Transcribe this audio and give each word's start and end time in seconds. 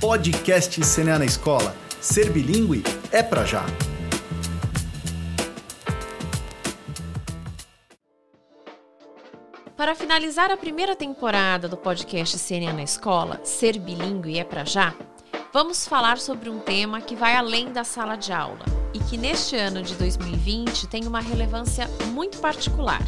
Podcast 0.00 0.78
CNA 0.82 1.20
na 1.20 1.24
Escola. 1.24 1.74
Ser 2.02 2.30
bilíngue 2.30 2.82
é 3.10 3.22
pra 3.22 3.46
já. 3.46 3.64
Para 9.74 9.94
finalizar 9.94 10.50
a 10.50 10.56
primeira 10.56 10.94
temporada 10.94 11.66
do 11.66 11.78
podcast 11.78 12.38
CNA 12.38 12.74
na 12.74 12.82
Escola, 12.82 13.40
Ser 13.42 13.78
bilíngue 13.78 14.38
é 14.38 14.44
pra 14.44 14.66
já, 14.66 14.94
vamos 15.50 15.88
falar 15.88 16.18
sobre 16.18 16.50
um 16.50 16.58
tema 16.58 17.00
que 17.00 17.16
vai 17.16 17.34
além 17.34 17.72
da 17.72 17.82
sala 17.82 18.16
de 18.16 18.34
aula 18.34 18.66
e 18.92 18.98
que 18.98 19.16
neste 19.16 19.56
ano 19.56 19.82
de 19.82 19.94
2020 19.94 20.88
tem 20.88 21.06
uma 21.06 21.20
relevância 21.20 21.88
muito 22.12 22.36
particular 22.36 23.00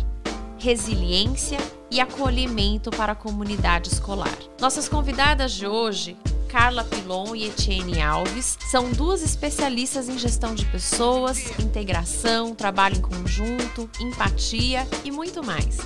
resiliência 0.58 1.58
e 1.90 2.00
acolhimento 2.00 2.90
para 2.90 3.12
a 3.12 3.16
comunidade 3.16 3.88
escolar. 3.88 4.36
Nossas 4.60 4.88
convidadas 4.88 5.52
de 5.52 5.66
hoje, 5.66 6.16
Carla 6.48 6.82
Pilon 6.82 7.36
e 7.36 7.46
Etienne 7.46 8.00
Alves, 8.00 8.58
são 8.70 8.90
duas 8.90 9.22
especialistas 9.22 10.08
em 10.08 10.18
gestão 10.18 10.54
de 10.54 10.64
pessoas, 10.64 11.38
integração, 11.60 12.54
trabalho 12.54 12.96
em 12.96 13.02
conjunto, 13.02 13.88
empatia 14.00 14.86
e 15.04 15.10
muito 15.10 15.44
mais. 15.44 15.76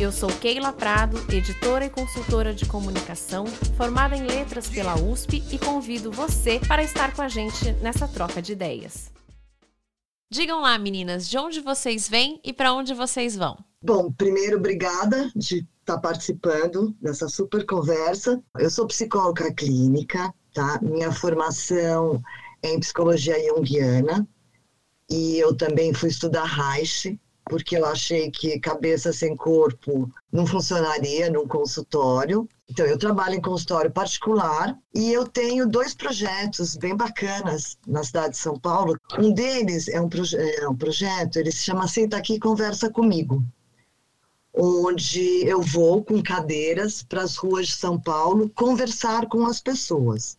Eu 0.00 0.12
sou 0.12 0.30
Keila 0.30 0.72
Prado, 0.72 1.18
editora 1.32 1.86
e 1.86 1.90
consultora 1.90 2.54
de 2.54 2.64
comunicação, 2.64 3.44
formada 3.76 4.16
em 4.16 4.24
letras 4.24 4.68
pela 4.68 4.94
USP 4.96 5.42
e 5.50 5.58
convido 5.58 6.12
você 6.12 6.60
para 6.60 6.84
estar 6.84 7.12
com 7.12 7.20
a 7.20 7.28
gente 7.28 7.72
nessa 7.82 8.06
troca 8.06 8.40
de 8.40 8.52
ideias. 8.52 9.10
Digam 10.30 10.60
lá, 10.60 10.78
meninas, 10.78 11.28
de 11.28 11.36
onde 11.36 11.60
vocês 11.60 12.08
vêm 12.08 12.40
e 12.44 12.52
para 12.52 12.72
onde 12.72 12.94
vocês 12.94 13.34
vão? 13.34 13.58
Bom, 13.82 14.12
primeiro, 14.12 14.58
obrigada 14.58 15.32
de 15.34 15.66
estar 15.88 15.94
tá 15.94 16.00
participando 16.00 16.94
dessa 17.00 17.28
super 17.28 17.64
conversa. 17.64 18.42
Eu 18.58 18.70
sou 18.70 18.86
psicóloga 18.86 19.52
clínica, 19.54 20.32
tá? 20.52 20.78
Minha 20.82 21.10
formação 21.10 22.20
é 22.62 22.74
em 22.74 22.80
psicologia 22.80 23.34
junguiana 23.48 24.28
e 25.10 25.38
eu 25.38 25.56
também 25.56 25.94
fui 25.94 26.10
estudar 26.10 26.44
Reich, 26.44 27.18
porque 27.44 27.78
eu 27.78 27.86
achei 27.86 28.30
que 28.30 28.60
cabeça 28.60 29.10
sem 29.10 29.34
corpo 29.34 30.12
não 30.30 30.46
funcionaria 30.46 31.30
num 31.30 31.48
consultório. 31.48 32.46
Então, 32.68 32.84
eu 32.84 32.98
trabalho 32.98 33.36
em 33.36 33.40
consultório 33.40 33.90
particular 33.90 34.76
e 34.94 35.10
eu 35.10 35.26
tenho 35.26 35.66
dois 35.66 35.94
projetos 35.94 36.76
bem 36.76 36.94
bacanas 36.94 37.78
na 37.86 38.04
cidade 38.04 38.32
de 38.32 38.36
São 38.36 38.58
Paulo. 38.58 38.94
Um 39.18 39.32
deles 39.32 39.88
é 39.88 39.98
um, 39.98 40.10
proje 40.10 40.36
é 40.36 40.68
um 40.68 40.76
projeto, 40.76 41.36
ele 41.36 41.50
se 41.50 41.64
chama 41.64 41.88
Senta 41.88 42.18
Aqui 42.18 42.34
e 42.34 42.40
Conversa 42.40 42.90
Comigo, 42.90 43.42
onde 44.58 45.46
eu 45.46 45.62
vou 45.62 46.04
com 46.04 46.22
cadeiras 46.22 47.02
para 47.02 47.22
as 47.22 47.36
ruas 47.36 47.68
de 47.68 47.76
São 47.76 47.98
Paulo 47.98 48.50
conversar 48.54 49.26
com 49.28 49.46
as 49.46 49.60
pessoas 49.60 50.36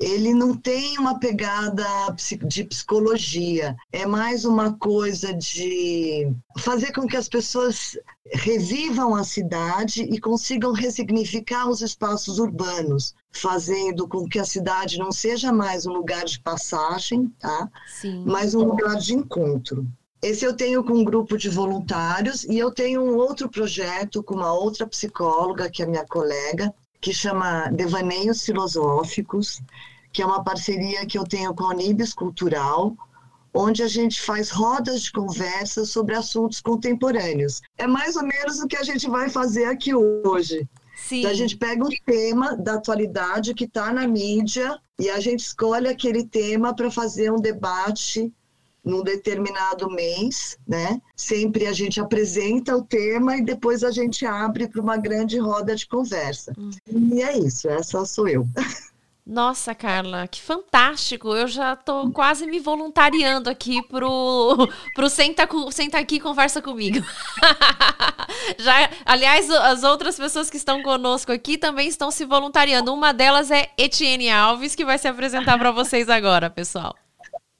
ele 0.00 0.32
não 0.32 0.56
tem 0.56 0.98
uma 0.98 1.18
pegada 1.18 1.84
de 2.46 2.64
psicologia, 2.64 3.76
é 3.92 4.06
mais 4.06 4.46
uma 4.46 4.72
coisa 4.72 5.34
de 5.34 6.32
fazer 6.58 6.90
com 6.92 7.06
que 7.06 7.18
as 7.18 7.28
pessoas 7.28 7.98
revivam 8.32 9.14
a 9.14 9.22
cidade 9.22 10.02
e 10.02 10.18
consigam 10.18 10.72
ressignificar 10.72 11.68
os 11.68 11.82
espaços 11.82 12.38
urbanos, 12.38 13.14
fazendo 13.30 14.08
com 14.08 14.26
que 14.26 14.38
a 14.38 14.44
cidade 14.44 14.98
não 14.98 15.12
seja 15.12 15.52
mais 15.52 15.84
um 15.84 15.92
lugar 15.92 16.24
de 16.24 16.40
passagem, 16.40 17.30
tá? 17.38 17.68
Sim. 18.00 18.24
mas 18.26 18.54
um 18.54 18.64
lugar 18.64 18.96
de 18.96 19.12
encontro. 19.12 19.86
Esse 20.22 20.44
eu 20.44 20.54
tenho 20.54 20.84
com 20.84 20.92
um 20.92 21.04
grupo 21.04 21.38
de 21.38 21.48
voluntários 21.48 22.44
e 22.44 22.58
eu 22.58 22.70
tenho 22.70 23.02
um 23.02 23.16
outro 23.16 23.48
projeto 23.48 24.22
com 24.22 24.34
uma 24.34 24.52
outra 24.52 24.86
psicóloga, 24.86 25.70
que 25.70 25.82
é 25.82 25.86
minha 25.86 26.04
colega, 26.06 26.74
que 27.00 27.12
chama 27.12 27.70
Devaneios 27.70 28.44
Filosóficos, 28.44 29.62
que 30.12 30.20
é 30.20 30.26
uma 30.26 30.44
parceria 30.44 31.06
que 31.06 31.16
eu 31.16 31.24
tenho 31.24 31.54
com 31.54 31.64
a 31.64 31.68
Unibis 31.68 32.12
Cultural, 32.12 32.94
onde 33.54 33.82
a 33.82 33.88
gente 33.88 34.20
faz 34.20 34.50
rodas 34.50 35.02
de 35.02 35.12
conversa 35.12 35.86
sobre 35.86 36.14
assuntos 36.14 36.60
contemporâneos. 36.60 37.62
É 37.78 37.86
mais 37.86 38.14
ou 38.14 38.22
menos 38.22 38.60
o 38.60 38.68
que 38.68 38.76
a 38.76 38.82
gente 38.82 39.08
vai 39.08 39.30
fazer 39.30 39.64
aqui 39.64 39.94
hoje. 39.94 40.68
Sim. 40.96 41.20
Então, 41.20 41.30
a 41.30 41.34
gente 41.34 41.56
pega 41.56 41.82
um 41.82 41.88
tema 42.04 42.56
da 42.56 42.74
atualidade 42.74 43.54
que 43.54 43.64
está 43.64 43.90
na 43.90 44.06
mídia 44.06 44.78
e 44.98 45.08
a 45.08 45.18
gente 45.18 45.40
escolhe 45.40 45.88
aquele 45.88 46.26
tema 46.26 46.76
para 46.76 46.90
fazer 46.90 47.32
um 47.32 47.40
debate 47.40 48.30
num 48.84 49.02
determinado 49.02 49.90
mês, 49.90 50.58
né? 50.66 51.00
Sempre 51.16 51.66
a 51.66 51.72
gente 51.72 52.00
apresenta 52.00 52.76
o 52.76 52.82
tema 52.82 53.36
e 53.36 53.42
depois 53.42 53.84
a 53.84 53.90
gente 53.90 54.24
abre 54.24 54.68
para 54.68 54.80
uma 54.80 54.96
grande 54.96 55.38
roda 55.38 55.74
de 55.74 55.86
conversa. 55.86 56.52
Hum. 56.58 56.70
E 57.12 57.22
é 57.22 57.38
isso, 57.38 57.68
essa 57.68 58.04
sou 58.04 58.28
eu. 58.28 58.46
Nossa, 59.30 59.76
Carla, 59.76 60.26
que 60.26 60.42
fantástico! 60.42 61.28
Eu 61.36 61.46
já 61.46 61.76
tô 61.76 62.10
quase 62.10 62.46
me 62.46 62.58
voluntariando 62.58 63.48
aqui 63.48 63.80
pro, 63.86 64.68
pro 64.92 65.08
Senta, 65.08 65.48
Senta 65.70 65.98
Aqui 65.98 66.16
e 66.16 66.20
Conversa 66.20 66.60
Comigo. 66.60 66.98
já, 68.58 68.90
aliás, 69.04 69.48
as 69.48 69.84
outras 69.84 70.16
pessoas 70.16 70.50
que 70.50 70.56
estão 70.56 70.82
conosco 70.82 71.30
aqui 71.30 71.56
também 71.56 71.86
estão 71.86 72.10
se 72.10 72.24
voluntariando. 72.24 72.92
Uma 72.92 73.12
delas 73.12 73.52
é 73.52 73.70
Etienne 73.78 74.30
Alves, 74.30 74.74
que 74.74 74.84
vai 74.84 74.98
se 74.98 75.06
apresentar 75.06 75.56
para 75.58 75.70
vocês 75.70 76.08
agora, 76.08 76.50
pessoal. 76.50 76.96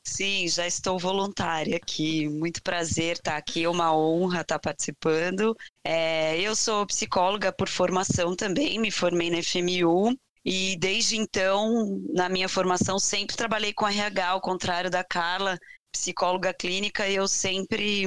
Sim, 0.03 0.49
já 0.49 0.67
estou 0.67 0.99
voluntária 0.99 1.77
aqui. 1.77 2.29
Muito 2.29 2.63
prazer 2.63 3.17
estar 3.17 3.37
aqui, 3.37 3.65
é 3.65 3.69
uma 3.69 3.95
honra 3.95 4.41
estar 4.41 4.59
participando. 4.59 5.57
É, 5.85 6.39
eu 6.41 6.57
sou 6.57 6.87
psicóloga 6.87 7.53
por 7.53 7.69
formação 7.69 8.35
também, 8.35 8.79
me 8.79 8.91
formei 8.91 9.31
na 9.31 9.39
FMU 9.39 10.17
e 10.45 10.77
desde 10.79 11.17
então, 11.17 12.01
na 12.15 12.29
minha 12.29 12.49
formação, 12.49 12.99
sempre 12.99 13.37
trabalhei 13.37 13.73
com 13.75 13.87
RH, 13.87 14.29
ao 14.29 14.41
contrário 14.41 14.91
da 14.91 15.05
Carla, 15.05 15.59
psicóloga 15.93 16.53
clínica, 16.55 17.09
eu 17.09 17.29
sempre 17.29 18.05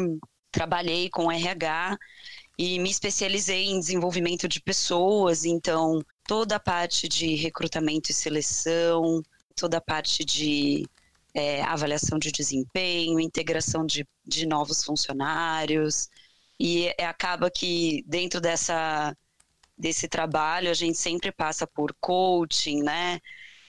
trabalhei 0.52 1.10
com 1.10 1.32
RH 1.32 1.98
e 2.58 2.80
me 2.80 2.90
especializei 2.90 3.66
em 3.70 3.80
desenvolvimento 3.80 4.48
de 4.48 4.62
pessoas, 4.62 5.46
então 5.46 6.02
toda 6.28 6.56
a 6.56 6.60
parte 6.60 7.08
de 7.08 7.36
recrutamento 7.36 8.12
e 8.12 8.14
seleção, 8.14 9.22
toda 9.56 9.78
a 9.78 9.82
parte 9.82 10.24
de 10.26 10.86
é, 11.34 11.62
avaliação 11.64 12.20
de 12.20 12.32
desempenho, 12.32 13.20
integração 13.20 13.86
de, 13.86 14.08
de 14.26 14.46
novos 14.46 14.84
funcionários, 14.84 16.08
e 16.60 16.94
é, 16.98 17.06
acaba 17.06 17.50
que 17.50 18.04
dentro 18.08 18.40
dessa 18.40 19.16
desse 19.78 20.08
trabalho, 20.08 20.70
a 20.70 20.74
gente 20.74 20.98
sempre 20.98 21.32
passa 21.32 21.68
por 21.68 21.96
coaching, 22.00 22.84
né? 22.84 23.20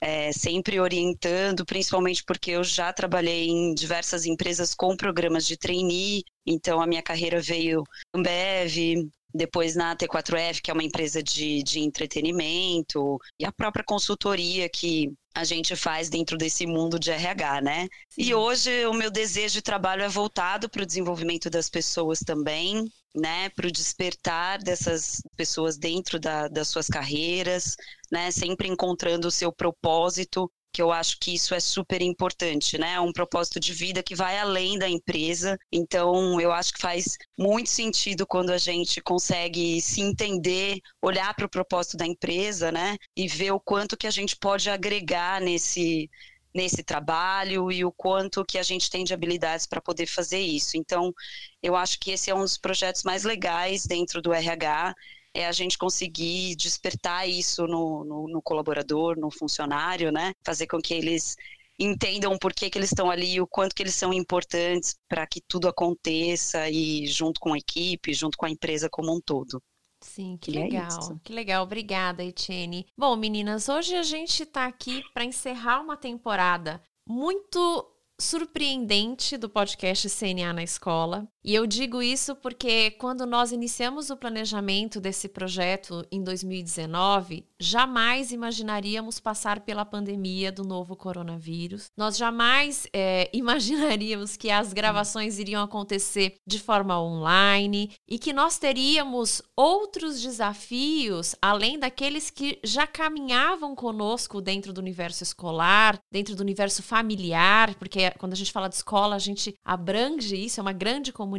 É, 0.00 0.32
sempre 0.32 0.78
orientando, 0.78 1.64
principalmente 1.64 2.22
porque 2.24 2.50
eu 2.50 2.62
já 2.62 2.92
trabalhei 2.92 3.48
em 3.48 3.74
diversas 3.74 4.26
empresas 4.26 4.74
com 4.74 4.96
programas 4.96 5.46
de 5.46 5.56
trainee, 5.56 6.24
então 6.44 6.80
a 6.82 6.86
minha 6.86 7.02
carreira 7.02 7.40
veio 7.40 7.82
Ambev, 8.14 9.08
depois 9.32 9.74
na 9.74 9.96
T4F, 9.96 10.60
que 10.60 10.70
é 10.70 10.74
uma 10.74 10.82
empresa 10.84 11.22
de, 11.22 11.62
de 11.62 11.80
entretenimento, 11.80 13.18
e 13.40 13.46
a 13.46 13.52
própria 13.52 13.84
consultoria 13.84 14.68
que 14.68 15.10
a 15.34 15.42
gente 15.42 15.74
faz 15.74 16.08
dentro 16.08 16.38
desse 16.38 16.66
mundo 16.66 16.98
de 16.98 17.10
RH, 17.10 17.60
né? 17.60 17.88
Sim. 18.08 18.22
E 18.22 18.34
hoje 18.34 18.86
o 18.86 18.94
meu 18.94 19.10
desejo 19.10 19.54
de 19.54 19.62
trabalho 19.62 20.02
é 20.02 20.08
voltado 20.08 20.68
para 20.68 20.82
o 20.82 20.86
desenvolvimento 20.86 21.50
das 21.50 21.68
pessoas 21.68 22.20
também, 22.20 22.84
né, 23.14 23.48
para 23.50 23.66
o 23.66 23.72
despertar 23.72 24.58
dessas 24.62 25.20
pessoas 25.36 25.76
dentro 25.76 26.18
da, 26.20 26.48
das 26.48 26.68
suas 26.68 26.86
carreiras, 26.86 27.76
né, 28.10 28.30
sempre 28.30 28.68
encontrando 28.68 29.28
o 29.28 29.30
seu 29.30 29.52
propósito, 29.52 30.50
que 30.74 30.82
eu 30.82 30.90
acho 30.90 31.18
que 31.20 31.32
isso 31.34 31.54
é 31.54 31.60
super 31.60 32.02
importante, 32.02 32.76
né, 32.76 32.98
um 32.98 33.12
propósito 33.12 33.60
de 33.60 33.72
vida 33.72 34.02
que 34.02 34.16
vai 34.16 34.38
além 34.38 34.76
da 34.76 34.88
empresa. 34.88 35.56
Então, 35.72 36.40
eu 36.40 36.50
acho 36.52 36.72
que 36.72 36.80
faz 36.82 37.16
muito 37.38 37.70
sentido 37.70 38.26
quando 38.26 38.50
a 38.50 38.58
gente 38.58 39.00
consegue 39.00 39.80
se 39.80 40.00
entender, 40.00 40.80
olhar 41.00 41.32
para 41.34 41.46
o 41.46 41.48
propósito 41.48 41.96
da 41.96 42.04
empresa, 42.06 42.72
né, 42.72 42.96
e 43.16 43.28
ver 43.28 43.52
o 43.52 43.60
quanto 43.60 43.96
que 43.96 44.08
a 44.08 44.10
gente 44.10 44.36
pode 44.36 44.68
agregar 44.68 45.40
nesse 45.40 46.10
nesse 46.54 46.84
trabalho 46.84 47.70
e 47.72 47.84
o 47.84 47.90
quanto 47.90 48.44
que 48.44 48.58
a 48.58 48.62
gente 48.62 48.88
tem 48.88 49.04
de 49.04 49.12
habilidades 49.12 49.66
para 49.66 49.80
poder 49.80 50.06
fazer 50.06 50.38
isso. 50.38 50.76
Então, 50.76 51.12
eu 51.60 51.74
acho 51.74 51.98
que 51.98 52.12
esse 52.12 52.30
é 52.30 52.34
um 52.34 52.42
dos 52.42 52.56
projetos 52.56 53.02
mais 53.02 53.24
legais 53.24 53.84
dentro 53.86 54.22
do 54.22 54.32
RH, 54.32 54.94
é 55.34 55.46
a 55.46 55.52
gente 55.52 55.76
conseguir 55.76 56.54
despertar 56.54 57.28
isso 57.28 57.66
no, 57.66 58.04
no, 58.04 58.28
no 58.28 58.40
colaborador, 58.40 59.18
no 59.18 59.30
funcionário, 59.30 60.12
né? 60.12 60.32
Fazer 60.44 60.66
com 60.66 60.80
que 60.80 60.94
eles 60.94 61.36
entendam 61.78 62.38
por 62.38 62.54
que, 62.54 62.70
que 62.70 62.78
eles 62.78 62.90
estão 62.90 63.10
ali, 63.10 63.40
o 63.40 63.46
quanto 63.46 63.74
que 63.74 63.82
eles 63.82 63.94
são 63.94 64.12
importantes 64.12 64.94
para 65.08 65.26
que 65.26 65.40
tudo 65.40 65.66
aconteça 65.66 66.70
e 66.70 67.06
junto 67.06 67.40
com 67.40 67.52
a 67.52 67.58
equipe, 67.58 68.14
junto 68.14 68.38
com 68.38 68.46
a 68.46 68.50
empresa 68.50 68.88
como 68.88 69.14
um 69.14 69.20
todo. 69.20 69.60
Sim, 70.00 70.36
que 70.40 70.52
e 70.52 70.58
é 70.58 70.64
legal. 70.64 71.12
É 71.12 71.18
que 71.24 71.32
legal. 71.32 71.64
Obrigada, 71.64 72.22
Etienne. 72.22 72.86
Bom, 72.96 73.16
meninas, 73.16 73.68
hoje 73.68 73.96
a 73.96 74.02
gente 74.02 74.42
está 74.42 74.66
aqui 74.66 75.02
para 75.12 75.24
encerrar 75.24 75.80
uma 75.80 75.96
temporada 75.96 76.80
muito 77.08 77.90
surpreendente 78.20 79.36
do 79.36 79.48
podcast 79.48 80.08
CNA 80.08 80.52
na 80.52 80.62
escola. 80.62 81.26
E 81.44 81.54
eu 81.54 81.66
digo 81.66 82.00
isso 82.00 82.34
porque 82.34 82.92
quando 82.92 83.26
nós 83.26 83.52
iniciamos 83.52 84.08
o 84.08 84.16
planejamento 84.16 84.98
desse 84.98 85.28
projeto 85.28 86.02
em 86.10 86.24
2019, 86.24 87.44
jamais 87.60 88.32
imaginaríamos 88.32 89.20
passar 89.20 89.60
pela 89.60 89.84
pandemia 89.84 90.50
do 90.50 90.64
novo 90.64 90.96
coronavírus. 90.96 91.90
Nós 91.94 92.16
jamais 92.16 92.86
é, 92.94 93.28
imaginaríamos 93.34 94.38
que 94.38 94.50
as 94.50 94.72
gravações 94.72 95.38
iriam 95.38 95.62
acontecer 95.62 96.36
de 96.46 96.58
forma 96.58 96.98
online 96.98 97.92
e 98.08 98.18
que 98.18 98.32
nós 98.32 98.58
teríamos 98.58 99.42
outros 99.54 100.22
desafios 100.22 101.34
além 101.42 101.78
daqueles 101.78 102.30
que 102.30 102.58
já 102.64 102.86
caminhavam 102.86 103.74
conosco 103.74 104.40
dentro 104.40 104.72
do 104.72 104.80
universo 104.80 105.22
escolar, 105.22 106.00
dentro 106.10 106.34
do 106.34 106.40
universo 106.40 106.82
familiar, 106.82 107.74
porque 107.74 108.10
quando 108.12 108.32
a 108.32 108.36
gente 108.36 108.50
fala 108.50 108.68
de 108.68 108.76
escola, 108.76 109.14
a 109.14 109.18
gente 109.18 109.54
abrange 109.62 110.36
isso, 110.36 110.58
é 110.58 110.62
uma 110.62 110.72
grande 110.72 111.12
comunidade. 111.12 111.33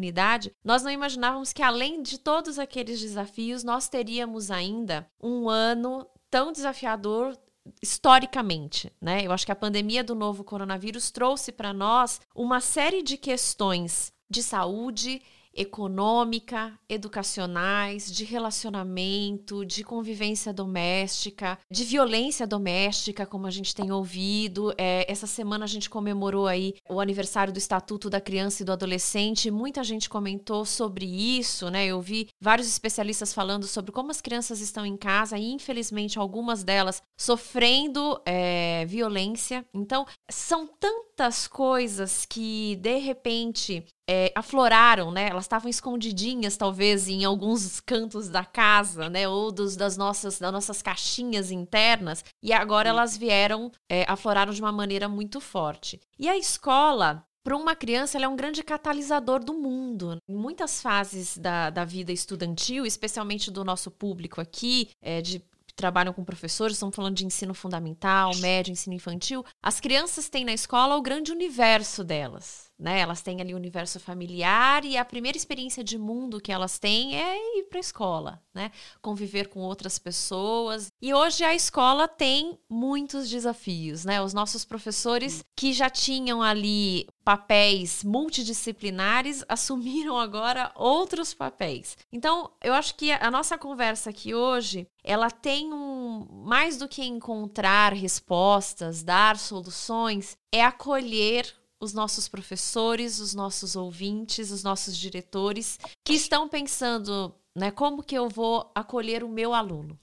Nós 0.63 0.83
não 0.83 0.91
imaginávamos 0.91 1.53
que 1.53 1.63
além 1.63 2.01
de 2.01 2.17
todos 2.17 2.59
aqueles 2.59 2.99
desafios, 2.99 3.63
nós 3.63 3.87
teríamos 3.87 4.51
ainda 4.51 5.07
um 5.21 5.49
ano 5.49 6.07
tão 6.29 6.51
desafiador 6.51 7.37
historicamente, 7.81 8.91
né? 9.01 9.25
Eu 9.25 9.31
acho 9.31 9.45
que 9.45 9.51
a 9.51 9.55
pandemia 9.55 10.03
do 10.03 10.13
novo 10.13 10.43
coronavírus 10.43 11.09
trouxe 11.09 11.51
para 11.51 11.73
nós 11.73 12.21
uma 12.35 12.59
série 12.61 13.01
de 13.01 13.17
questões 13.17 14.11
de 14.29 14.43
saúde 14.43 15.21
econômica, 15.55 16.77
educacionais, 16.89 18.11
de 18.11 18.25
relacionamento, 18.25 19.65
de 19.65 19.83
convivência 19.83 20.53
doméstica, 20.53 21.57
de 21.71 21.83
violência 21.83 22.45
doméstica, 22.45 23.25
como 23.25 23.47
a 23.47 23.51
gente 23.51 23.73
tem 23.73 23.91
ouvido. 23.91 24.73
É, 24.77 25.09
essa 25.09 25.25
semana 25.25 25.65
a 25.65 25.67
gente 25.67 25.89
comemorou 25.89 26.47
aí 26.47 26.75
o 26.89 26.99
aniversário 26.99 27.53
do 27.53 27.57
Estatuto 27.57 28.09
da 28.09 28.19
Criança 28.19 28.61
e 28.61 28.65
do 28.65 28.71
Adolescente. 28.71 29.49
Muita 29.49 29.83
gente 29.83 30.09
comentou 30.09 30.65
sobre 30.65 31.05
isso, 31.05 31.69
né? 31.69 31.85
Eu 31.85 32.01
vi 32.01 32.27
vários 32.41 32.67
especialistas 32.67 33.33
falando 33.33 33.65
sobre 33.65 33.91
como 33.91 34.11
as 34.11 34.21
crianças 34.21 34.59
estão 34.59 34.85
em 34.85 34.97
casa 34.97 35.37
e, 35.37 35.51
infelizmente, 35.51 36.19
algumas 36.19 36.63
delas 36.63 37.01
sofrendo 37.17 38.19
é, 38.25 38.85
violência. 38.85 39.65
Então, 39.73 40.05
são 40.29 40.67
tantas 40.67 41.47
coisas 41.47 42.25
que, 42.25 42.75
de 42.77 42.97
repente, 42.97 43.85
é, 44.07 44.31
afloraram, 44.35 45.11
né? 45.11 45.29
Elas 45.29 45.45
estavam 45.45 45.69
escondidinhas, 45.69 46.57
talvez, 46.57 47.07
em 47.07 47.25
alguns 47.25 47.79
cantos 47.81 48.29
da 48.29 48.45
casa, 48.45 49.09
né? 49.09 49.27
Ou 49.27 49.51
dos, 49.51 49.75
das, 49.75 49.97
nossas, 49.97 50.39
das 50.39 50.51
nossas 50.51 50.81
caixinhas 50.81 51.51
internas. 51.51 52.23
E 52.41 52.53
agora 52.53 52.89
elas 52.89 53.17
vieram, 53.17 53.71
é, 53.89 54.05
afloraram 54.07 54.53
de 54.53 54.61
uma 54.61 54.71
maneira 54.71 55.09
muito 55.09 55.41
forte. 55.41 55.99
E 56.19 56.29
a 56.29 56.37
escola, 56.37 57.25
para 57.43 57.57
uma 57.57 57.75
criança, 57.75 58.17
ela 58.17 58.25
é 58.25 58.29
um 58.29 58.35
grande 58.35 58.63
catalisador 58.63 59.43
do 59.43 59.53
mundo. 59.53 60.17
Em 60.27 60.35
muitas 60.35 60.81
fases 60.81 61.37
da, 61.37 61.69
da 61.69 61.83
vida 61.83 62.11
estudantil, 62.11 62.85
especialmente 62.85 63.49
do 63.49 63.63
nosso 63.63 63.89
público 63.89 64.39
aqui, 64.39 64.89
é, 65.01 65.21
de 65.21 65.43
trabalham 65.75 66.13
com 66.13 66.23
professores, 66.23 66.77
estamos 66.77 66.95
falando 66.95 67.17
de 67.17 67.25
ensino 67.25 67.53
fundamental, 67.53 68.33
médio, 68.37 68.71
ensino 68.71 68.95
infantil. 68.95 69.43
As 69.61 69.81
crianças 69.81 70.29
têm 70.29 70.45
na 70.45 70.53
escola 70.53 70.95
o 70.95 71.01
grande 71.01 71.33
universo 71.33 72.01
delas 72.01 72.64
né? 72.77 72.99
Elas 72.99 73.21
têm 73.21 73.41
ali 73.41 73.53
o 73.53 73.57
universo 73.57 73.99
familiar 73.99 74.83
e 74.83 74.97
a 74.97 75.05
primeira 75.05 75.37
experiência 75.37 75.83
de 75.83 75.97
mundo 75.97 76.41
que 76.41 76.51
elas 76.51 76.77
têm 76.77 77.19
é 77.19 77.59
ir 77.59 77.63
para 77.63 77.79
a 77.79 77.81
escola, 77.81 78.41
né? 78.53 78.71
Conviver 79.01 79.47
com 79.47 79.61
outras 79.61 79.97
pessoas. 79.97 80.91
E 81.01 81.13
hoje 81.13 81.43
a 81.43 81.55
escola 81.55 82.07
tem 82.07 82.59
muitos 82.69 83.29
desafios, 83.29 84.03
né? 84.03 84.21
Os 84.21 84.33
nossos 84.33 84.65
professores 84.65 85.43
que 85.55 85.71
já 85.71 85.89
tinham 85.89 86.41
ali 86.41 87.07
papéis 87.23 88.03
multidisciplinares 88.03 89.43
assumiram 89.49 90.17
agora 90.19 90.71
outros 90.75 91.33
papéis. 91.33 91.97
Então, 92.11 92.51
eu 92.61 92.73
acho 92.73 92.95
que 92.95 93.11
a 93.11 93.31
nossa 93.31 93.57
conversa 93.57 94.09
aqui 94.09 94.33
hoje, 94.33 94.87
ela 95.03 95.31
tem 95.31 95.73
um 95.73 96.27
mais 96.45 96.77
do 96.77 96.87
que 96.87 97.03
encontrar 97.03 97.93
respostas, 97.93 99.01
dar 99.01 99.37
soluções, 99.37 100.37
é 100.51 100.63
acolher 100.63 101.53
os 101.85 101.93
nossos 101.93 102.27
professores, 102.27 103.19
os 103.19 103.33
nossos 103.33 103.75
ouvintes, 103.75 104.51
os 104.51 104.63
nossos 104.63 104.97
diretores 104.97 105.79
que 106.03 106.13
estão 106.13 106.49
pensando, 106.49 107.33
né, 107.55 107.71
como 107.71 108.03
que 108.03 108.15
eu 108.15 108.27
vou 108.27 108.69
acolher 108.75 109.23
o 109.23 109.29
meu 109.29 109.53
aluno, 109.53 109.97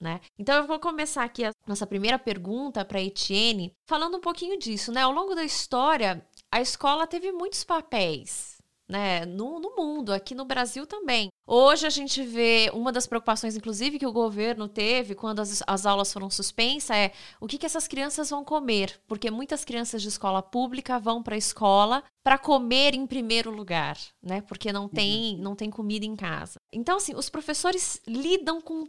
né? 0.00 0.20
Então 0.38 0.56
eu 0.56 0.66
vou 0.66 0.80
começar 0.80 1.24
aqui 1.24 1.44
a 1.44 1.52
nossa 1.66 1.86
primeira 1.86 2.18
pergunta 2.18 2.84
para 2.84 3.00
Etienne, 3.00 3.72
falando 3.86 4.16
um 4.16 4.20
pouquinho 4.20 4.58
disso, 4.58 4.90
né? 4.90 5.02
Ao 5.02 5.12
longo 5.12 5.34
da 5.34 5.44
história, 5.44 6.26
a 6.50 6.60
escola 6.60 7.06
teve 7.06 7.30
muitos 7.30 7.62
papéis, 7.62 8.55
né, 8.88 9.24
no, 9.26 9.58
no, 9.58 9.74
mundo, 9.76 10.12
aqui 10.12 10.34
no 10.34 10.44
Brasil 10.44 10.86
também. 10.86 11.28
Hoje 11.46 11.86
a 11.86 11.90
gente 11.90 12.22
vê 12.22 12.70
uma 12.72 12.92
das 12.92 13.06
preocupações, 13.06 13.56
inclusive, 13.56 13.98
que 13.98 14.06
o 14.06 14.12
governo 14.12 14.68
teve 14.68 15.14
quando 15.14 15.40
as, 15.40 15.62
as 15.66 15.86
aulas 15.86 16.12
foram 16.12 16.28
suspensas 16.28 16.96
é 16.96 17.12
o 17.40 17.46
que, 17.46 17.58
que 17.58 17.66
essas 17.66 17.86
crianças 17.86 18.30
vão 18.30 18.44
comer, 18.44 19.00
porque 19.06 19.30
muitas 19.30 19.64
crianças 19.64 20.02
de 20.02 20.08
escola 20.08 20.42
pública 20.42 20.98
vão 20.98 21.22
para 21.22 21.34
a 21.34 21.38
escola 21.38 22.02
para 22.24 22.38
comer 22.38 22.94
em 22.94 23.06
primeiro 23.06 23.50
lugar, 23.50 23.96
né? 24.20 24.40
Porque 24.40 24.72
não 24.72 24.88
tem, 24.88 25.36
não 25.38 25.54
tem 25.54 25.70
comida 25.70 26.04
em 26.04 26.16
casa. 26.16 26.58
Então, 26.72 26.96
assim, 26.96 27.14
os 27.14 27.28
professores 27.28 28.00
lidam 28.06 28.60
com 28.60 28.84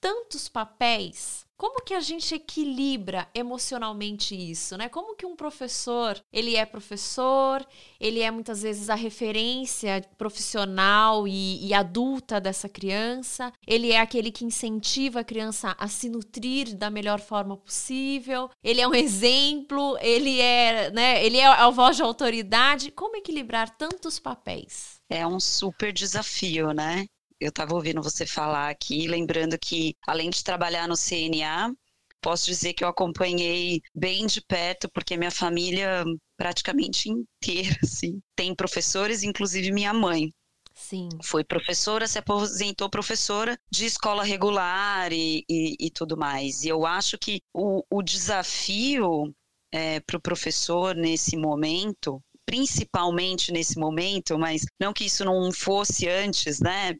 tantos 0.00 0.48
papéis 0.48 1.46
como 1.60 1.82
que 1.84 1.92
a 1.92 2.00
gente 2.00 2.34
equilibra 2.34 3.28
emocionalmente 3.34 4.34
isso, 4.34 4.78
né? 4.78 4.88
Como 4.88 5.14
que 5.14 5.26
um 5.26 5.36
professor, 5.36 6.18
ele 6.32 6.56
é 6.56 6.64
professor, 6.64 7.62
ele 8.00 8.20
é 8.20 8.30
muitas 8.30 8.62
vezes 8.62 8.88
a 8.88 8.94
referência 8.94 10.02
profissional 10.16 11.28
e, 11.28 11.66
e, 11.66 11.74
adulta 11.74 12.40
dessa 12.40 12.66
criança, 12.66 13.52
ele 13.66 13.92
é 13.92 14.00
aquele 14.00 14.32
que 14.32 14.42
incentiva 14.42 15.20
a 15.20 15.24
criança 15.24 15.76
a 15.78 15.86
se 15.86 16.08
nutrir 16.08 16.74
da 16.74 16.88
melhor 16.88 17.20
forma 17.20 17.58
possível, 17.58 18.48
ele 18.64 18.80
é 18.80 18.88
um 18.88 18.94
exemplo, 18.96 19.98
ele 20.00 20.40
é, 20.40 20.90
né, 20.92 21.22
ele 21.22 21.36
é 21.36 21.46
a 21.46 21.68
voz 21.68 21.94
de 21.94 22.02
autoridade. 22.02 22.90
Como 22.90 23.16
equilibrar 23.16 23.68
tantos 23.76 24.18
papéis? 24.18 24.98
É 25.10 25.26
um 25.26 25.38
super 25.38 25.92
desafio, 25.92 26.72
né? 26.72 27.04
Eu 27.40 27.48
estava 27.48 27.74
ouvindo 27.74 28.02
você 28.02 28.26
falar 28.26 28.68
aqui, 28.68 29.08
lembrando 29.08 29.58
que, 29.58 29.96
além 30.06 30.30
de 30.30 30.44
trabalhar 30.44 30.86
no 30.86 30.94
CNA, 30.96 31.74
posso 32.20 32.46
dizer 32.46 32.74
que 32.74 32.84
eu 32.84 32.88
acompanhei 32.88 33.80
bem 33.94 34.26
de 34.26 34.40
perto, 34.42 34.90
porque 34.92 35.16
minha 35.16 35.30
família 35.30 36.04
praticamente 36.36 37.08
inteira, 37.08 37.76
assim, 37.82 38.20
tem 38.36 38.54
professores, 38.54 39.22
inclusive 39.22 39.72
minha 39.72 39.92
mãe. 39.92 40.32
Sim. 40.74 41.08
Foi 41.22 41.44
professora, 41.44 42.06
se 42.06 42.18
aposentou 42.18 42.88
professora 42.88 43.58
de 43.70 43.84
escola 43.84 44.24
regular 44.24 45.12
e, 45.12 45.44
e, 45.48 45.76
e 45.78 45.90
tudo 45.90 46.16
mais. 46.16 46.64
E 46.64 46.68
eu 46.68 46.86
acho 46.86 47.18
que 47.18 47.42
o, 47.52 47.84
o 47.90 48.02
desafio 48.02 49.34
é, 49.72 50.00
para 50.00 50.16
o 50.16 50.20
professor 50.20 50.94
nesse 50.94 51.36
momento 51.36 52.22
principalmente 52.46 53.52
nesse 53.52 53.78
momento, 53.78 54.38
mas 54.38 54.64
não 54.80 54.92
que 54.92 55.04
isso 55.04 55.24
não 55.24 55.52
fosse 55.52 56.08
antes, 56.08 56.60
né? 56.60 56.94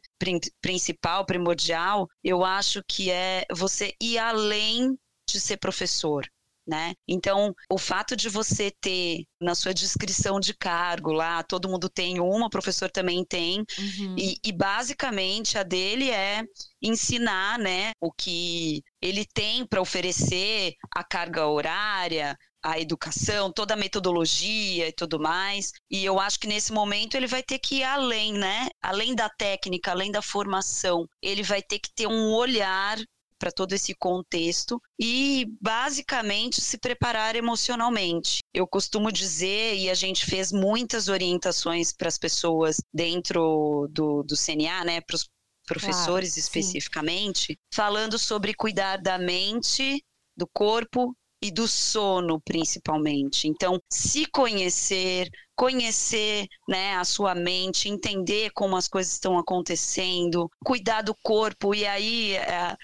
Principal, 0.61 1.25
primordial, 1.25 2.07
eu 2.23 2.43
acho 2.43 2.81
que 2.87 3.11
é 3.11 3.45
você 3.51 3.93
ir 4.01 4.17
além 4.17 4.97
de 5.29 5.39
ser 5.39 5.57
professor. 5.57 6.25
Né? 6.67 6.93
Então, 7.07 7.55
o 7.71 7.77
fato 7.77 8.15
de 8.15 8.29
você 8.29 8.71
ter 8.79 9.25
na 9.41 9.55
sua 9.55 9.73
descrição 9.73 10.39
de 10.39 10.53
cargo 10.53 11.11
lá, 11.11 11.41
todo 11.41 11.67
mundo 11.67 11.89
tem 11.89 12.19
uma, 12.19 12.45
o 12.45 12.51
professor 12.51 12.89
também 12.89 13.25
tem, 13.25 13.65
uhum. 13.79 14.15
e, 14.15 14.37
e, 14.45 14.51
basicamente 14.51 15.57
a 15.57 15.63
dele 15.63 16.11
é 16.11 16.43
ensinar, 16.79 17.57
né, 17.57 17.93
o 17.99 18.11
que 18.11 18.83
ele 19.01 19.25
tem 19.33 19.65
para 19.65 19.81
oferecer, 19.81 20.75
a 20.95 21.03
carga 21.03 21.47
horária, 21.47 22.37
a 22.63 22.79
educação, 22.79 23.51
toda 23.51 23.73
a 23.73 23.77
metodologia 23.77 24.87
e 24.87 24.91
tudo 24.91 25.19
mais. 25.19 25.71
E 25.89 26.05
eu 26.05 26.19
acho 26.19 26.39
que 26.39 26.47
nesse 26.47 26.71
momento 26.71 27.15
ele 27.15 27.27
vai 27.27 27.41
ter 27.41 27.59
que 27.59 27.77
ir 27.77 27.83
além, 27.83 28.33
né? 28.33 28.69
Além 28.81 29.15
da 29.15 29.29
técnica, 29.29 29.91
além 29.91 30.11
da 30.11 30.21
formação, 30.21 31.07
ele 31.21 31.43
vai 31.43 31.61
ter 31.61 31.79
que 31.79 31.91
ter 31.93 32.07
um 32.07 32.31
olhar 32.33 32.97
para 33.41 33.51
todo 33.51 33.73
esse 33.73 33.95
contexto 33.95 34.79
e 34.99 35.47
basicamente 35.59 36.61
se 36.61 36.77
preparar 36.77 37.35
emocionalmente. 37.35 38.37
Eu 38.53 38.67
costumo 38.67 39.11
dizer, 39.11 39.75
e 39.77 39.89
a 39.89 39.95
gente 39.95 40.27
fez 40.27 40.51
muitas 40.51 41.07
orientações 41.07 41.91
para 41.91 42.07
as 42.07 42.19
pessoas 42.19 42.79
dentro 42.93 43.87
do, 43.89 44.21
do 44.21 44.35
CNA, 44.37 44.85
né, 44.85 45.01
para 45.01 45.15
os 45.15 45.27
professores 45.65 46.33
claro, 46.33 46.39
especificamente, 46.39 47.53
sim. 47.53 47.55
falando 47.73 48.19
sobre 48.19 48.53
cuidar 48.53 48.97
da 48.97 49.17
mente, 49.17 50.03
do 50.37 50.47
corpo 50.47 51.15
e 51.41 51.51
do 51.51 51.67
sono, 51.67 52.39
principalmente. 52.41 53.47
Então, 53.47 53.81
se 53.89 54.25
conhecer, 54.27 55.29
conhecer 55.55 56.47
né, 56.67 56.95
a 56.95 57.03
sua 57.03 57.33
mente, 57.35 57.89
entender 57.89 58.51
como 58.51 58.75
as 58.75 58.87
coisas 58.87 59.13
estão 59.13 59.37
acontecendo, 59.37 60.49
cuidar 60.63 61.01
do 61.01 61.15
corpo, 61.23 61.73
e 61.75 61.85
aí. 61.85 62.35
É, 62.35 62.75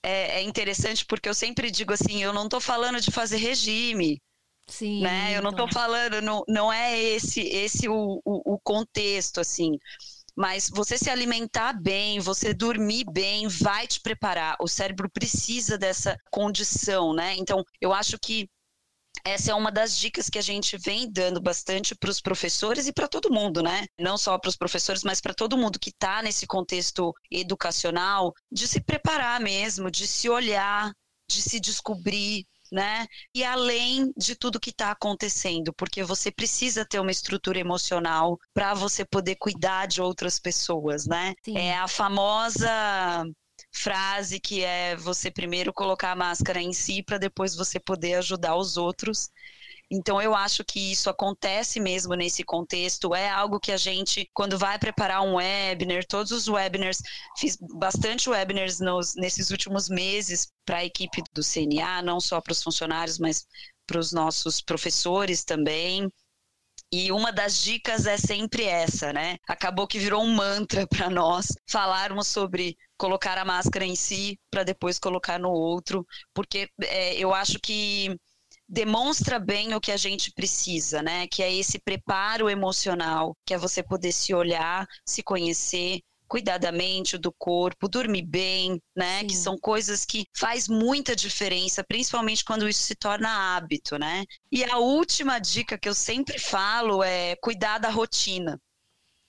é, 0.00 0.40
é 0.40 0.42
interessante 0.42 1.04
porque 1.04 1.28
eu 1.28 1.34
sempre 1.34 1.70
digo 1.70 1.92
assim: 1.92 2.22
eu 2.22 2.32
não 2.32 2.44
estou 2.44 2.60
falando 2.60 3.00
de 3.00 3.10
fazer 3.10 3.36
regime, 3.38 4.20
Sim. 4.68 5.02
Né? 5.02 5.36
Eu 5.36 5.42
não 5.42 5.50
estou 5.50 5.66
falando, 5.72 6.20
não, 6.20 6.44
não 6.46 6.72
é 6.72 6.98
esse, 7.00 7.40
esse 7.40 7.88
o, 7.88 8.20
o, 8.24 8.54
o 8.54 8.58
contexto, 8.60 9.40
assim. 9.40 9.78
Mas 10.38 10.70
você 10.72 10.96
se 10.96 11.10
alimentar 11.10 11.72
bem, 11.72 12.20
você 12.20 12.54
dormir 12.54 13.04
bem, 13.10 13.48
vai 13.48 13.88
te 13.88 14.00
preparar. 14.00 14.56
O 14.60 14.68
cérebro 14.68 15.10
precisa 15.10 15.76
dessa 15.76 16.16
condição, 16.30 17.12
né? 17.12 17.34
Então, 17.36 17.64
eu 17.80 17.92
acho 17.92 18.16
que 18.16 18.48
essa 19.24 19.50
é 19.50 19.54
uma 19.56 19.72
das 19.72 19.98
dicas 19.98 20.30
que 20.30 20.38
a 20.38 20.42
gente 20.42 20.78
vem 20.78 21.10
dando 21.10 21.40
bastante 21.40 21.92
para 21.92 22.08
os 22.08 22.20
professores 22.20 22.86
e 22.86 22.92
para 22.92 23.08
todo 23.08 23.32
mundo, 23.32 23.60
né? 23.64 23.86
Não 23.98 24.16
só 24.16 24.38
para 24.38 24.48
os 24.48 24.56
professores, 24.56 25.02
mas 25.02 25.20
para 25.20 25.34
todo 25.34 25.58
mundo 25.58 25.76
que 25.76 25.90
está 25.90 26.22
nesse 26.22 26.46
contexto 26.46 27.12
educacional, 27.28 28.32
de 28.48 28.68
se 28.68 28.80
preparar 28.80 29.40
mesmo, 29.40 29.90
de 29.90 30.06
se 30.06 30.28
olhar, 30.28 30.92
de 31.28 31.42
se 31.42 31.58
descobrir, 31.58 32.46
né? 32.72 33.06
E 33.34 33.44
além 33.44 34.12
de 34.16 34.34
tudo 34.36 34.60
que 34.60 34.70
está 34.70 34.90
acontecendo, 34.90 35.72
porque 35.74 36.02
você 36.02 36.30
precisa 36.30 36.84
ter 36.84 37.00
uma 37.00 37.10
estrutura 37.10 37.58
emocional 37.58 38.38
para 38.54 38.74
você 38.74 39.04
poder 39.04 39.36
cuidar 39.36 39.86
de 39.86 40.00
outras 40.02 40.38
pessoas, 40.38 41.06
né? 41.06 41.34
Sim. 41.44 41.56
É 41.56 41.76
a 41.76 41.88
famosa 41.88 42.68
frase 43.72 44.40
que 44.40 44.62
é 44.64 44.96
você 44.96 45.30
primeiro 45.30 45.72
colocar 45.72 46.12
a 46.12 46.16
máscara 46.16 46.60
em 46.60 46.72
si 46.72 47.02
para 47.02 47.18
depois 47.18 47.54
você 47.54 47.78
poder 47.78 48.14
ajudar 48.14 48.56
os 48.56 48.76
outros. 48.76 49.30
Então, 49.90 50.20
eu 50.20 50.34
acho 50.34 50.62
que 50.64 50.92
isso 50.92 51.08
acontece 51.08 51.80
mesmo 51.80 52.14
nesse 52.14 52.44
contexto. 52.44 53.14
É 53.14 53.30
algo 53.30 53.58
que 53.58 53.72
a 53.72 53.76
gente, 53.76 54.28
quando 54.34 54.58
vai 54.58 54.78
preparar 54.78 55.22
um 55.22 55.36
webinar, 55.36 56.04
todos 56.06 56.30
os 56.30 56.46
webinars, 56.46 56.98
fiz 57.38 57.56
bastante 57.56 58.28
webinars 58.28 58.80
nos, 58.80 59.14
nesses 59.14 59.50
últimos 59.50 59.88
meses 59.88 60.52
para 60.66 60.78
a 60.78 60.84
equipe 60.84 61.22
do 61.32 61.42
CNA, 61.42 62.02
não 62.02 62.20
só 62.20 62.40
para 62.40 62.52
os 62.52 62.62
funcionários, 62.62 63.18
mas 63.18 63.46
para 63.86 63.98
os 63.98 64.12
nossos 64.12 64.60
professores 64.60 65.42
também. 65.42 66.10
E 66.92 67.12
uma 67.12 67.30
das 67.30 67.62
dicas 67.62 68.06
é 68.06 68.16
sempre 68.16 68.64
essa, 68.64 69.12
né? 69.12 69.36
Acabou 69.46 69.86
que 69.86 69.98
virou 69.98 70.22
um 70.22 70.34
mantra 70.34 70.86
para 70.86 71.10
nós 71.10 71.48
falarmos 71.66 72.28
sobre 72.28 72.76
colocar 72.96 73.36
a 73.36 73.44
máscara 73.44 73.84
em 73.84 73.94
si 73.94 74.38
para 74.50 74.64
depois 74.64 74.98
colocar 74.98 75.38
no 75.38 75.50
outro, 75.50 76.06
porque 76.32 76.68
é, 76.82 77.14
eu 77.16 77.34
acho 77.34 77.58
que 77.60 78.16
demonstra 78.68 79.38
bem 79.38 79.74
o 79.74 79.80
que 79.80 79.90
a 79.90 79.96
gente 79.96 80.30
precisa, 80.32 81.02
né? 81.02 81.26
Que 81.26 81.42
é 81.42 81.52
esse 81.52 81.78
preparo 81.78 82.50
emocional, 82.50 83.34
que 83.46 83.54
é 83.54 83.58
você 83.58 83.82
poder 83.82 84.12
se 84.12 84.34
olhar, 84.34 84.86
se 85.06 85.22
conhecer, 85.22 86.00
cuidar 86.28 86.58
da 86.58 86.70
mente, 86.70 87.16
do 87.16 87.32
corpo, 87.32 87.88
dormir 87.88 88.26
bem, 88.26 88.80
né? 88.94 89.20
Sim. 89.20 89.26
Que 89.28 89.36
são 89.36 89.56
coisas 89.58 90.04
que 90.04 90.26
faz 90.36 90.68
muita 90.68 91.16
diferença, 91.16 91.82
principalmente 91.82 92.44
quando 92.44 92.68
isso 92.68 92.82
se 92.82 92.94
torna 92.94 93.56
hábito, 93.56 93.98
né? 93.98 94.24
E 94.52 94.62
a 94.64 94.76
última 94.76 95.38
dica 95.38 95.78
que 95.78 95.88
eu 95.88 95.94
sempre 95.94 96.38
falo 96.38 97.02
é 97.02 97.34
cuidar 97.36 97.78
da 97.78 97.88
rotina. 97.88 98.60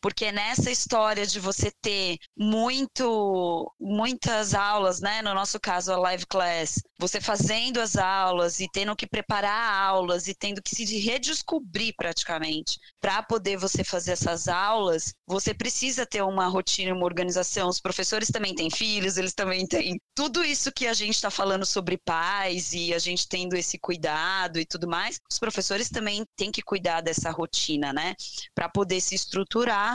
Porque 0.01 0.31
nessa 0.31 0.71
história 0.71 1.25
de 1.25 1.39
você 1.39 1.71
ter 1.81 2.17
muito, 2.37 3.71
muitas 3.79 4.53
aulas, 4.53 5.01
né? 5.01 5.21
No 5.21 5.33
nosso 5.33 5.59
caso, 5.59 5.91
a 5.91 5.97
live 5.97 6.25
class, 6.25 6.81
você 6.97 7.19
fazendo 7.19 7.79
as 7.79 7.95
aulas 7.95 8.59
e 8.59 8.67
tendo 8.71 8.95
que 8.95 9.07
preparar 9.07 9.73
aulas 9.73 10.27
e 10.27 10.33
tendo 10.33 10.61
que 10.61 10.75
se 10.75 10.85
redescobrir 10.99 11.93
praticamente 11.97 12.79
para 13.01 13.21
poder 13.23 13.57
você 13.57 13.83
fazer 13.83 14.11
essas 14.11 14.47
aulas, 14.47 15.13
você 15.27 15.53
precisa 15.53 16.05
ter 16.05 16.21
uma 16.23 16.47
rotina, 16.47 16.93
uma 16.93 17.05
organização. 17.05 17.67
Os 17.67 17.79
professores 17.81 18.29
também 18.29 18.55
têm 18.55 18.69
filhos, 18.69 19.17
eles 19.17 19.33
também 19.33 19.65
têm 19.67 19.99
tudo 20.15 20.43
isso 20.43 20.71
que 20.71 20.87
a 20.87 20.93
gente 20.93 21.15
está 21.15 21.29
falando 21.29 21.65
sobre 21.65 21.97
pais 21.97 22.73
e 22.73 22.93
a 22.93 22.99
gente 22.99 23.27
tendo 23.27 23.55
esse 23.55 23.77
cuidado 23.77 24.59
e 24.59 24.65
tudo 24.65 24.87
mais. 24.87 25.19
Os 25.31 25.39
professores 25.39 25.89
também 25.89 26.25
têm 26.35 26.51
que 26.51 26.61
cuidar 26.61 27.01
dessa 27.01 27.31
rotina, 27.31 27.93
né? 27.93 28.15
Para 28.53 28.69
poder 28.69 29.01
se 29.01 29.15
estruturar 29.15 29.88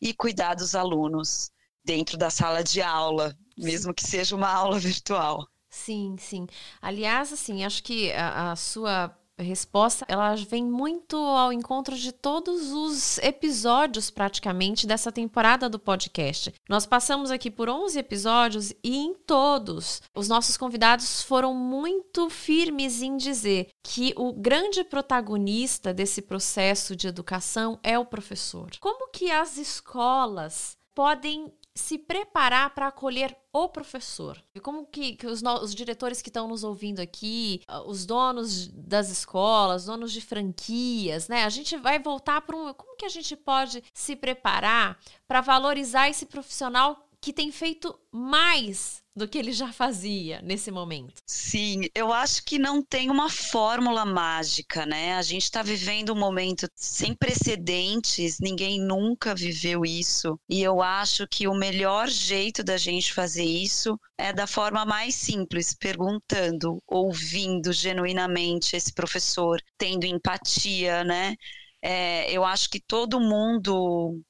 e 0.00 0.12
cuidar 0.14 0.54
dos 0.54 0.74
alunos 0.74 1.50
dentro 1.84 2.16
da 2.16 2.30
sala 2.30 2.62
de 2.64 2.80
aula, 2.82 3.36
mesmo 3.56 3.94
que 3.94 4.04
seja 4.04 4.34
uma 4.36 4.48
aula 4.48 4.78
virtual. 4.78 5.46
Sim, 5.70 6.16
sim. 6.18 6.46
Aliás, 6.80 7.32
assim, 7.32 7.64
acho 7.64 7.82
que 7.82 8.12
a, 8.12 8.52
a 8.52 8.56
sua 8.56 9.08
resposta 9.42 10.04
ela 10.08 10.34
vem 10.36 10.64
muito 10.64 11.16
ao 11.16 11.52
encontro 11.52 11.96
de 11.96 12.12
todos 12.12 12.72
os 12.72 13.18
episódios 13.18 14.10
praticamente 14.10 14.86
dessa 14.86 15.10
temporada 15.10 15.68
do 15.68 15.78
podcast. 15.78 16.54
Nós 16.68 16.86
passamos 16.86 17.30
aqui 17.30 17.50
por 17.50 17.68
11 17.68 17.98
episódios 17.98 18.70
e 18.82 18.96
em 18.96 19.14
todos 19.14 20.02
os 20.14 20.28
nossos 20.28 20.56
convidados 20.56 21.22
foram 21.22 21.54
muito 21.54 22.30
firmes 22.30 23.02
em 23.02 23.16
dizer 23.16 23.68
que 23.82 24.14
o 24.16 24.32
grande 24.32 24.84
protagonista 24.84 25.92
desse 25.92 26.22
processo 26.22 26.94
de 26.94 27.08
educação 27.08 27.78
é 27.82 27.98
o 27.98 28.04
professor. 28.04 28.70
Como 28.80 29.10
que 29.10 29.30
as 29.30 29.56
escolas 29.56 30.76
podem 30.94 31.52
se 31.74 31.98
preparar 31.98 32.70
para 32.70 32.86
acolher 32.86 33.36
o 33.52 33.68
professor. 33.68 34.42
E 34.54 34.60
como 34.60 34.86
que, 34.86 35.16
que 35.16 35.26
os, 35.26 35.42
os, 35.42 35.74
diretores 35.74 36.22
que 36.22 36.28
estão 36.28 36.48
nos 36.48 36.64
ouvindo 36.64 37.00
aqui, 37.00 37.62
ah, 37.66 37.82
os 37.82 38.06
donos 38.06 38.68
das 38.68 39.10
escolas, 39.10 39.86
donos 39.86 40.12
de 40.12 40.20
franquias, 40.20 41.28
né? 41.28 41.44
A 41.44 41.48
gente 41.48 41.76
vai 41.76 41.98
voltar 41.98 42.40
para 42.42 42.56
um. 42.56 42.72
Como 42.74 42.96
que 42.96 43.04
a 43.04 43.08
gente 43.08 43.36
pode 43.36 43.82
se 43.92 44.16
preparar 44.16 44.98
para 45.26 45.40
valorizar 45.40 46.08
esse 46.08 46.26
profissional 46.26 47.03
que 47.24 47.32
tem 47.32 47.50
feito 47.50 47.98
mais 48.12 49.02
do 49.16 49.26
que 49.26 49.38
ele 49.38 49.50
já 49.50 49.72
fazia 49.72 50.42
nesse 50.42 50.70
momento. 50.70 51.22
Sim, 51.26 51.88
eu 51.94 52.12
acho 52.12 52.44
que 52.44 52.58
não 52.58 52.82
tem 52.82 53.10
uma 53.10 53.30
fórmula 53.30 54.04
mágica, 54.04 54.84
né? 54.84 55.14
A 55.14 55.22
gente 55.22 55.44
está 55.44 55.62
vivendo 55.62 56.12
um 56.12 56.18
momento 56.18 56.68
sem 56.76 57.14
precedentes, 57.14 58.38
ninguém 58.40 58.78
nunca 58.78 59.34
viveu 59.34 59.86
isso. 59.86 60.38
E 60.50 60.62
eu 60.62 60.82
acho 60.82 61.26
que 61.26 61.48
o 61.48 61.54
melhor 61.54 62.10
jeito 62.10 62.62
da 62.62 62.76
gente 62.76 63.14
fazer 63.14 63.44
isso 63.44 63.98
é 64.18 64.30
da 64.30 64.46
forma 64.46 64.84
mais 64.84 65.14
simples, 65.14 65.72
perguntando, 65.72 66.76
ouvindo 66.86 67.72
genuinamente 67.72 68.76
esse 68.76 68.92
professor, 68.92 69.58
tendo 69.78 70.04
empatia, 70.04 71.02
né? 71.04 71.36
É, 71.80 72.30
eu 72.30 72.44
acho 72.44 72.68
que 72.68 72.80
todo 72.80 73.18
mundo 73.18 74.20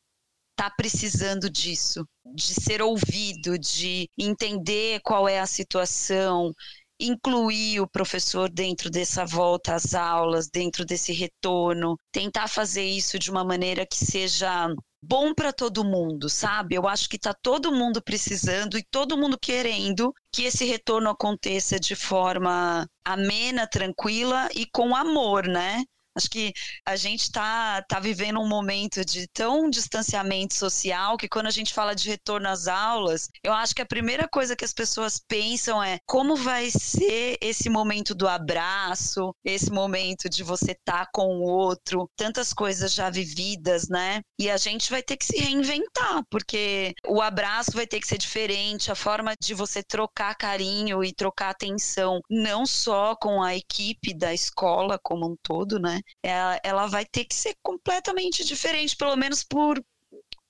está 0.56 0.70
precisando 0.70 1.50
disso, 1.50 2.06
de 2.25 2.54
ser 2.54 2.80
ouvido, 2.80 3.58
de 3.58 4.08
entender 4.16 5.00
qual 5.02 5.28
é 5.28 5.40
a 5.40 5.46
situação, 5.46 6.52
incluir 6.99 7.80
o 7.80 7.88
professor 7.88 8.49
dentro 8.49 8.88
dessa 8.88 9.25
volta 9.26 9.75
às 9.75 9.94
aulas, 9.94 10.49
dentro 10.49 10.84
desse 10.84 11.12
retorno, 11.12 11.99
tentar 12.12 12.49
fazer 12.49 12.84
isso 12.84 13.18
de 13.18 13.30
uma 13.30 13.44
maneira 13.44 13.84
que 13.84 13.96
seja 13.96 14.68
bom 15.02 15.34
para 15.34 15.52
todo 15.52 15.84
mundo, 15.84 16.30
sabe? 16.30 16.76
Eu 16.76 16.88
acho 16.88 17.08
que 17.08 17.16
está 17.16 17.34
todo 17.34 17.73
mundo 17.73 18.00
precisando 18.02 18.78
e 18.78 18.84
todo 18.90 19.18
mundo 19.18 19.38
querendo 19.38 20.14
que 20.32 20.44
esse 20.44 20.64
retorno 20.64 21.11
aconteça 21.11 21.78
de 21.78 21.94
forma 21.94 22.88
amena, 23.04 23.66
tranquila 23.66 24.49
e 24.54 24.64
com 24.66 24.96
amor, 24.96 25.46
né? 25.46 25.84
Acho 26.16 26.30
que 26.30 26.52
a 26.87 26.94
gente 26.94 27.23
está 27.23 27.83
tá 27.83 27.99
vivendo 27.99 28.40
um 28.40 28.47
momento 28.47 29.04
de 29.04 29.26
tão 29.26 29.68
distanciamento 29.68 30.54
social 30.54 31.16
que 31.16 31.28
quando 31.28 31.47
a 31.47 31.50
gente 31.50 31.75
fala 31.75 31.92
de 31.94 32.09
retorno 32.09 32.49
às 32.49 32.68
aulas, 32.68 33.28
eu 33.42 33.52
acho 33.52 33.75
que 33.75 33.83
a 33.83 33.87
primeira 33.87 34.28
coisa 34.28 34.54
que 34.54 34.64
as 34.64 34.73
pessoas 34.73 35.21
pensam 35.26 35.83
é 35.83 35.99
como 36.06 36.37
vai 36.37 36.71
ser 36.71 37.37
esse 37.40 37.68
momento 37.68 38.14
do 38.14 38.28
abraço, 38.28 39.35
esse 39.44 39.73
momento 39.73 40.28
de 40.28 40.44
você 40.44 40.71
estar 40.73 41.06
tá 41.06 41.11
com 41.12 41.38
o 41.38 41.42
outro, 41.42 42.09
tantas 42.16 42.52
coisas 42.52 42.92
já 42.92 43.11
vividas, 43.11 43.88
né? 43.88 44.21
E 44.38 44.49
a 44.49 44.56
gente 44.56 44.90
vai 44.90 45.02
ter 45.02 45.16
que 45.16 45.25
se 45.25 45.37
reinventar, 45.37 46.23
porque 46.30 46.94
o 47.09 47.21
abraço 47.21 47.73
vai 47.73 47.88
ter 47.88 47.99
que 47.99 48.06
ser 48.06 48.18
diferente, 48.18 48.90
a 48.92 48.94
forma 48.94 49.35
de 49.40 49.52
você 49.52 49.83
trocar 49.83 50.37
carinho 50.37 51.02
e 51.02 51.12
trocar 51.12 51.50
atenção, 51.50 52.21
não 52.30 52.64
só 52.66 53.16
com 53.16 53.42
a 53.42 53.56
equipe 53.56 54.14
da 54.14 54.33
escola 54.33 54.97
como 55.02 55.26
um 55.26 55.37
todo, 55.42 55.80
né? 55.80 56.00
Ela, 56.23 56.61
ela 56.62 56.87
vai 56.87 57.04
ter 57.04 57.25
que 57.25 57.34
ser 57.34 57.56
completamente 57.62 58.44
diferente, 58.44 58.96
pelo 58.96 59.16
menos 59.16 59.44
por, 59.44 59.82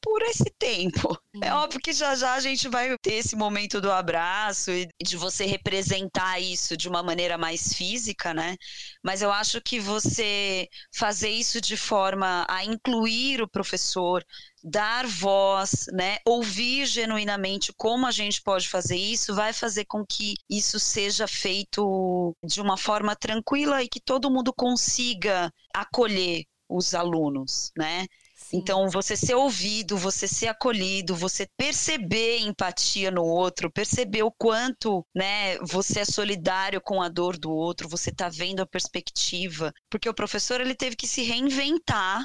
por 0.05 0.21
esse 0.23 0.45
tempo. 0.59 1.19
É 1.41 1.53
óbvio 1.55 1.81
que 1.81 1.93
já 1.95 2.15
já 2.15 2.35
a 2.35 2.41
gente 2.41 2.69
vai 2.69 2.97
ter 2.99 3.15
esse 3.15 3.35
momento 3.35 3.81
do 3.81 3.91
abraço 3.91 4.71
e 4.71 4.87
de 5.03 5.17
você 5.17 5.47
representar 5.47 6.39
isso 6.39 6.77
de 6.77 6.89
uma 6.89 7.03
maneira 7.03 7.39
mais 7.39 7.73
física, 7.73 8.35
né? 8.35 8.57
Mas 9.03 9.23
eu 9.23 9.33
acho 9.33 9.63
que 9.63 9.81
você 9.81 10.69
fazer 10.95 11.31
isso 11.31 11.59
de 11.59 11.77
forma 11.77 12.47
a 12.51 12.65
incluir 12.65 13.41
o 13.41 13.49
professor, 13.49 14.23
dar 14.63 15.07
voz, 15.07 15.87
né, 15.93 16.19
ouvir 16.27 16.85
genuinamente 16.87 17.73
como 17.77 18.07
a 18.07 18.11
gente 18.11 18.43
pode 18.43 18.69
fazer 18.69 18.97
isso, 18.97 19.35
vai 19.35 19.53
fazer 19.55 19.87
com 19.87 20.05
que 20.07 20.35
isso 20.51 20.79
seja 20.79 21.27
feito 21.27 22.37
de 22.45 22.61
uma 22.61 22.77
forma 22.77 23.17
tranquila 23.17 23.83
e 23.83 23.89
que 23.89 24.01
todo 24.01 24.31
mundo 24.31 24.53
consiga 24.55 25.51
acolher 25.75 26.45
os 26.69 26.95
alunos, 26.95 27.71
né? 27.77 28.07
Então, 28.53 28.89
você 28.89 29.17
ser 29.17 29.35
ouvido, 29.35 29.97
você 29.97 30.29
ser 30.29 30.47
acolhido, 30.49 31.15
você 31.17 31.47
perceber 31.57 32.39
empatia 32.39 33.11
no 33.11 33.25
outro, 33.25 33.71
perceber 33.71 34.23
o 34.23 34.31
quanto, 34.31 35.05
né, 35.15 35.59
você 35.59 36.01
é 36.01 36.05
solidário 36.05 36.81
com 36.81 37.03
a 37.03 37.09
dor 37.09 37.37
do 37.37 37.51
outro, 37.51 37.89
você 37.89 38.13
tá 38.13 38.29
vendo 38.29 38.61
a 38.61 38.67
perspectiva, 38.67 39.73
porque 39.91 40.09
o 40.09 40.15
professor 40.15 40.61
ele 40.61 40.75
teve 40.75 40.95
que 40.97 41.07
se 41.07 41.23
reinventar 41.23 42.25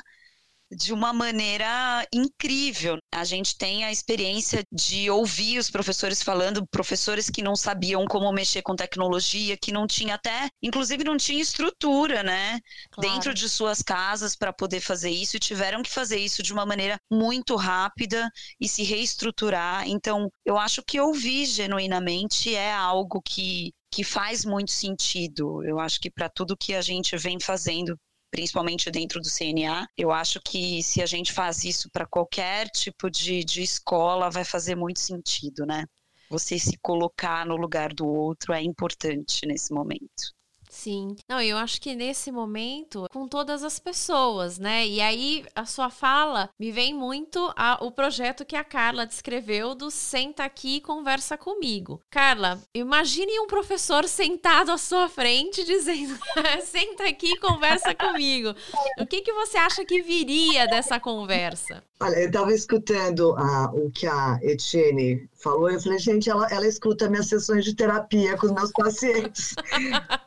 de 0.72 0.94
uma 0.94 1.12
maneira 1.12 2.06
incrível. 2.14 2.98
A 3.12 3.24
gente 3.24 3.58
tem 3.58 3.84
a 3.84 3.92
experiência 3.92 4.64
de 4.72 5.10
ouvir 5.10 5.58
os 5.58 5.70
professores 5.70 6.22
falando, 6.22 6.66
professores 6.68 7.30
que 7.30 7.42
não 7.42 7.56
sabiam 7.56 8.06
como 8.06 8.32
mexer 8.32 8.62
com 8.62 8.76
tecnologia, 8.76 9.58
que 9.58 9.72
não 9.72 9.88
tinha 9.88 10.16
até, 10.16 10.50
inclusive 10.62 11.04
não 11.04 11.18
tinha 11.18 11.42
estrutura, 11.42 12.24
né, 12.24 12.60
claro. 12.92 13.10
dentro 13.10 13.34
de 13.34 13.50
suas 13.50 13.82
casas 13.82 14.36
para 14.36 14.54
poder 14.54 14.80
fazer 14.80 15.10
isso 15.10 15.38
e 15.38 15.40
tiveram 15.40 15.82
que 15.82 15.90
fazer 15.90 16.18
isso 16.18 16.44
de 16.44 16.54
uma 16.54 16.66
maneira 16.66 17.00
muito 17.12 17.56
rápida 17.56 18.30
e 18.60 18.68
se 18.68 18.84
reestruturar. 18.84 19.88
Então, 19.88 20.32
eu 20.46 20.58
acho 20.58 20.84
que 20.84 21.00
ouvir 21.00 21.46
genuinamente 21.46 22.56
é 22.56 22.72
algo 22.72 23.22
que 23.22 23.74
que 23.92 24.04
faz 24.04 24.46
muito 24.46 24.72
sentido. 24.72 25.64
Eu 25.64 25.80
acho 25.80 26.00
que 26.00 26.12
para 26.12 26.30
tudo 26.30 26.56
que 26.56 26.76
a 26.76 26.82
gente 26.82 27.18
vem 27.18 27.40
fazendo 27.40 27.98
principalmente 28.32 28.92
dentro 28.92 29.20
do 29.20 29.28
CNA. 29.30 29.88
Eu 29.98 30.12
acho 30.12 30.40
que 30.42 30.82
se 30.84 31.02
a 31.02 31.06
gente 31.06 31.34
faz 31.34 31.64
isso 31.64 31.90
para 31.92 32.06
qualquer 32.06 32.68
tipo 32.70 33.10
de, 33.10 33.44
de 33.44 33.62
escola, 33.62 34.30
vai 34.30 34.44
fazer 34.44 34.76
muito 34.76 35.00
sentido, 35.00 35.66
né? 35.66 35.86
Você 36.30 36.60
se 36.60 36.78
colocar 36.82 37.46
no 37.46 37.56
lugar 37.56 37.94
do 37.94 38.08
outro 38.08 38.54
é 38.54 38.62
importante 38.62 39.46
nesse 39.46 39.74
momento. 39.74 40.39
Sim. 40.80 41.18
Não, 41.28 41.42
eu 41.42 41.58
acho 41.58 41.82
que 41.82 41.94
nesse 41.94 42.32
momento, 42.32 43.06
com 43.12 43.28
todas 43.28 43.66
as 43.66 43.78
pessoas, 43.80 44.58
né? 44.58 44.88
E 44.88 45.02
aí, 45.02 45.46
a 45.54 45.66
sua 45.66 45.90
fala 45.90 46.50
me 46.58 46.72
vem 46.72 46.94
muito 46.94 47.52
a, 47.54 47.84
o 47.84 47.92
projeto 47.92 48.46
que 48.46 48.56
a 48.56 48.64
Carla 48.64 49.06
descreveu 49.06 49.76
do 49.76 49.92
Senta 49.92 50.46
aqui 50.46 50.78
e 50.78 50.82
conversa 50.82 51.38
comigo. 51.38 52.02
Carla, 52.10 52.62
imagine 52.74 53.42
um 53.42 53.48
professor 53.48 54.08
sentado 54.08 54.72
à 54.72 54.78
sua 54.78 55.10
frente 55.10 55.66
dizendo: 55.66 56.18
Senta 56.64 57.10
aqui 57.10 57.34
e 57.34 57.40
conversa 57.40 57.94
comigo. 57.94 58.56
O 58.98 59.06
que, 59.06 59.22
que 59.22 59.34
você 59.34 59.58
acha 59.58 59.84
que 59.84 60.02
viria 60.02 60.66
dessa 60.66 60.98
conversa? 60.98 61.84
Olha, 62.02 62.16
eu 62.16 62.28
estava 62.28 62.54
escutando 62.54 63.36
o 63.74 63.92
que 63.92 64.08
a 64.08 64.40
Etienne 64.42 65.28
falou, 65.36 65.70
eu 65.70 65.82
falei, 65.82 66.00
gente, 66.00 66.30
ela, 66.30 66.48
ela 66.50 66.66
escuta 66.66 67.10
minhas 67.10 67.28
sessões 67.28 67.66
de 67.66 67.76
terapia 67.76 68.38
com 68.38 68.46
os 68.48 68.54
meus 68.54 68.72
pacientes. 68.72 69.54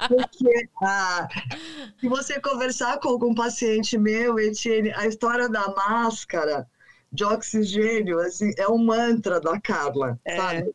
Porque 0.09 0.42
ah, 0.83 1.29
se 1.99 2.09
você 2.09 2.41
conversar 2.41 2.99
com 2.99 3.09
algum 3.09 3.35
paciente 3.35 3.99
meu, 3.99 4.39
Etienne, 4.39 4.93
a 4.95 5.07
história 5.07 5.49
da 5.49 5.69
máscara 5.75 6.67
de 7.13 7.25
oxigênio 7.25 8.19
assim, 8.21 8.53
é 8.57 8.67
um 8.69 8.79
mantra 8.79 9.41
da 9.41 9.61
Carla, 9.61 10.19
é. 10.25 10.37
sabe? 10.37 10.75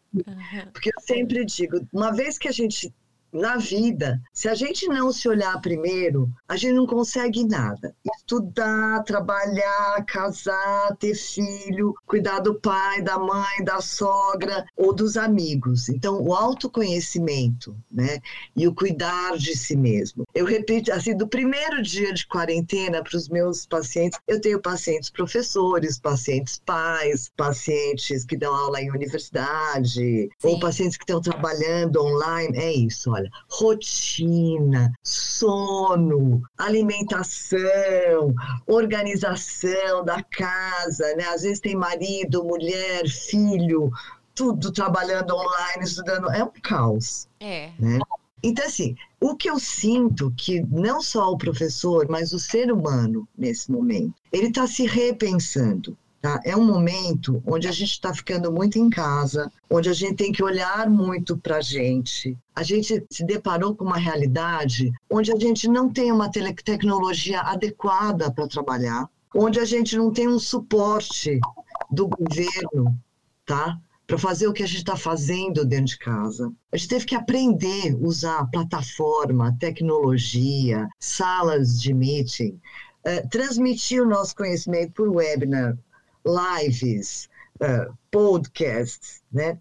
Porque 0.72 0.90
eu 0.90 1.02
sempre 1.02 1.44
digo, 1.44 1.88
uma 1.92 2.12
vez 2.12 2.38
que 2.38 2.48
a 2.48 2.52
gente 2.52 2.94
na 3.38 3.58
vida, 3.58 4.20
se 4.34 4.50
a 4.50 4.56
gente 4.56 4.88
não 4.88 5.12
se 5.12 5.30
olhar 5.30 5.60
primeiro, 5.62 6.30
a 6.48 6.58
gente 6.58 6.74
não 6.74 6.88
consegue 6.88 7.46
nada. 7.46 7.96
Estudar, 8.18 9.04
trabalhar, 9.04 10.04
casar, 10.06 10.96
ter 10.98 11.16
filho, 11.16 11.94
cuidar 12.06 12.40
do 12.40 12.56
pai, 12.56 13.02
da 13.02 13.18
mãe, 13.18 13.64
da 13.64 13.80
sogra 13.80 14.66
ou 14.76 14.94
dos 14.94 15.18
amigos. 15.18 15.88
Então, 15.90 16.22
o 16.22 16.34
autoconhecimento, 16.34 17.76
né? 17.92 18.20
E 18.56 18.68
o 18.68 18.74
cuidar 18.74 19.38
de 19.38 19.56
si 19.56 19.76
mesmo. 19.76 20.26
Eu 20.34 20.46
repito, 20.46 20.92
assim, 20.92 21.16
do 21.16 21.28
primeiro 21.28 21.82
dia 21.82 22.14
de 22.14 22.26
quarentena 22.28 23.04
para 23.04 23.18
os 23.18 23.30
meus 23.30 23.66
pacientes, 23.66 24.20
eu 24.28 24.42
tenho 24.42 24.60
pacientes 24.60 25.10
professores, 25.10 26.00
pacientes 26.00 26.60
pais, 26.66 27.32
pacientes 27.38 28.26
que 28.26 28.36
dão 28.36 28.54
aula 28.54 28.82
em 28.82 28.90
universidade, 28.90 29.90
Sim. 29.94 30.30
ou 30.44 30.60
pacientes 30.60 30.98
que 30.98 31.04
estão 31.04 31.22
trabalhando 31.22 32.02
online. 32.02 32.58
É 32.58 32.74
isso, 32.74 33.12
olha, 33.12 33.27
rotina, 33.50 34.92
sono, 35.04 36.42
alimentação, 36.58 38.34
organização 38.66 40.04
da 40.04 40.24
casa, 40.24 41.16
né? 41.16 41.26
Às 41.26 41.44
vezes 41.44 41.60
tem 41.60 41.76
marido, 41.76 42.44
mulher, 42.44 43.08
filho, 43.08 43.92
tudo 44.34 44.72
trabalhando 44.72 45.36
online, 45.36 45.84
estudando, 45.84 46.30
é 46.30 46.44
um 46.44 46.52
caos. 46.62 47.28
É. 47.40 47.72
Né? 47.80 48.00
Então, 48.44 48.66
assim, 48.66 48.96
o 49.20 49.36
que 49.36 49.50
eu 49.50 49.60
sinto 49.60 50.32
que 50.38 50.62
não 50.62 51.02
só 51.02 51.32
o 51.32 51.38
professor, 51.38 52.08
mas 52.08 52.34
o 52.34 52.40
ser 52.40 52.72
humano, 52.72 53.28
nesse 53.38 53.72
momento, 53.72 54.14
ele 54.32 54.48
está 54.48 54.68
se 54.68 54.86
repensando. 54.86 55.98
Tá? 56.22 56.42
É 56.44 56.58
um 56.58 56.66
momento 56.66 57.44
onde 57.46 57.68
a 57.68 57.72
gente 57.72 57.92
está 57.92 58.12
ficando 58.14 58.52
muito 58.52 58.80
em 58.80 58.90
casa, 58.90 59.52
onde 59.70 59.88
a 59.88 59.94
gente 59.94 60.16
tem 60.16 60.32
que 60.32 60.44
olhar 60.44 60.90
muito 60.90 61.38
para 61.38 61.58
a 61.58 61.62
gente. 61.62 62.36
A 62.56 62.64
gente 62.64 63.06
se 63.10 63.24
deparou 63.24 63.76
com 63.76 63.86
uma 63.86 63.98
realidade 63.98 64.92
onde 65.10 65.32
a 65.32 65.36
gente 65.36 65.68
não 65.68 65.90
tem 65.90 66.12
uma 66.12 66.30
tecnologia 66.32 67.42
adequada 67.42 68.32
para 68.32 68.48
trabalhar, 68.48 69.08
onde 69.36 69.60
a 69.60 69.66
gente 69.66 69.96
não 69.96 70.12
tem 70.12 70.28
um 70.28 70.40
suporte 70.40 71.40
do 71.92 72.08
governo, 72.08 72.98
tá? 73.46 73.80
Para 74.08 74.18
fazer 74.18 74.48
o 74.48 74.54
que 74.54 74.64
a 74.64 74.68
gente 74.68 74.80
está 74.80 74.96
fazendo 74.96 75.66
dentro 75.66 75.88
de 75.88 76.00
casa. 76.00 76.52
A 76.72 76.78
gente 76.78 76.90
teve 76.90 77.06
que 77.06 77.16
aprender 77.16 77.94
a 77.94 77.98
usar 77.98 78.50
plataforma, 78.50 79.56
tecnologia, 79.60 80.88
salas 81.00 81.80
de 81.80 81.94
meeting, 81.94 82.60
uh, 83.06 83.30
transmitir 83.30 84.02
o 84.02 84.10
nosso 84.10 84.36
conhecimento 84.36 84.94
por 84.94 85.10
webinar, 85.10 85.78
lives, 86.28 87.30
uh, 87.62 87.94
podcasts, 88.12 89.22
né? 89.32 89.58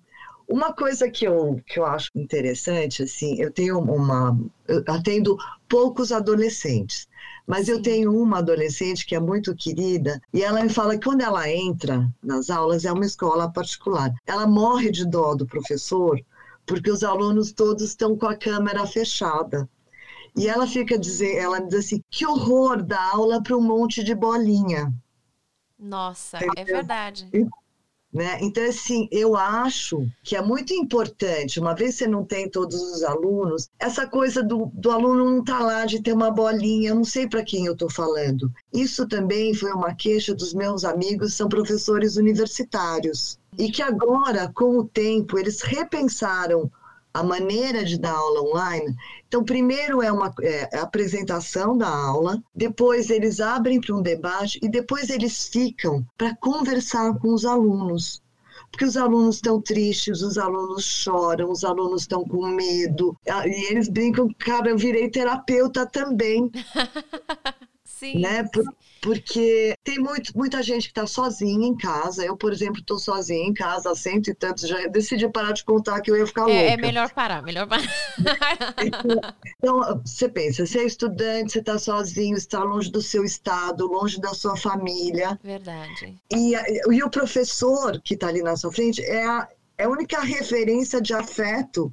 Uma 0.49 0.73
coisa 0.73 1.11
que 1.11 1.27
eu, 1.27 1.61
que 1.67 1.79
eu 1.79 1.85
acho 1.85 2.11
interessante, 2.15 3.03
assim, 3.03 3.41
eu 3.41 3.51
tenho 3.51 3.81
uma. 3.81 4.39
Eu 4.69 4.83
atendo 4.87 5.37
poucos 5.69 6.13
adolescentes, 6.13 7.09
mas 7.47 7.69
eu 7.69 7.83
tenho 7.83 8.13
uma 8.17 8.39
adolescente 8.39 9.05
que 9.05 9.17
é 9.17 9.21
muito 9.21 9.57
querida 9.57 10.21
e 10.33 10.43
ela 10.43 10.63
me 10.63 10.69
fala 10.69 10.97
que 10.97 11.05
quando 11.05 11.23
ela 11.23 11.51
entra 11.51 12.09
nas 12.23 12.49
aulas, 12.49 12.85
é 12.85 12.93
uma 12.93 13.05
escola 13.05 13.53
particular. 13.53 14.13
Ela 14.25 14.47
morre 14.47 14.91
de 14.91 15.05
dó 15.05 15.35
do 15.35 15.47
professor 15.47 16.21
porque 16.67 16.91
os 16.91 17.05
alunos 17.05 17.53
todos 17.53 17.85
estão 17.85 18.17
com 18.17 18.27
a 18.27 18.37
câmera 18.37 18.85
fechada. 18.87 19.69
E 20.37 20.49
ela 20.49 20.67
fica 20.67 20.99
dizer, 20.99 21.37
ela 21.37 21.61
diz 21.61 21.87
assim, 21.87 22.03
que 22.11 22.27
horror 22.27 22.83
da 22.83 23.03
aula 23.13 23.43
para 23.43 23.57
um 23.57 23.63
monte 23.63 24.05
de 24.05 24.15
bolinha. 24.15 24.93
Nossa, 25.79 26.39
é 26.57 26.65
verdade. 26.65 27.29
Né? 28.17 28.39
Então, 28.41 28.65
assim, 28.65 29.09
eu 29.13 29.37
acho 29.37 30.09
que 30.23 30.37
é 30.37 30.41
muito 30.41 30.73
importante, 30.73 31.61
uma 31.61 31.75
vez 31.75 31.93
que 31.93 31.99
você 31.99 32.07
não 32.07 32.25
tem 32.25 32.49
todos 32.49 32.81
os 32.81 33.03
alunos, 33.03 33.69
essa 33.79 34.07
coisa 34.07 34.43
do, 34.43 34.71
do 34.73 34.91
aluno 34.91 35.25
não 35.25 35.41
estar 35.41 35.59
tá 35.59 35.65
lá 35.65 35.85
de 35.85 36.03
ter 36.03 36.15
uma 36.15 36.31
bolinha, 36.31 36.91
eu 36.91 36.95
não 36.95 37.05
sei 37.05 37.29
para 37.29 37.45
quem 37.45 37.67
eu 37.67 37.75
estou 37.75 37.91
falando. 37.91 38.51
Isso 38.73 39.07
também 39.07 39.53
foi 39.53 39.71
uma 39.71 39.95
queixa 39.95 40.35
dos 40.35 40.55
meus 40.55 40.83
amigos, 40.83 41.35
são 41.35 41.47
professores 41.47 42.17
universitários. 42.17 43.39
E 43.59 43.71
que 43.71 43.83
agora, 43.83 44.51
com 44.55 44.79
o 44.79 44.85
tempo, 44.85 45.39
eles 45.39 45.61
repensaram 45.61 46.71
a 47.13 47.23
maneira 47.23 47.85
de 47.85 47.99
dar 47.99 48.13
aula 48.13 48.43
online. 48.43 48.95
Então, 49.29 49.45
primeiro 49.45 50.03
é 50.03 50.11
uma 50.11 50.33
é, 50.41 50.79
apresentação 50.79 51.77
da 51.77 51.89
aula, 51.89 52.43
depois 52.55 53.11
eles 53.11 53.41
abrem 53.41 53.81
para 53.81 53.95
um 53.95 54.03
debate 54.03 54.59
e 54.63 54.69
depois 54.69 55.11
eles 55.11 55.49
ficam 55.49 56.07
para 56.17 56.35
conversar 56.37 57.19
com 57.19 57.35
os 57.35 57.45
alunos. 57.45 58.23
Porque 58.71 58.85
os 58.85 58.97
alunos 58.97 59.37
estão 59.37 59.61
tristes, 59.61 60.23
os 60.23 60.39
alunos 60.39 60.85
choram, 60.85 61.51
os 61.51 61.65
alunos 61.65 62.03
estão 62.03 62.25
com 62.25 62.47
medo. 62.47 63.17
E 63.27 63.73
eles 63.73 63.89
brincam, 63.89 64.29
cara, 64.39 64.71
eu 64.71 64.79
virei 64.79 65.09
terapeuta 65.09 65.87
também. 65.87 66.51
sim, 67.99 68.21
né? 68.21 68.45
Por, 68.45 68.65
porque 69.01 69.75
tem 69.85 69.99
muito, 69.99 70.37
muita 70.37 70.63
gente 70.63 70.85
que 70.85 70.91
está 70.91 71.07
sozinha 71.07 71.67
em 71.67 71.77
casa. 71.77 72.25
Eu, 72.25 72.37
por 72.37 72.53
exemplo, 72.53 72.81
estou 72.81 72.99
sozinha 72.99 73.47
em 73.47 73.55
casa 73.55 73.91
há 73.91 73.95
cento 73.95 74.29
e 74.29 74.35
tantos. 74.35 74.69
Já 74.69 74.87
decidi 74.89 75.29
parar 75.29 75.53
de 75.53 75.65
contar 75.65 76.01
que 76.01 76.11
eu 76.11 76.17
ia 76.17 76.27
ficar 76.27 76.43
louca. 76.43 76.59
É, 76.59 76.73
é 76.73 76.77
melhor 76.77 77.11
parar, 77.13 77.43
melhor 77.43 77.67
parar. 77.67 77.85
então, 79.59 80.03
você 80.05 80.29
pensa, 80.29 80.67
você 80.67 80.81
é 80.81 80.85
estudante, 80.85 81.53
você 81.53 81.61
está 81.61 81.79
sozinho, 81.79 82.37
está 82.37 82.63
longe 82.63 82.91
do 82.91 83.01
seu 83.01 83.25
estado, 83.25 83.87
longe 83.87 84.21
da 84.21 84.35
sua 84.35 84.57
família. 84.57 85.39
Verdade. 85.43 86.17
E, 86.33 86.55
e 86.91 87.03
o 87.03 87.11
professor 87.11 88.01
que 88.03 88.15
está 88.15 88.29
ali 88.29 88.43
na 88.43 88.57
sua 88.57 88.73
frente 88.73 89.03
é 89.03 89.25
a, 89.25 89.49
é 89.79 89.85
a 89.85 89.89
única 89.89 90.21
referência 90.21 91.01
de 91.01 91.15
afeto 91.15 91.93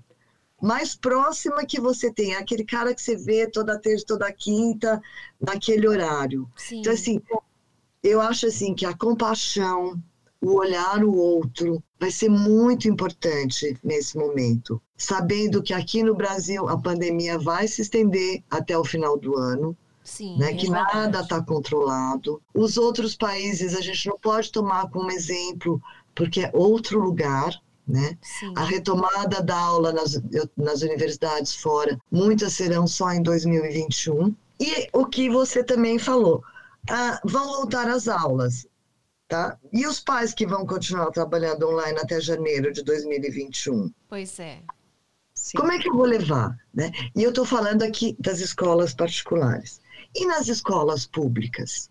mais 0.64 0.96
próxima 0.96 1.66
que 1.66 1.78
você 1.78 2.10
tem, 2.10 2.36
é 2.36 2.38
aquele 2.38 2.64
cara 2.64 2.96
que 2.96 3.02
você 3.02 3.18
vê 3.18 3.46
toda 3.48 3.78
terça, 3.78 4.06
toda 4.08 4.32
quinta, 4.32 5.02
naquele 5.38 5.86
horário. 5.86 6.50
Sim. 6.56 6.80
Então, 6.80 6.94
assim, 6.94 7.22
eu 8.02 8.22
acho 8.22 8.48
assim 8.48 8.74
que 8.74 8.86
a 8.86 8.96
compaixão, 8.96 10.02
o 10.40 10.54
olhar 10.54 11.04
o 11.04 11.14
outro, 11.14 11.84
vai 12.00 12.10
ser 12.10 12.30
muito 12.30 12.88
importante 12.88 13.78
nesse 13.84 14.18
momento. 14.18 14.82
Sabendo 14.96 15.62
que 15.62 15.74
aqui 15.74 16.02
no 16.02 16.16
Brasil 16.16 16.70
a 16.70 16.78
pandemia 16.78 17.38
vai 17.38 17.68
se 17.68 17.82
estender 17.82 18.42
até 18.50 18.78
o 18.78 18.86
final 18.86 19.20
do 19.20 19.38
ano, 19.38 19.76
Sim, 20.02 20.38
né, 20.38 20.54
que 20.54 20.70
nada 20.70 21.20
está 21.20 21.44
controlado. 21.44 22.42
Os 22.54 22.78
outros 22.78 23.18
países 23.18 23.76
a 23.76 23.82
gente 23.82 24.08
não 24.08 24.18
pode 24.18 24.50
tomar 24.50 24.90
como 24.90 25.12
exemplo, 25.12 25.82
porque 26.16 26.40
é 26.42 26.52
outro 26.54 27.02
lugar, 27.02 27.54
né? 27.88 28.18
Sim, 28.22 28.54
A 28.56 28.64
retomada 28.64 29.42
da 29.42 29.58
aula 29.58 29.92
nas, 29.92 30.22
nas 30.56 30.82
universidades 30.82 31.56
fora, 31.56 32.00
muitas 32.12 32.54
serão 32.54 32.88
só 32.88 33.12
em 33.12 33.22
2021. 33.22 34.36
E 34.60 34.88
o 34.94 35.06
que 35.06 35.30
você 35.30 35.64
também 35.64 36.00
falou, 36.00 36.44
ah, 36.90 37.20
vão 37.24 37.46
voltar 37.48 37.88
às 37.90 38.08
aulas, 38.08 38.66
tá? 39.28 39.58
E 39.72 39.86
os 39.86 40.00
pais 40.00 40.34
que 40.34 40.46
vão 40.46 40.66
continuar 40.66 41.12
trabalhando 41.12 41.68
online 41.68 42.00
até 42.00 42.20
janeiro 42.22 42.72
de 42.72 42.84
2021? 42.84 43.92
pois 44.08 44.40
é. 44.40 44.60
Sim. 45.34 45.58
Como 45.58 45.74
é 45.74 45.80
que 45.80 45.90
eu 45.90 45.94
vou 45.94 46.06
levar? 46.06 46.58
Né? 46.74 46.90
E 47.14 47.22
eu 47.22 47.30
estou 47.30 47.44
falando 47.44 47.84
aqui 47.84 48.16
das 48.18 48.40
escolas 48.40 48.94
particulares. 48.94 49.82
E 50.16 50.26
nas 50.26 50.48
escolas 50.48 51.06
públicas? 51.06 51.90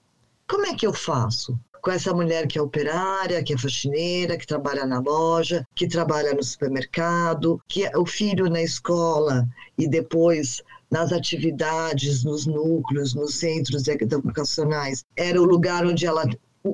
Como 0.49 0.65
é 0.65 0.75
que 0.75 0.87
eu 0.87 0.93
faço? 0.95 1.59
Com 1.83 1.91
essa 1.91 2.15
mulher 2.15 2.47
que 2.47 2.59
é 2.59 2.63
operária, 2.63 3.43
que 3.43 3.53
é 3.53 3.59
faxineira, 3.59 4.39
que 4.39 4.47
trabalha 4.47 4.87
na 4.87 5.01
loja, 5.01 5.67
que 5.75 5.89
trabalha 5.89 6.33
no 6.33 6.43
supermercado, 6.43 7.61
que 7.69 7.85
é 7.85 7.99
o 7.99 8.07
filho 8.07 8.49
na 8.49 8.63
escola 8.63 9.49
e 9.77 9.89
depois 9.89 10.63
nas 10.89 11.11
atividades, 11.11 12.23
nos 12.23 12.47
núcleos, 12.47 13.15
nos 13.15 13.35
centros 13.35 13.89
educacionais, 13.89 15.05
era 15.17 15.41
o 15.41 15.45
lugar 15.45 15.85
onde 15.85 16.07
ela 16.07 16.25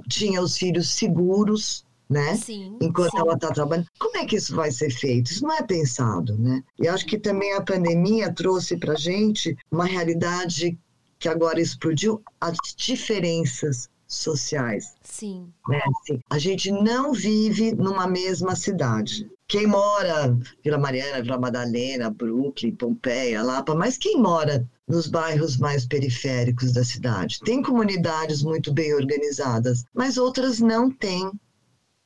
tinha 0.08 0.42
os 0.42 0.58
filhos 0.58 0.90
seguros, 0.90 1.86
né? 2.10 2.36
Sim. 2.36 2.76
enquanto 2.80 3.12
sim. 3.12 3.18
ela 3.18 3.34
está 3.34 3.50
trabalhando. 3.50 3.86
Como 3.98 4.16
é 4.16 4.26
que 4.26 4.36
isso 4.36 4.54
vai 4.54 4.70
ser 4.70 4.90
feito? 4.90 5.30
Isso 5.30 5.44
não 5.44 5.54
é 5.54 5.62
pensado, 5.62 6.36
né? 6.36 6.62
E 6.78 6.88
acho 6.88 7.06
que 7.06 7.18
também 7.18 7.54
a 7.54 7.62
pandemia 7.62 8.32
trouxe 8.32 8.76
para 8.76 8.94
gente 8.94 9.56
uma 9.70 9.84
realidade 9.84 10.76
que 11.18 11.28
agora 11.28 11.60
explodiu, 11.60 12.22
as 12.40 12.56
diferenças 12.76 13.88
sociais. 14.08 14.94
Sim, 15.02 15.52
Né? 15.68 15.80
Assim, 16.00 16.20
a 16.30 16.38
gente 16.38 16.72
não 16.72 17.12
vive 17.12 17.72
numa 17.74 18.06
mesma 18.06 18.56
cidade. 18.56 19.30
Quem 19.46 19.66
mora 19.66 20.36
Vila 20.64 20.78
Mariana, 20.78 21.22
Vila 21.22 21.38
Madalena, 21.38 22.10
Brooklyn, 22.10 22.74
Pompeia, 22.74 23.42
Lapa, 23.42 23.74
mas 23.74 23.96
quem 23.98 24.18
mora 24.18 24.66
nos 24.86 25.06
bairros 25.06 25.56
mais 25.58 25.86
periféricos 25.86 26.72
da 26.72 26.82
cidade? 26.84 27.38
Tem 27.40 27.62
comunidades 27.62 28.42
muito 28.42 28.72
bem 28.72 28.94
organizadas, 28.94 29.84
mas 29.94 30.16
outras 30.18 30.58
não 30.60 30.90
têm. 30.90 31.30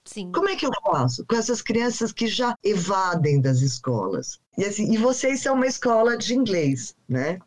sim. 0.04 0.30
Como 0.32 0.48
é 0.48 0.56
que 0.56 0.66
eu 0.66 0.70
faço 0.84 1.24
com 1.26 1.36
essas 1.36 1.62
crianças 1.62 2.12
que 2.12 2.26
já 2.26 2.56
evadem 2.62 3.40
das 3.40 3.60
escolas? 3.60 4.38
E, 4.58 4.64
assim, 4.64 4.92
e 4.92 4.96
vocês 4.96 5.40
são 5.40 5.54
uma 5.54 5.66
escola 5.66 6.16
de 6.16 6.34
inglês, 6.34 6.94
né? 7.08 7.38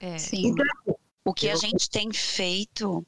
É. 0.00 0.16
Sim. 0.18 0.48
Então, 0.48 0.64
O 1.24 1.34
que 1.34 1.48
a 1.48 1.54
Eu- 1.54 1.58
gente 1.58 1.90
tem 1.90 2.12
feito 2.12 3.04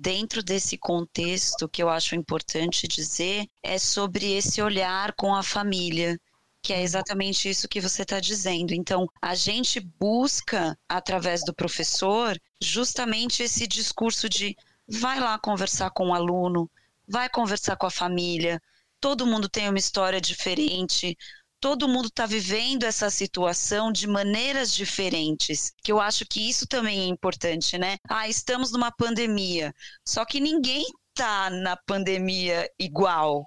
dentro 0.00 0.42
desse 0.42 0.78
contexto, 0.78 1.68
que 1.68 1.82
eu 1.82 1.90
acho 1.90 2.14
importante 2.14 2.88
dizer, 2.88 3.46
é 3.62 3.78
sobre 3.78 4.32
esse 4.32 4.62
olhar 4.62 5.12
com 5.12 5.34
a 5.34 5.42
família. 5.42 6.18
Que 6.62 6.72
é 6.72 6.82
exatamente 6.82 7.48
isso 7.48 7.68
que 7.68 7.80
você 7.80 8.02
está 8.02 8.20
dizendo. 8.20 8.72
Então, 8.72 9.06
a 9.20 9.34
gente 9.34 9.80
busca, 9.80 10.76
através 10.88 11.44
do 11.44 11.54
professor, 11.54 12.38
justamente 12.62 13.42
esse 13.42 13.66
discurso 13.66 14.28
de 14.28 14.56
vai 14.88 15.20
lá 15.20 15.38
conversar 15.38 15.90
com 15.90 16.08
o 16.08 16.14
aluno, 16.14 16.70
vai 17.08 17.28
conversar 17.28 17.76
com 17.76 17.86
a 17.86 17.90
família. 17.90 18.60
Todo 19.00 19.26
mundo 19.26 19.48
tem 19.48 19.68
uma 19.68 19.78
história 19.78 20.20
diferente, 20.20 21.16
todo 21.60 21.88
mundo 21.88 22.08
está 22.08 22.26
vivendo 22.26 22.84
essa 22.84 23.10
situação 23.10 23.92
de 23.92 24.06
maneiras 24.06 24.72
diferentes, 24.72 25.72
que 25.82 25.92
eu 25.92 26.00
acho 26.00 26.24
que 26.26 26.48
isso 26.48 26.66
também 26.66 27.00
é 27.00 27.06
importante, 27.06 27.76
né? 27.78 27.96
Ah, 28.08 28.28
estamos 28.28 28.72
numa 28.72 28.90
pandemia, 28.90 29.74
só 30.06 30.24
que 30.24 30.40
ninguém 30.40 30.84
tá 31.14 31.50
na 31.50 31.76
pandemia 31.76 32.68
igual, 32.78 33.44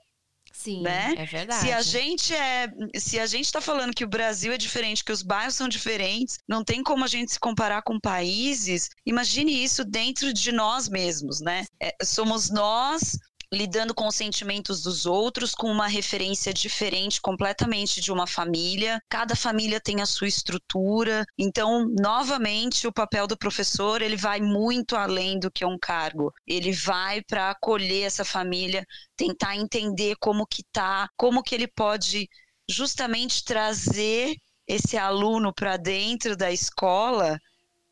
Sim, 0.53 0.83
né? 0.83 1.15
é 1.17 1.25
verdade. 1.25 1.61
Se 1.61 1.71
a 1.71 1.81
gente 1.81 2.33
é, 2.33 2.67
se 2.95 3.19
a 3.19 3.25
gente 3.25 3.45
está 3.45 3.59
falando 3.59 3.93
que 3.93 4.03
o 4.03 4.07
Brasil 4.07 4.53
é 4.53 4.57
diferente, 4.57 5.03
que 5.03 5.11
os 5.11 5.23
bairros 5.23 5.55
são 5.55 5.67
diferentes, 5.67 6.37
não 6.47 6.63
tem 6.63 6.83
como 6.83 7.03
a 7.03 7.07
gente 7.07 7.33
se 7.33 7.39
comparar 7.39 7.81
com 7.81 7.99
países. 7.99 8.89
Imagine 9.05 9.63
isso 9.63 9.83
dentro 9.83 10.31
de 10.31 10.51
nós 10.51 10.87
mesmos, 10.87 11.41
né? 11.41 11.65
É, 11.81 11.91
somos 12.03 12.51
nós 12.51 13.17
lidando 13.53 13.93
com 13.93 14.07
os 14.07 14.15
sentimentos 14.15 14.81
dos 14.81 15.05
outros, 15.05 15.53
com 15.53 15.71
uma 15.71 15.87
referência 15.87 16.51
diferente 16.51 17.21
completamente 17.21 18.01
de 18.01 18.11
uma 18.11 18.25
família. 18.25 18.99
Cada 19.07 19.35
família 19.35 19.79
tem 19.79 20.01
a 20.01 20.05
sua 20.07 20.27
estrutura. 20.27 21.23
Então, 21.37 21.87
novamente, 21.99 22.87
o 22.87 22.91
papel 22.91 23.27
do 23.27 23.37
professor, 23.37 24.01
ele 24.01 24.17
vai 24.17 24.41
muito 24.41 24.95
além 24.95 25.39
do 25.39 25.51
que 25.51 25.63
um 25.63 25.77
cargo. 25.79 26.33
Ele 26.47 26.71
vai 26.71 27.21
para 27.21 27.51
acolher 27.51 28.07
essa 28.07 28.25
família, 28.25 28.83
tentar 29.15 29.55
entender 29.55 30.15
como 30.19 30.47
que 30.47 30.63
tá, 30.71 31.07
como 31.15 31.43
que 31.43 31.53
ele 31.53 31.67
pode 31.67 32.27
justamente 32.67 33.43
trazer 33.43 34.35
esse 34.67 34.97
aluno 34.97 35.53
para 35.53 35.77
dentro 35.77 36.35
da 36.35 36.51
escola 36.51 37.37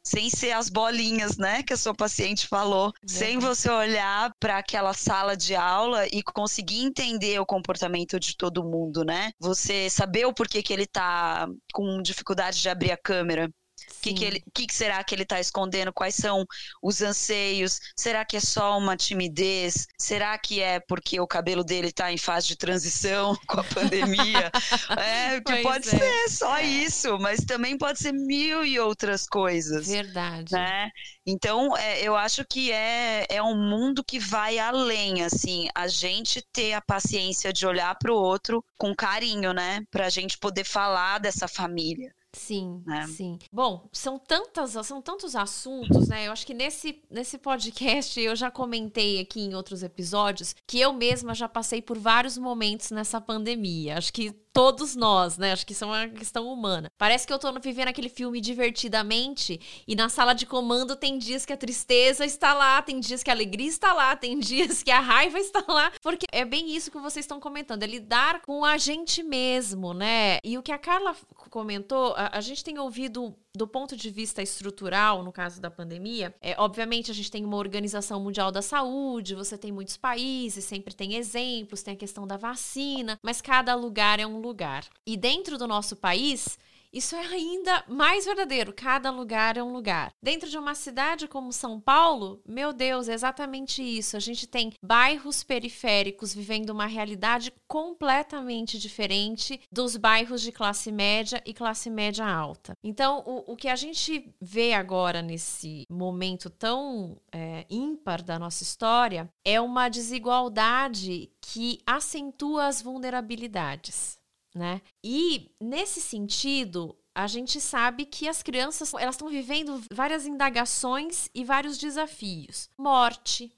sem 0.04 0.30
ser 0.30 0.52
as 0.52 0.70
bolinhas, 0.70 1.38
né, 1.38 1.64
que 1.64 1.74
a 1.74 1.78
sua 1.78 1.94
paciente 1.94 2.48
falou, 2.48 2.92
sem 3.06 3.40
você 3.40 3.70
olhar 3.70 4.32
para 4.40 4.58
aquela 4.58 4.94
sala 4.94 5.36
de 5.38 5.56
aula 5.56 6.08
e 6.08 6.24
conseguir 6.24 6.84
entender 6.84 7.40
o 7.40 7.46
comportamento 7.46 8.20
de 8.20 8.36
todo 8.36 8.64
mundo, 8.64 9.04
né? 9.04 9.32
Você 9.40 9.90
saber 9.90 10.26
o 10.26 10.34
porquê 10.34 10.62
que 10.64 10.74
ele 10.74 10.88
tá 10.88 11.48
com 11.74 12.02
dificuldade 12.02 12.62
de 12.62 12.70
abrir 12.70 12.92
a 12.92 12.98
câmera. 12.98 13.50
O 13.98 14.02
que, 14.02 14.14
que, 14.14 14.26
ele- 14.26 14.44
que 14.54 14.66
que 14.68 14.74
será 14.74 15.04
que 15.04 15.14
ele 15.14 15.24
está 15.24 15.40
escondendo? 15.40 15.94
Quais 15.94 16.16
são 16.16 16.46
os 16.82 17.02
anseios? 17.02 17.80
Será 17.96 18.26
que 18.26 18.38
é 18.38 18.40
só 18.40 18.78
uma 18.78 18.98
timidez? 18.98 19.88
Será 20.00 20.38
que 20.38 20.60
é 20.62 20.80
porque 20.80 21.20
o 21.20 21.28
cabelo 21.28 21.64
dele 21.64 21.88
está 21.90 22.12
em 22.12 22.18
fase 22.18 22.48
de 22.48 22.56
transição 22.58 23.36
com 23.48 23.60
a 23.60 23.64
pandemia? 23.64 24.52
é, 24.98 25.40
que 25.42 25.44
Pois 25.44 25.62
pode 25.62 25.88
é. 25.90 26.00
ser 26.00 26.30
só 26.30 26.60
isso, 26.62 27.18
mas 27.20 27.42
também 27.46 27.78
pode 27.78 28.00
ser 28.00 28.12
mil 28.12 28.66
e 28.66 28.80
outras 28.80 29.28
coisas. 29.28 29.88
Verdade. 29.88 30.52
Né? 30.54 30.90
Então, 31.26 31.76
é, 31.78 32.02
eu 32.02 32.16
acho 32.16 32.44
que 32.46 32.72
é, 32.72 33.26
é 33.30 33.42
um 33.44 33.56
mundo 33.56 34.04
que 34.04 34.20
vai 34.20 34.58
além, 34.60 35.24
assim, 35.24 35.68
a 35.76 35.88
gente 35.88 36.42
ter 36.52 36.74
a 36.74 36.82
paciência 36.82 37.54
de 37.54 37.66
olhar 37.66 37.96
para 38.00 38.12
o 38.12 38.16
outro 38.16 38.64
com 38.78 38.96
carinho, 38.96 39.54
né? 39.54 39.82
Para 39.92 40.08
a 40.08 40.10
gente 40.10 40.38
poder 40.38 40.64
falar 40.64 41.20
dessa 41.20 41.48
família. 41.48 42.14
Sim, 42.34 42.82
né? 42.86 43.06
sim. 43.08 43.38
Bom, 43.52 43.90
são 43.92 44.18
tantas, 44.18 44.72
são 44.86 45.02
tantos 45.02 45.36
assuntos, 45.36 46.08
né? 46.08 46.28
Eu 46.28 46.32
acho 46.32 46.46
que 46.46 46.54
nesse, 46.54 47.04
nesse 47.10 47.38
podcast 47.38 48.20
eu 48.20 48.36
já 48.36 48.50
comentei 48.50 49.20
aqui 49.20 49.42
em 49.42 49.54
outros 49.54 49.84
episódios 49.84 50.56
que 50.66 50.80
eu 50.80 50.94
mesma 50.94 51.34
já 51.36 51.50
passei 51.50 51.82
por 51.82 51.98
vários 51.98 52.38
momentos 52.38 52.92
nessa 52.92 53.20
pandemia. 53.20 53.98
Acho 53.98 54.14
que 54.14 54.32
todos 54.54 54.96
nós, 54.96 55.38
né? 55.38 55.52
Acho 55.52 55.66
que 55.66 55.74
isso 55.74 55.84
é 55.84 55.88
uma 55.88 56.08
questão 56.10 56.52
humana. 56.52 56.90
Parece 56.98 57.26
que 57.26 57.34
eu 57.34 57.40
tô 57.40 57.52
vivendo 57.60 57.88
aquele 57.88 58.10
filme 58.10 58.42
divertidamente 58.42 59.60
e 59.88 59.96
na 59.96 60.10
sala 60.10 60.34
de 60.34 60.46
comando 60.46 60.96
tem 60.96 61.18
dias 61.18 61.46
que 61.46 61.54
a 61.54 61.58
tristeza 61.58 62.26
está 62.26 62.54
lá, 62.54 62.82
tem 62.82 63.00
dias 63.00 63.24
que 63.24 63.30
a 63.30 63.34
alegria 63.34 63.68
está 63.68 63.94
lá, 63.94 64.16
tem 64.16 64.38
dias 64.40 64.84
que 64.84 64.92
a 64.92 65.00
raiva 65.00 65.40
está 65.40 65.64
lá, 65.68 65.92
porque 66.02 66.26
é 66.32 66.46
bem 66.46 66.76
isso 66.76 66.92
que 66.92 67.00
vocês 67.00 67.24
estão 67.24 67.40
comentando, 67.40 67.84
é 67.84 67.88
lidar 67.88 68.42
com 68.42 68.66
a 68.66 68.78
gente 68.78 69.24
mesmo, 69.24 69.94
né? 69.94 70.40
E 70.44 70.58
o 70.58 70.64
que 70.64 70.72
a 70.72 70.78
Carla 70.78 71.16
comentou, 71.50 72.14
a, 72.16 72.38
a 72.38 72.42
gente 72.42 72.64
tem 72.64 72.80
ouvido 72.80 73.36
do 73.56 73.68
ponto 73.68 73.96
de 73.96 74.10
vista 74.10 74.42
estrutural, 74.42 75.24
no 75.24 75.32
caso 75.32 75.60
da 75.60 75.70
pandemia, 75.70 76.34
é, 76.42 76.56
obviamente 76.58 77.12
a 77.12 77.14
gente 77.14 77.30
tem 77.30 77.44
uma 77.44 77.58
Organização 77.58 78.22
Mundial 78.22 78.52
da 78.52 78.62
Saúde, 78.62 79.36
você 79.36 79.58
tem 79.58 79.72
muitos 79.72 79.98
países, 79.98 80.64
sempre 80.64 80.94
tem 80.94 81.16
exemplos, 81.16 81.84
tem 81.84 81.94
a 81.94 81.98
questão 81.98 82.26
da 82.26 82.38
vacina, 82.38 83.20
mas 83.22 83.42
cada 83.42 83.76
lugar 83.76 84.20
é 84.20 84.26
um 84.26 84.40
lugar. 84.40 84.86
E 85.06 85.18
dentro 85.18 85.58
do 85.58 85.68
nosso 85.68 85.96
país, 85.96 86.58
isso 86.94 87.16
é 87.16 87.26
ainda 87.26 87.84
mais 87.88 88.26
verdadeiro. 88.26 88.74
Cada 88.74 89.10
lugar 89.12 89.58
é 89.58 89.64
um 89.64 89.72
lugar. 89.72 90.12
Dentro 90.22 90.50
de 90.50 90.58
uma 90.58 90.76
cidade 90.76 91.28
como 91.28 91.54
São 91.54 91.80
Paulo, 91.80 92.42
meu 92.46 92.74
Deus, 92.74 93.08
é 93.08 93.14
exatamente 93.14 93.82
isso. 93.82 94.18
A 94.18 94.20
gente 94.20 94.46
tem 94.48 94.74
bairros 94.84 95.44
periféricos 95.44 96.34
vivendo 96.34 96.72
uma 96.72 96.86
realidade 96.86 97.54
completamente 97.68 98.78
diferente 98.78 99.62
dos 99.72 99.96
bairros 99.96 100.42
de 100.42 100.52
classe 100.52 100.92
média 100.92 101.42
e 101.46 101.54
classe 101.54 101.90
média 101.90 102.26
alta. 102.26 102.74
Então, 102.84 103.24
o, 103.26 103.54
o 103.54 103.56
que 103.56 103.68
a 103.68 103.76
gente 103.76 104.34
vê 104.42 104.74
agora 104.74 105.22
nesse 105.22 105.86
momento 105.90 106.50
tão 106.50 107.18
é, 107.32 107.66
ímpar 107.70 108.22
da 108.22 108.38
nossa 108.38 108.64
história 108.64 109.30
é 109.46 109.60
uma 109.62 109.90
desigualdade 109.90 111.32
que 111.40 111.80
acentua 111.86 112.66
as 112.66 112.82
vulnerabilidades 112.82 114.21
né? 114.54 114.82
E 115.04 115.52
nesse 115.60 116.02
sentido, 116.02 116.96
a 117.14 117.28
gente 117.28 117.60
sabe 117.60 118.06
que 118.06 118.28
as 118.28 118.42
crianças 118.42 118.94
elas 118.94 119.16
estão 119.16 119.28
vivendo 119.28 119.82
várias 119.92 120.26
indagações 120.26 121.30
e 121.34 121.44
vários 121.44 121.78
desafios. 121.78 122.70
Morte, 122.78 123.52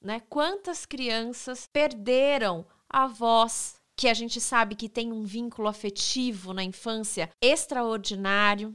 né? 0.00 0.20
Quantas 0.28 0.84
crianças 0.86 1.66
perderam 1.66 2.66
avós 2.88 3.76
que 3.96 4.08
a 4.08 4.14
gente 4.14 4.40
sabe 4.40 4.74
que 4.74 4.88
tem 4.88 5.12
um 5.12 5.24
vínculo 5.24 5.68
afetivo 5.68 6.54
na 6.54 6.64
infância 6.64 7.30
extraordinário, 7.40 8.74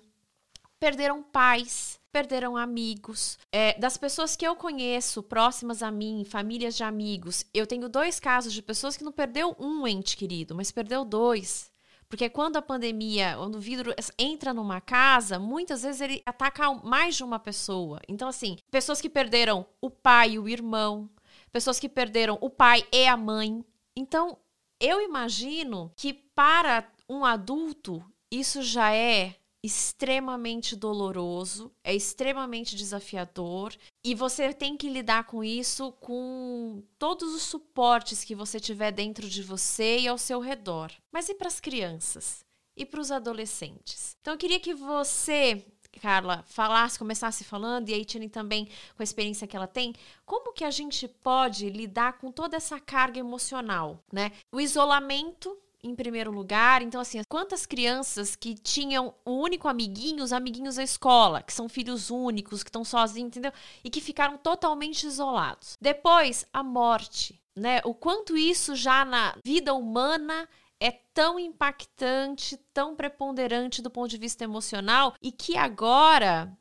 perderam 0.80 1.24
pais, 1.24 2.00
perderam 2.16 2.56
amigos. 2.56 3.38
É, 3.52 3.78
das 3.78 3.98
pessoas 3.98 4.38
que 4.38 4.48
eu 4.48 4.56
conheço, 4.56 5.22
próximas 5.22 5.84
a 5.84 5.92
mim, 5.92 6.24
famílias 6.24 6.78
de 6.78 6.82
amigos, 6.82 7.46
eu 7.54 7.68
tenho 7.68 7.90
dois 7.90 8.22
casos 8.22 8.54
de 8.54 8.62
pessoas 8.62 8.96
que 8.96 9.04
não 9.04 9.12
perdeu 9.12 9.54
um 9.60 9.86
ente 9.86 10.16
querido, 10.16 10.56
mas 10.56 10.72
perdeu 10.72 11.04
dois. 11.04 11.70
Porque 12.08 12.30
quando 12.30 12.56
a 12.56 12.62
pandemia, 12.62 13.36
quando 13.38 13.56
o 13.56 13.60
vírus 13.60 13.94
entra 14.18 14.54
numa 14.54 14.80
casa, 14.80 15.38
muitas 15.38 15.84
vezes 15.84 16.00
ele 16.00 16.22
ataca 16.26 16.74
mais 16.86 17.18
de 17.18 17.24
uma 17.26 17.38
pessoa. 17.38 18.00
Então, 18.08 18.30
assim, 18.30 18.56
pessoas 18.72 19.02
que 19.02 19.10
perderam 19.10 19.66
o 19.82 19.90
pai 19.90 20.32
e 20.32 20.40
o 20.40 20.48
irmão, 20.48 21.10
pessoas 21.52 21.82
que 21.82 21.90
perderam 21.90 22.38
o 22.40 22.50
pai 22.50 22.88
e 22.94 23.06
a 23.06 23.18
mãe. 23.18 23.62
Então, 23.94 24.38
eu 24.80 25.02
imagino 25.02 25.92
que 25.98 26.14
para 26.14 26.90
um 27.10 27.26
adulto 27.26 28.02
isso 28.32 28.64
já 28.64 28.94
é 28.94 29.36
extremamente 29.66 30.76
doloroso, 30.76 31.72
é 31.84 31.94
extremamente 31.94 32.76
desafiador 32.76 33.74
e 34.04 34.14
você 34.14 34.54
tem 34.54 34.78
que 34.78 34.90
lidar 34.90 35.26
com 35.26 35.44
isso 35.44 35.92
com 35.94 36.84
todos 37.00 37.34
os 37.34 37.42
suportes 37.42 38.24
que 38.24 38.36
você 38.36 38.60
tiver 38.60 38.92
dentro 38.92 39.28
de 39.28 39.42
você 39.42 40.00
e 40.00 40.08
ao 40.08 40.18
seu 40.18 40.40
redor. 40.40 40.92
Mas 41.12 41.30
e 41.30 41.34
para 41.34 41.48
as 41.48 41.60
crianças? 41.60 42.46
E 42.78 42.86
para 42.86 43.02
os 43.02 43.10
adolescentes? 43.10 44.16
Então 44.22 44.34
eu 44.34 44.38
queria 44.38 44.60
que 44.60 44.74
você 44.74 45.66
Carla, 46.02 46.44
falasse, 46.46 47.00
começasse 47.00 47.46
falando, 47.46 47.88
e 47.88 47.94
a 47.94 47.98
Etienne 47.98 48.28
também, 48.28 48.66
com 48.66 49.02
a 49.02 49.04
experiência 49.04 49.48
que 49.48 49.56
ela 49.56 49.66
tem, 49.66 49.96
como 50.26 50.52
que 50.52 50.66
a 50.66 50.70
gente 50.70 51.08
pode 51.08 51.70
lidar 51.70 52.18
com 52.18 52.34
toda 52.34 52.58
essa 52.58 52.78
carga 52.82 53.18
emocional, 53.18 54.04
né? 54.12 54.34
O 54.52 54.60
isolamento 54.60 55.58
em 55.86 55.96
primeiro 55.96 56.32
lugar. 56.32 56.82
Então, 56.82 57.00
assim, 57.00 57.22
quantas 57.30 57.66
crianças 57.66 58.36
que 58.36 58.56
tinham 58.56 59.14
o 59.24 59.32
único 59.32 59.68
amiguinho, 59.68 60.24
os 60.24 60.34
amiguinhos 60.34 60.76
da 60.76 60.84
escola, 60.84 61.44
que 61.44 61.54
são 61.54 61.70
filhos 61.70 62.10
únicos, 62.10 62.64
que 62.64 62.70
estão 62.70 62.84
sozinhos, 62.84 63.28
entendeu? 63.28 63.52
E 63.84 63.90
que 63.90 64.02
ficaram 64.02 64.38
totalmente 64.38 65.06
isolados. 65.06 65.78
Depois, 65.80 66.46
a 66.52 66.64
morte, 66.64 67.40
né? 67.56 67.82
O 67.86 67.94
quanto 67.94 68.36
isso 68.36 68.76
já 68.76 69.06
na 69.06 69.36
vida 69.44 69.74
humana 69.74 70.50
é 70.80 70.92
tão 70.92 71.40
impactante, 71.40 72.58
tão 72.74 72.96
preponderante 72.96 73.82
do 73.82 73.90
ponto 73.90 74.10
de 74.10 74.18
vista 74.18 74.44
emocional 74.44 75.14
e 75.22 75.32
que 75.32 75.58
agora 75.58 76.52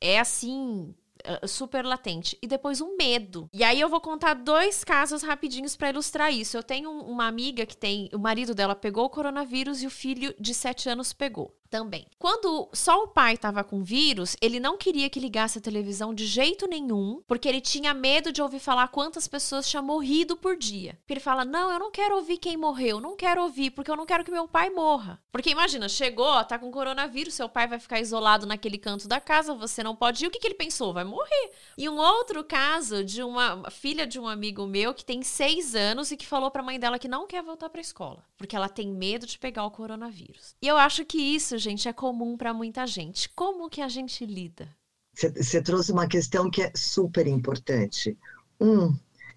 é 0.00 0.18
assim 0.18 0.94
uh, 1.26 1.48
super 1.48 1.84
latente. 1.84 2.38
E 2.42 2.46
depois 2.46 2.80
um 2.80 2.96
medo. 2.96 3.48
E 3.52 3.62
aí 3.64 3.80
eu 3.80 3.88
vou 3.88 4.00
contar 4.00 4.34
dois 4.34 4.84
casos 4.84 5.22
rapidinhos 5.22 5.76
para 5.76 5.90
ilustrar 5.90 6.32
isso. 6.32 6.56
Eu 6.56 6.62
tenho 6.62 6.90
uma 6.90 7.26
amiga 7.26 7.66
que 7.66 7.76
tem. 7.76 8.08
O 8.12 8.18
marido 8.18 8.54
dela 8.54 8.74
pegou 8.74 9.04
o 9.04 9.10
coronavírus 9.10 9.82
e 9.82 9.86
o 9.86 9.90
filho 9.90 10.34
de 10.38 10.54
7 10.54 10.88
anos 10.88 11.12
pegou 11.12 11.61
também. 11.72 12.06
Quando 12.18 12.68
só 12.74 13.02
o 13.02 13.08
pai 13.08 13.32
estava 13.32 13.64
com 13.64 13.82
vírus, 13.82 14.36
ele 14.42 14.60
não 14.60 14.76
queria 14.76 15.08
que 15.08 15.18
ligasse 15.18 15.56
a 15.56 15.62
televisão 15.62 16.12
de 16.12 16.26
jeito 16.26 16.68
nenhum, 16.68 17.22
porque 17.26 17.48
ele 17.48 17.62
tinha 17.62 17.94
medo 17.94 18.30
de 18.30 18.42
ouvir 18.42 18.60
falar 18.60 18.88
quantas 18.88 19.26
pessoas 19.26 19.66
tinham 19.66 19.82
morrido 19.82 20.36
por 20.36 20.54
dia. 20.54 20.98
Ele 21.08 21.18
fala: 21.18 21.46
Não, 21.46 21.72
eu 21.72 21.78
não 21.78 21.90
quero 21.90 22.16
ouvir 22.16 22.36
quem 22.36 22.58
morreu, 22.58 23.00
não 23.00 23.16
quero 23.16 23.42
ouvir, 23.42 23.70
porque 23.70 23.90
eu 23.90 23.96
não 23.96 24.04
quero 24.04 24.22
que 24.22 24.30
meu 24.30 24.46
pai 24.46 24.68
morra. 24.68 25.18
Porque 25.32 25.48
imagina, 25.48 25.88
chegou, 25.88 26.44
tá 26.44 26.58
com 26.58 26.70
coronavírus, 26.70 27.32
seu 27.32 27.48
pai 27.48 27.66
vai 27.66 27.78
ficar 27.78 28.00
isolado 28.00 28.46
naquele 28.46 28.76
canto 28.76 29.08
da 29.08 29.18
casa, 29.18 29.54
você 29.54 29.82
não 29.82 29.96
pode 29.96 30.22
ir. 30.22 30.28
O 30.28 30.30
que, 30.30 30.38
que 30.38 30.46
ele 30.46 30.54
pensou? 30.54 30.92
Vai 30.92 31.04
morrer. 31.04 31.52
E 31.78 31.88
um 31.88 31.96
outro 31.96 32.44
caso 32.44 33.02
de 33.02 33.22
uma 33.22 33.70
filha 33.70 34.06
de 34.06 34.20
um 34.20 34.28
amigo 34.28 34.66
meu 34.66 34.92
que 34.92 35.04
tem 35.04 35.22
seis 35.22 35.74
anos 35.74 36.10
e 36.10 36.18
que 36.18 36.26
falou 36.26 36.50
pra 36.50 36.62
mãe 36.62 36.78
dela 36.78 36.98
que 36.98 37.08
não 37.08 37.26
quer 37.26 37.42
voltar 37.42 37.70
pra 37.70 37.80
escola, 37.80 38.22
porque 38.36 38.54
ela 38.54 38.68
tem 38.68 38.88
medo 38.88 39.26
de 39.26 39.38
pegar 39.38 39.64
o 39.64 39.70
coronavírus. 39.70 40.54
E 40.60 40.68
eu 40.68 40.76
acho 40.76 41.02
que 41.06 41.18
isso, 41.18 41.61
gente, 41.62 41.88
é 41.88 41.92
comum 41.92 42.36
para 42.36 42.52
muita 42.52 42.86
gente. 42.86 43.28
Como 43.30 43.70
que 43.70 43.80
a 43.80 43.88
gente 43.88 44.26
lida? 44.26 44.68
Você 45.14 45.62
trouxe 45.62 45.92
uma 45.92 46.08
questão 46.08 46.50
que 46.50 46.62
é 46.62 46.72
super 46.74 47.26
importante. 47.26 48.16
Um, 48.60 48.96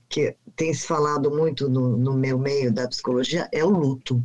que 0.10 0.36
tem 0.56 0.74
se 0.74 0.88
falado 0.88 1.30
muito 1.30 1.70
no, 1.70 1.98
no 1.98 2.14
meu 2.14 2.38
meio 2.38 2.72
da 2.72 2.88
psicologia, 2.88 3.48
é 3.52 3.64
o 3.64 3.70
luto. 3.70 4.24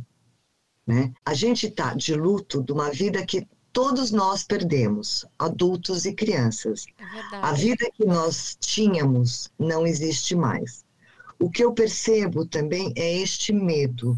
Né? 0.85 1.13
A 1.25 1.33
gente 1.33 1.67
está 1.67 1.93
de 1.93 2.15
luto 2.15 2.63
de 2.63 2.71
uma 2.71 2.89
vida 2.89 3.25
que 3.25 3.47
todos 3.73 4.11
nós 4.11 4.43
perdemos, 4.43 5.25
adultos 5.37 6.05
e 6.05 6.13
crianças. 6.13 6.85
É 6.97 7.35
a 7.35 7.51
vida 7.53 7.89
que 7.93 8.05
nós 8.05 8.57
tínhamos 8.59 9.51
não 9.57 9.85
existe 9.85 10.35
mais. 10.35 10.83
O 11.39 11.49
que 11.49 11.63
eu 11.63 11.73
percebo 11.73 12.45
também 12.45 12.93
é 12.95 13.17
este 13.17 13.51
medo 13.51 14.17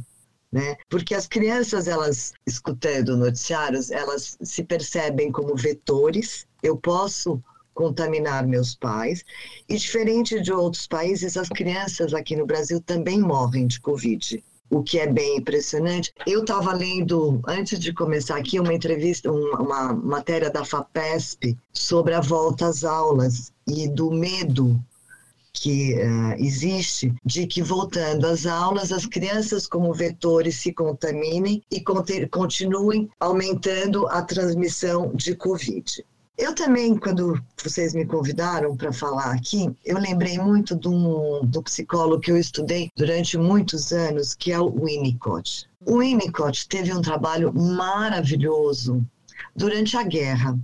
né? 0.53 0.77
Porque 0.87 1.15
as 1.15 1.27
crianças, 1.27 1.87
elas, 1.87 2.31
escutando 2.45 3.17
noticiários, 3.17 3.89
elas 3.89 4.37
se 4.39 4.63
percebem 4.63 5.31
como 5.31 5.55
vetores. 5.55 6.45
Eu 6.61 6.77
posso 6.77 7.43
contaminar 7.73 8.45
meus 8.45 8.75
pais. 8.75 9.25
E 9.67 9.75
diferente 9.75 10.39
de 10.39 10.53
outros 10.53 10.85
países, 10.85 11.35
as 11.37 11.49
crianças 11.49 12.13
aqui 12.13 12.35
no 12.35 12.45
Brasil 12.45 12.79
também 12.79 13.19
morrem 13.19 13.65
de 13.65 13.81
Covid. 13.81 14.43
O 14.69 14.83
que 14.83 14.99
é 14.99 15.07
bem 15.07 15.37
impressionante. 15.37 16.13
Eu 16.27 16.41
estava 16.41 16.71
lendo, 16.71 17.41
antes 17.47 17.79
de 17.79 17.91
começar 17.91 18.37
aqui, 18.37 18.59
uma 18.59 18.73
entrevista, 18.73 19.31
uma, 19.31 19.59
uma 19.59 19.93
matéria 19.93 20.51
da 20.51 20.63
FAPESP 20.63 21.57
sobre 21.73 22.13
a 22.13 22.21
volta 22.21 22.67
às 22.67 22.83
aulas 22.83 23.51
e 23.67 23.87
do 23.87 24.11
medo 24.11 24.79
que 25.53 25.93
uh, 25.93 26.33
existe 26.37 27.13
de 27.23 27.45
que, 27.45 27.61
voltando 27.61 28.25
às 28.25 28.45
aulas, 28.45 28.91
as 28.91 29.05
crianças, 29.05 29.67
como 29.67 29.93
vetores, 29.93 30.55
se 30.55 30.73
contaminem 30.73 31.63
e 31.71 31.81
continuem 32.27 33.09
aumentando 33.19 34.07
a 34.07 34.21
transmissão 34.21 35.13
de 35.13 35.35
Covid. 35.35 36.03
Eu 36.35 36.55
também, 36.55 36.97
quando 36.97 37.39
vocês 37.63 37.93
me 37.93 38.05
convidaram 38.05 38.75
para 38.75 38.91
falar 38.91 39.31
aqui, 39.31 39.71
eu 39.85 39.99
lembrei 39.99 40.39
muito 40.39 40.75
do, 40.75 41.41
do 41.43 41.61
psicólogo 41.61 42.19
que 42.19 42.31
eu 42.31 42.37
estudei 42.37 42.89
durante 42.97 43.37
muitos 43.37 43.91
anos, 43.91 44.33
que 44.33 44.51
é 44.51 44.59
o 44.59 44.71
Winnicott. 44.71 45.69
O 45.85 45.99
Winnicott 45.99 46.67
teve 46.67 46.91
um 46.91 47.01
trabalho 47.01 47.53
maravilhoso 47.53 49.05
durante 49.55 49.95
a 49.95 50.03
guerra. 50.03 50.57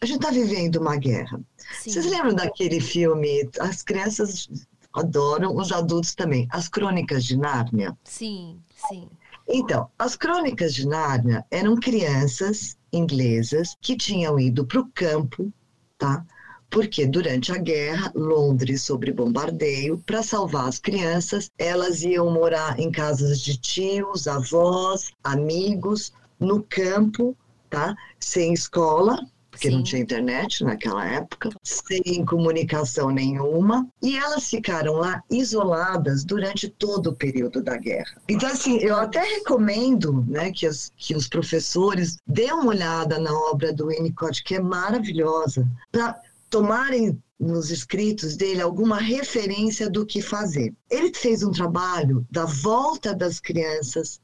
A 0.00 0.06
gente 0.06 0.16
está 0.16 0.30
vivendo 0.30 0.76
uma 0.76 0.96
guerra. 0.96 1.40
Sim. 1.82 1.90
Vocês 1.90 2.06
lembram 2.06 2.34
daquele 2.34 2.80
filme? 2.80 3.48
As 3.60 3.82
crianças 3.82 4.48
adoram, 4.92 5.56
os 5.56 5.72
adultos 5.72 6.14
também. 6.14 6.46
As 6.50 6.68
Crônicas 6.68 7.24
de 7.24 7.36
Nárnia? 7.36 7.96
Sim, 8.04 8.60
sim. 8.88 9.08
Então, 9.48 9.88
as 9.98 10.14
Crônicas 10.14 10.74
de 10.74 10.86
Nárnia 10.86 11.44
eram 11.50 11.74
crianças 11.76 12.76
inglesas 12.92 13.76
que 13.80 13.96
tinham 13.96 14.38
ido 14.38 14.66
para 14.66 14.80
o 14.80 14.90
campo, 14.94 15.52
tá? 15.96 16.24
Porque 16.70 17.06
durante 17.06 17.50
a 17.50 17.56
guerra, 17.56 18.12
Londres 18.14 18.82
sobre 18.82 19.10
bombardeio, 19.10 19.98
para 20.04 20.22
salvar 20.22 20.68
as 20.68 20.78
crianças, 20.78 21.50
elas 21.58 22.02
iam 22.02 22.30
morar 22.30 22.78
em 22.78 22.90
casas 22.90 23.40
de 23.40 23.56
tios, 23.56 24.28
avós, 24.28 25.12
amigos, 25.24 26.12
no 26.38 26.62
campo, 26.62 27.34
tá? 27.70 27.96
Sem 28.20 28.52
escola, 28.52 29.26
porque 29.58 29.70
Sim. 29.70 29.74
não 29.74 29.82
tinha 29.82 30.00
internet 30.00 30.62
naquela 30.62 31.04
época, 31.04 31.50
sem 31.64 32.24
comunicação 32.24 33.10
nenhuma, 33.10 33.88
e 34.00 34.16
elas 34.16 34.48
ficaram 34.48 34.94
lá 34.94 35.20
isoladas 35.28 36.24
durante 36.24 36.68
todo 36.68 37.08
o 37.08 37.16
período 37.16 37.60
da 37.60 37.76
guerra. 37.76 38.22
Então, 38.28 38.48
assim, 38.48 38.78
eu 38.78 38.96
até 38.96 39.20
recomendo 39.20 40.24
né, 40.28 40.52
que, 40.52 40.64
as, 40.64 40.92
que 40.96 41.14
os 41.14 41.28
professores 41.28 42.18
dêem 42.24 42.52
uma 42.52 42.66
olhada 42.66 43.18
na 43.18 43.32
obra 43.32 43.72
do 43.72 43.88
Winnicott, 43.88 44.44
que 44.44 44.54
é 44.54 44.60
maravilhosa, 44.60 45.68
para 45.90 46.20
tomarem 46.48 47.20
nos 47.38 47.72
escritos 47.72 48.36
dele 48.36 48.62
alguma 48.62 48.98
referência 48.98 49.90
do 49.90 50.06
que 50.06 50.22
fazer. 50.22 50.72
Ele 50.88 51.12
fez 51.12 51.42
um 51.42 51.50
trabalho 51.50 52.24
da 52.30 52.44
volta 52.44 53.12
das 53.12 53.40
crianças 53.40 54.20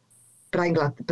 para 0.49 0.65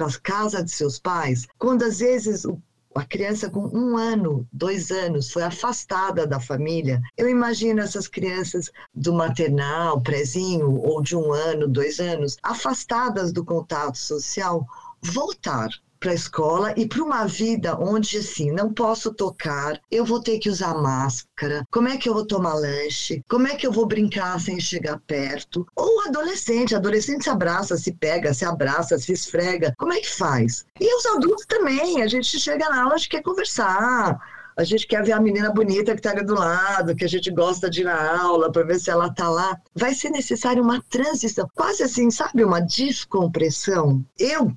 a 0.06 0.20
casa 0.22 0.62
de 0.62 0.70
seus 0.70 1.00
pais, 1.00 1.48
quando 1.58 1.82
às 1.82 1.98
vezes 1.98 2.44
o 2.44 2.60
a 2.94 3.04
criança 3.04 3.48
com 3.48 3.66
um 3.68 3.96
ano, 3.96 4.46
dois 4.52 4.90
anos, 4.90 5.30
foi 5.30 5.42
afastada 5.42 6.26
da 6.26 6.40
família. 6.40 7.00
Eu 7.16 7.28
imagino 7.28 7.80
essas 7.80 8.06
crianças 8.06 8.70
do 8.94 9.12
maternal, 9.12 10.00
prezinho, 10.00 10.80
ou 10.80 11.02
de 11.02 11.16
um 11.16 11.32
ano, 11.32 11.68
dois 11.68 12.00
anos, 12.00 12.36
afastadas 12.42 13.32
do 13.32 13.44
contato 13.44 13.96
social, 13.96 14.66
voltar 15.00 15.68
para 16.02 16.10
a 16.10 16.14
escola 16.14 16.74
e 16.76 16.84
para 16.84 17.00
uma 17.00 17.26
vida 17.26 17.78
onde 17.78 18.18
assim 18.18 18.50
não 18.50 18.74
posso 18.74 19.14
tocar, 19.14 19.80
eu 19.88 20.04
vou 20.04 20.20
ter 20.20 20.40
que 20.40 20.50
usar 20.50 20.74
máscara. 20.74 21.64
Como 21.70 21.88
é 21.88 21.96
que 21.96 22.08
eu 22.08 22.14
vou 22.14 22.26
tomar 22.26 22.54
lanche? 22.54 23.22
Como 23.28 23.46
é 23.46 23.54
que 23.54 23.64
eu 23.64 23.70
vou 23.70 23.86
brincar 23.86 24.40
sem 24.40 24.58
chegar 24.58 25.00
perto? 25.06 25.64
Ou 25.76 26.02
adolescente, 26.08 26.74
adolescente 26.74 27.22
se 27.22 27.30
abraça, 27.30 27.76
se 27.76 27.92
pega, 27.92 28.34
se 28.34 28.44
abraça, 28.44 28.98
se 28.98 29.12
esfrega. 29.12 29.72
Como 29.78 29.92
é 29.92 30.00
que 30.00 30.10
faz? 30.10 30.66
E 30.80 30.96
os 30.96 31.06
adultos 31.06 31.46
também, 31.46 32.02
a 32.02 32.08
gente 32.08 32.36
chega 32.36 32.68
na 32.68 32.82
aula, 32.82 32.94
a 32.94 32.98
gente 32.98 33.08
quer 33.08 33.22
conversar 33.22 34.18
a 34.56 34.64
gente 34.64 34.86
quer 34.86 35.02
ver 35.02 35.12
a 35.12 35.20
menina 35.20 35.50
bonita 35.50 35.92
que 35.92 36.00
está 36.00 36.10
ali 36.10 36.24
do 36.24 36.34
lado, 36.34 36.94
que 36.94 37.04
a 37.04 37.08
gente 37.08 37.30
gosta 37.30 37.70
de 37.70 37.80
ir 37.80 37.84
na 37.84 38.20
aula 38.22 38.52
para 38.52 38.64
ver 38.64 38.78
se 38.78 38.90
ela 38.90 39.06
está 39.06 39.28
lá. 39.28 39.58
Vai 39.74 39.94
ser 39.94 40.10
necessário 40.10 40.62
uma 40.62 40.82
transição, 40.90 41.48
quase 41.54 41.82
assim, 41.82 42.10
sabe, 42.10 42.44
uma 42.44 42.60
descompressão. 42.60 44.04
Eu 44.18 44.52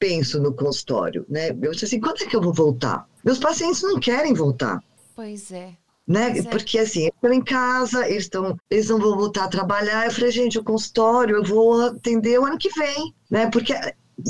penso 0.00 0.40
no 0.40 0.52
consultório, 0.52 1.24
né? 1.28 1.50
Eu 1.50 1.70
disse 1.70 1.84
assim, 1.84 2.00
quando 2.00 2.22
é 2.22 2.26
que 2.26 2.34
eu 2.34 2.40
vou 2.40 2.52
voltar? 2.52 3.06
Meus 3.22 3.38
pacientes 3.38 3.82
não 3.82 4.00
querem 4.00 4.32
voltar. 4.32 4.82
Pois 5.14 5.52
é. 5.52 5.76
Né? 6.08 6.30
Pois 6.30 6.46
é. 6.46 6.48
Porque 6.48 6.78
assim, 6.78 7.06
estão 7.06 7.32
em 7.32 7.44
casa, 7.44 8.08
eles, 8.08 8.24
estão, 8.24 8.58
eles 8.70 8.88
não 8.88 8.98
vão 8.98 9.16
voltar 9.16 9.44
a 9.44 9.48
trabalhar. 9.48 10.06
Eu 10.06 10.10
falei, 10.10 10.30
gente, 10.30 10.58
o 10.58 10.64
consultório 10.64 11.36
eu 11.36 11.44
vou 11.44 11.82
atender 11.82 12.40
o 12.40 12.46
ano 12.46 12.58
que 12.58 12.70
vem, 12.70 13.14
né? 13.30 13.48
Porque 13.50 13.74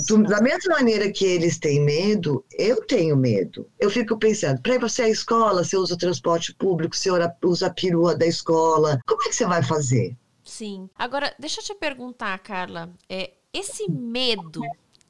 do, 0.08 0.22
da 0.24 0.40
mesma 0.40 0.74
maneira 0.74 1.10
que 1.10 1.24
eles 1.24 1.58
têm 1.58 1.80
medo, 1.80 2.44
eu 2.58 2.84
tenho 2.84 3.16
medo. 3.16 3.66
Eu 3.78 3.90
fico 3.90 4.18
pensando, 4.18 4.60
para 4.60 4.78
você 4.78 5.02
à 5.02 5.08
escola, 5.08 5.62
você 5.62 5.76
usa 5.76 5.94
o 5.94 5.98
transporte 5.98 6.52
público, 6.54 6.96
você 6.96 7.10
usa 7.44 7.66
a 7.68 7.70
perua 7.70 8.16
da 8.16 8.26
escola, 8.26 9.00
como 9.06 9.22
é 9.22 9.28
que 9.28 9.36
você 9.36 9.46
vai 9.46 9.62
fazer? 9.62 10.16
Sim. 10.44 10.90
Agora, 10.98 11.32
deixa 11.38 11.60
eu 11.60 11.64
te 11.64 11.74
perguntar, 11.74 12.36
Carla, 12.40 12.90
é, 13.08 13.32
esse 13.52 13.90
medo 13.90 14.60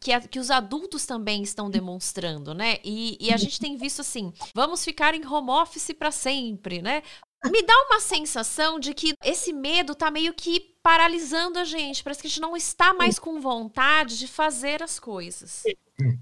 que, 0.00 0.12
a, 0.12 0.20
que, 0.20 0.38
os 0.38 0.50
adultos 0.50 1.04
também 1.04 1.42
estão 1.42 1.70
demonstrando, 1.70 2.54
né? 2.54 2.78
E, 2.82 3.18
e, 3.20 3.32
a 3.32 3.36
gente 3.36 3.60
tem 3.60 3.76
visto 3.76 4.00
assim, 4.00 4.32
vamos 4.54 4.84
ficar 4.84 5.14
em 5.14 5.26
home 5.26 5.50
office 5.50 5.92
para 5.92 6.10
sempre, 6.10 6.80
né? 6.80 7.02
Me 7.50 7.62
dá 7.62 7.74
uma 7.86 8.00
sensação 8.00 8.78
de 8.78 8.92
que 8.92 9.14
esse 9.24 9.52
medo 9.52 9.94
tá 9.94 10.10
meio 10.10 10.34
que 10.34 10.69
paralisando 10.82 11.58
a 11.58 11.64
gente. 11.64 12.02
Parece 12.02 12.20
que 12.20 12.26
a 12.26 12.30
gente 12.30 12.40
não 12.40 12.56
está 12.56 12.94
mais 12.94 13.18
com 13.18 13.40
vontade 13.40 14.18
de 14.18 14.26
fazer 14.26 14.82
as 14.82 14.98
coisas. 14.98 15.62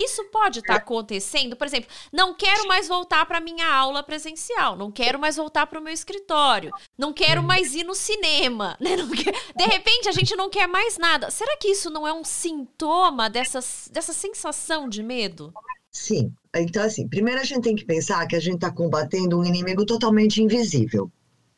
Isso 0.00 0.24
pode 0.30 0.58
estar 0.58 0.74
tá 0.74 0.78
acontecendo, 0.80 1.56
por 1.56 1.66
exemplo, 1.66 1.88
não 2.12 2.34
quero 2.34 2.66
mais 2.66 2.88
voltar 2.88 3.24
para 3.26 3.40
minha 3.40 3.66
aula 3.66 4.02
presencial, 4.02 4.76
não 4.76 4.90
quero 4.90 5.18
mais 5.18 5.36
voltar 5.36 5.66
para 5.66 5.78
o 5.78 5.82
meu 5.82 5.92
escritório, 5.92 6.72
não 6.96 7.12
quero 7.12 7.42
mais 7.42 7.74
ir 7.74 7.84
no 7.84 7.94
cinema, 7.94 8.76
né? 8.80 8.96
De 8.96 9.64
repente 9.64 10.08
a 10.08 10.12
gente 10.12 10.34
não 10.34 10.50
quer 10.50 10.66
mais 10.66 10.98
nada. 10.98 11.30
Será 11.30 11.56
que 11.56 11.68
isso 11.68 11.90
não 11.90 12.06
é 12.06 12.12
um 12.12 12.24
sintoma 12.24 13.30
dessa, 13.30 13.60
dessa 13.92 14.12
sensação 14.12 14.88
de 14.88 15.02
medo? 15.02 15.52
Sim. 15.90 16.32
Então, 16.54 16.82
assim, 16.82 17.08
primeiro 17.08 17.40
a 17.40 17.44
gente 17.44 17.62
tem 17.62 17.76
que 17.76 17.84
pensar 17.84 18.26
que 18.26 18.36
a 18.36 18.40
gente 18.40 18.56
está 18.56 18.70
combatendo 18.70 19.38
um 19.38 19.44
inimigo 19.44 19.86
totalmente 19.86 20.42
invisível. 20.42 21.10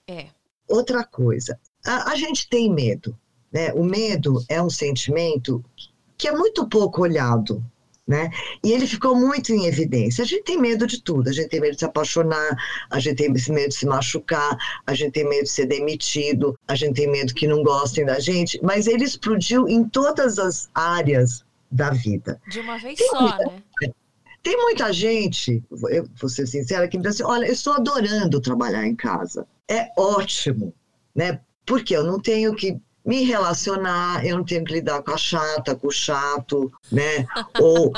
É. 0.07 0.29
Outra 0.69 1.05
coisa, 1.05 1.59
a, 1.85 2.13
a 2.13 2.17
gente 2.17 2.49
tem 2.49 2.73
medo, 2.73 3.17
né? 3.53 3.73
O 3.73 3.85
medo 3.85 4.45
é 4.49 4.61
um 4.63 4.71
sentimento 4.71 5.65
que 6.17 6.29
é 6.29 6.33
muito 6.33 6.69
pouco 6.69 7.03
olhado, 7.03 7.65
né? 8.07 8.31
E 8.63 8.73
ele 8.73 8.87
ficou 8.87 9.15
muito 9.15 9.53
em 9.53 9.67
evidência. 9.67 10.23
A 10.23 10.27
gente 10.27 10.45
tem 10.45 10.59
medo 10.59 10.87
de 10.87 11.01
tudo, 11.01 11.29
a 11.29 11.33
gente 11.33 11.49
tem 11.49 11.61
medo 11.61 11.75
de 11.75 11.79
se 11.79 11.85
apaixonar, 11.85 12.57
a 12.91 12.99
gente 12.99 13.17
tem 13.17 13.31
medo 13.31 13.69
de 13.69 13.75
se 13.75 13.87
machucar, 13.87 14.57
a 14.87 14.95
gente 14.95 15.13
tem 15.13 15.29
medo 15.29 15.45
de 15.45 15.51
ser 15.51 15.67
demitido, 15.67 16.59
a 16.67 16.75
gente 16.75 16.95
tem 16.95 17.11
medo 17.11 17.35
que 17.35 17.47
não 17.47 17.63
gostem 17.63 18.05
da 18.05 18.19
gente, 18.19 18.61
mas 18.63 18.87
ele 18.87 19.05
explodiu 19.05 19.69
em 19.69 19.89
todas 19.89 20.39
as 20.39 20.69
áreas 20.75 21.45
da 21.71 21.91
vida. 21.91 22.41
De 22.49 22.61
uma 22.61 22.79
vez 22.79 22.99
tem 22.99 23.09
só, 23.09 23.21
muita, 23.21 23.45
né? 23.47 23.63
Tem 24.43 24.57
muita 24.57 24.93
gente, 24.93 25.63
eu 25.91 26.09
vou 26.19 26.29
ser 26.29 26.47
sincera, 26.47 26.89
que 26.89 26.97
me 26.97 27.03
diz 27.03 27.15
assim: 27.15 27.25
olha, 27.25 27.47
eu 27.47 27.53
estou 27.53 27.75
adorando 27.75 28.41
trabalhar 28.41 28.87
em 28.87 28.97
casa. 28.97 29.47
É 29.69 29.89
ótimo, 29.97 30.75
né? 31.15 31.41
Porque 31.71 31.95
eu 31.97 32.03
não 32.03 32.19
tenho 32.19 32.53
que 32.53 32.77
me 33.07 33.23
relacionar, 33.23 34.27
eu 34.27 34.39
não 34.39 34.45
tenho 34.45 34.65
que 34.65 34.73
lidar 34.73 35.05
com 35.05 35.13
a 35.13 35.17
chata, 35.17 35.77
com 35.77 35.87
o 35.87 35.93
chato, 35.93 36.69
né? 36.91 37.25
Ou, 37.63 37.93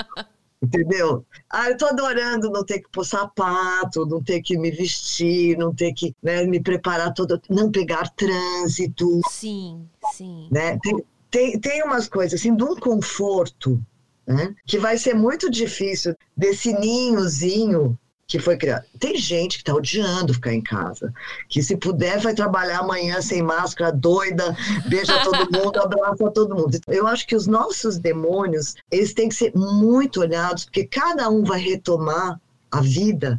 entendeu? 0.62 1.24
Ah, 1.48 1.70
eu 1.70 1.76
tô 1.78 1.86
adorando 1.86 2.50
não 2.50 2.62
ter 2.66 2.80
que 2.80 2.90
pôr 2.90 3.02
sapato, 3.02 4.04
não 4.04 4.22
ter 4.22 4.42
que 4.42 4.58
me 4.58 4.70
vestir, 4.70 5.56
não 5.56 5.74
ter 5.74 5.94
que 5.94 6.14
né, 6.22 6.44
me 6.44 6.60
preparar 6.60 7.14
todo, 7.14 7.40
não 7.48 7.70
pegar 7.70 8.10
trânsito. 8.10 9.22
Sim, 9.30 9.88
sim. 10.12 10.48
Né? 10.50 10.78
Tem, 10.82 11.04
tem, 11.30 11.58
tem 11.58 11.82
umas 11.82 12.06
coisas 12.06 12.38
assim, 12.38 12.54
de 12.54 12.62
um 12.62 12.76
conforto, 12.76 13.82
né? 14.26 14.54
Que 14.66 14.78
vai 14.78 14.98
ser 14.98 15.14
muito 15.14 15.50
difícil 15.50 16.14
desse 16.36 16.74
ninhozinho 16.74 17.98
que 18.32 18.38
foi 18.38 18.56
criado. 18.56 18.86
Tem 18.98 19.14
gente 19.18 19.58
que 19.58 19.62
está 19.62 19.74
odiando 19.74 20.32
ficar 20.32 20.54
em 20.54 20.62
casa, 20.62 21.12
que 21.50 21.62
se 21.62 21.76
puder 21.76 22.18
vai 22.18 22.34
trabalhar 22.34 22.78
amanhã 22.78 23.20
sem 23.20 23.42
máscara, 23.42 23.92
doida, 23.92 24.56
beija 24.88 25.22
todo 25.22 25.36
mundo, 25.52 25.78
abraça 25.78 26.30
todo 26.30 26.54
mundo. 26.54 26.80
Eu 26.88 27.06
acho 27.06 27.26
que 27.26 27.36
os 27.36 27.46
nossos 27.46 27.98
demônios, 27.98 28.74
eles 28.90 29.12
têm 29.12 29.28
que 29.28 29.34
ser 29.34 29.52
muito 29.54 30.20
olhados, 30.20 30.64
porque 30.64 30.86
cada 30.86 31.28
um 31.28 31.44
vai 31.44 31.60
retomar 31.60 32.40
a 32.70 32.80
vida 32.80 33.38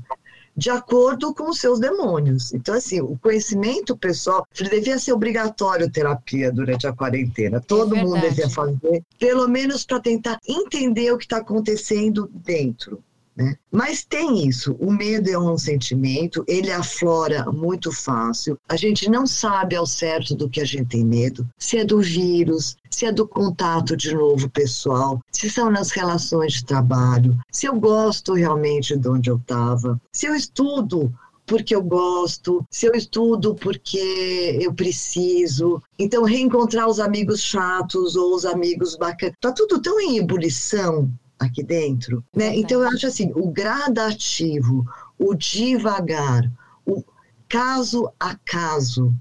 de 0.55 0.69
acordo 0.69 1.33
com 1.33 1.49
os 1.49 1.57
seus 1.57 1.79
demônios. 1.79 2.53
Então, 2.53 2.75
assim, 2.75 3.01
o 3.01 3.17
conhecimento 3.17 3.97
pessoal 3.97 4.47
devia 4.53 4.99
ser 4.99 5.11
obrigatório 5.11 5.89
terapia 5.89 6.51
durante 6.51 6.85
a 6.85 6.93
quarentena. 6.93 7.59
Todo 7.59 7.95
é 7.95 8.03
mundo 8.03 8.21
devia 8.21 8.47
fazer, 8.47 9.03
pelo 9.17 9.47
menos 9.47 9.83
para 9.83 9.99
tentar 9.99 10.37
entender 10.47 11.11
o 11.11 11.17
que 11.17 11.25
está 11.25 11.37
acontecendo 11.37 12.29
dentro. 12.31 13.03
Né? 13.35 13.55
Mas 13.71 14.05
tem 14.05 14.47
isso, 14.47 14.75
o 14.79 14.91
medo 14.91 15.27
é 15.27 15.37
um 15.37 15.57
sentimento, 15.57 16.43
ele 16.47 16.71
aflora 16.71 17.51
muito 17.51 17.91
fácil. 17.91 18.59
A 18.69 18.75
gente 18.75 19.09
não 19.09 19.25
sabe 19.25 19.75
ao 19.75 19.87
certo 19.87 20.35
do 20.35 20.47
que 20.47 20.61
a 20.61 20.65
gente 20.65 20.89
tem 20.89 21.03
medo, 21.03 21.47
se 21.57 21.77
é 21.77 21.85
do 21.85 21.99
vírus, 21.99 22.77
se 22.91 23.05
é 23.05 23.11
do 23.11 23.27
contato 23.27 23.97
de 23.97 24.13
novo 24.13 24.47
pessoal, 24.49 25.19
se 25.31 25.49
são 25.49 25.71
nas 25.71 25.89
relações 25.89 26.53
de 26.53 26.65
trabalho, 26.65 27.35
se 27.51 27.65
eu 27.65 27.79
gosto 27.79 28.33
realmente 28.33 28.95
de 28.95 29.09
onde 29.09 29.31
eu 29.31 29.37
estava, 29.37 29.99
se 30.11 30.27
eu 30.27 30.35
estudo 30.35 31.11
porque 31.45 31.75
eu 31.75 31.83
gosto, 31.83 32.65
se 32.71 32.85
eu 32.85 32.93
estudo 32.93 33.53
porque 33.55 34.57
eu 34.61 34.73
preciso. 34.73 35.81
Então, 35.99 36.23
reencontrar 36.23 36.87
os 36.87 37.01
amigos 37.01 37.41
chatos 37.41 38.15
ou 38.15 38.33
os 38.33 38.45
amigos 38.45 38.95
bacanas. 38.95 39.35
Tá 39.41 39.51
tudo 39.51 39.81
tão 39.81 39.99
em 39.99 40.17
ebulição 40.17 41.11
aqui 41.45 41.63
dentro. 41.63 42.23
Né? 42.35 42.55
Então, 42.55 42.81
eu 42.81 42.87
acho 42.89 43.07
assim: 43.07 43.31
o 43.35 43.51
gradativo, 43.51 44.85
o 45.17 45.33
devagar, 45.33 46.51
o 46.85 47.03
caso 47.47 48.09
a 48.19 48.35
caso, 48.45 49.13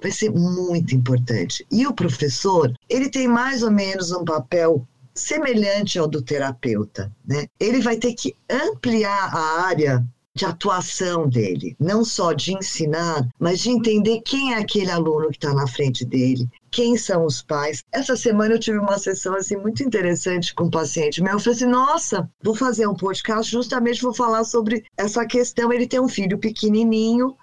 vai 0.00 0.10
ser 0.10 0.30
muito 0.30 0.94
importante. 0.94 1.66
E 1.70 1.86
o 1.86 1.92
professor, 1.92 2.72
ele 2.88 3.08
tem 3.08 3.28
mais 3.28 3.62
ou 3.62 3.70
menos 3.70 4.10
um 4.10 4.24
papel 4.24 4.86
semelhante 5.14 5.98
ao 5.98 6.08
do 6.08 6.22
terapeuta, 6.22 7.12
né? 7.26 7.46
Ele 7.58 7.80
vai 7.80 7.96
ter 7.96 8.14
que 8.14 8.34
ampliar 8.48 9.34
a 9.34 9.62
área 9.62 10.04
de 10.34 10.44
atuação 10.44 11.28
dele, 11.28 11.76
não 11.78 12.04
só 12.04 12.32
de 12.32 12.54
ensinar, 12.54 13.28
mas 13.38 13.60
de 13.60 13.70
entender 13.70 14.20
quem 14.22 14.54
é 14.54 14.58
aquele 14.58 14.90
aluno 14.90 15.28
que 15.28 15.36
está 15.36 15.52
na 15.52 15.66
frente 15.66 16.04
dele, 16.04 16.48
quem 16.70 16.96
são 16.96 17.24
os 17.24 17.42
pais. 17.42 17.82
Essa 17.92 18.16
semana 18.16 18.54
eu 18.54 18.60
tive 18.60 18.78
uma 18.78 18.98
sessão 18.98 19.34
assim 19.34 19.56
muito 19.56 19.82
interessante 19.82 20.54
com 20.54 20.64
um 20.64 20.70
paciente 20.70 21.22
meu. 21.22 21.32
Eu 21.32 21.40
falei 21.40 21.56
assim: 21.56 21.66
nossa, 21.66 22.30
vou 22.42 22.54
fazer 22.54 22.86
um 22.86 22.94
podcast, 22.94 23.50
justamente 23.50 24.02
vou 24.02 24.14
falar 24.14 24.44
sobre 24.44 24.84
essa 24.96 25.26
questão. 25.26 25.72
Ele 25.72 25.86
tem 25.86 26.00
um 26.00 26.08
filho 26.08 26.38
pequenininho 26.38 27.36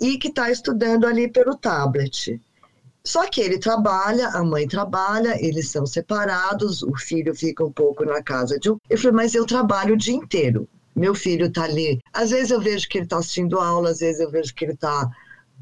e 0.00 0.16
que 0.16 0.28
está 0.28 0.50
estudando 0.50 1.06
ali 1.06 1.28
pelo 1.28 1.56
tablet. 1.56 2.40
Só 3.04 3.26
que 3.26 3.40
ele 3.40 3.58
trabalha, 3.58 4.28
a 4.28 4.44
mãe 4.44 4.68
trabalha, 4.68 5.42
eles 5.44 5.70
são 5.70 5.86
separados, 5.86 6.82
o 6.82 6.94
filho 6.96 7.34
fica 7.34 7.64
um 7.64 7.72
pouco 7.72 8.04
na 8.04 8.22
casa 8.22 8.58
de 8.58 8.70
um. 8.70 8.76
Eu 8.88 8.98
falei, 8.98 9.12
mas 9.12 9.34
eu 9.34 9.46
trabalho 9.46 9.94
o 9.94 9.96
dia 9.96 10.14
inteiro. 10.14 10.68
Meu 10.98 11.14
filho 11.14 11.46
está 11.46 11.64
ali. 11.64 12.00
Às 12.12 12.30
vezes 12.30 12.50
eu 12.50 12.60
vejo 12.60 12.88
que 12.88 12.98
ele 12.98 13.04
está 13.06 13.18
assistindo 13.18 13.58
aula, 13.58 13.90
às 13.90 14.00
vezes 14.00 14.20
eu 14.20 14.30
vejo 14.30 14.54
que 14.54 14.64
ele 14.64 14.72
está 14.72 15.08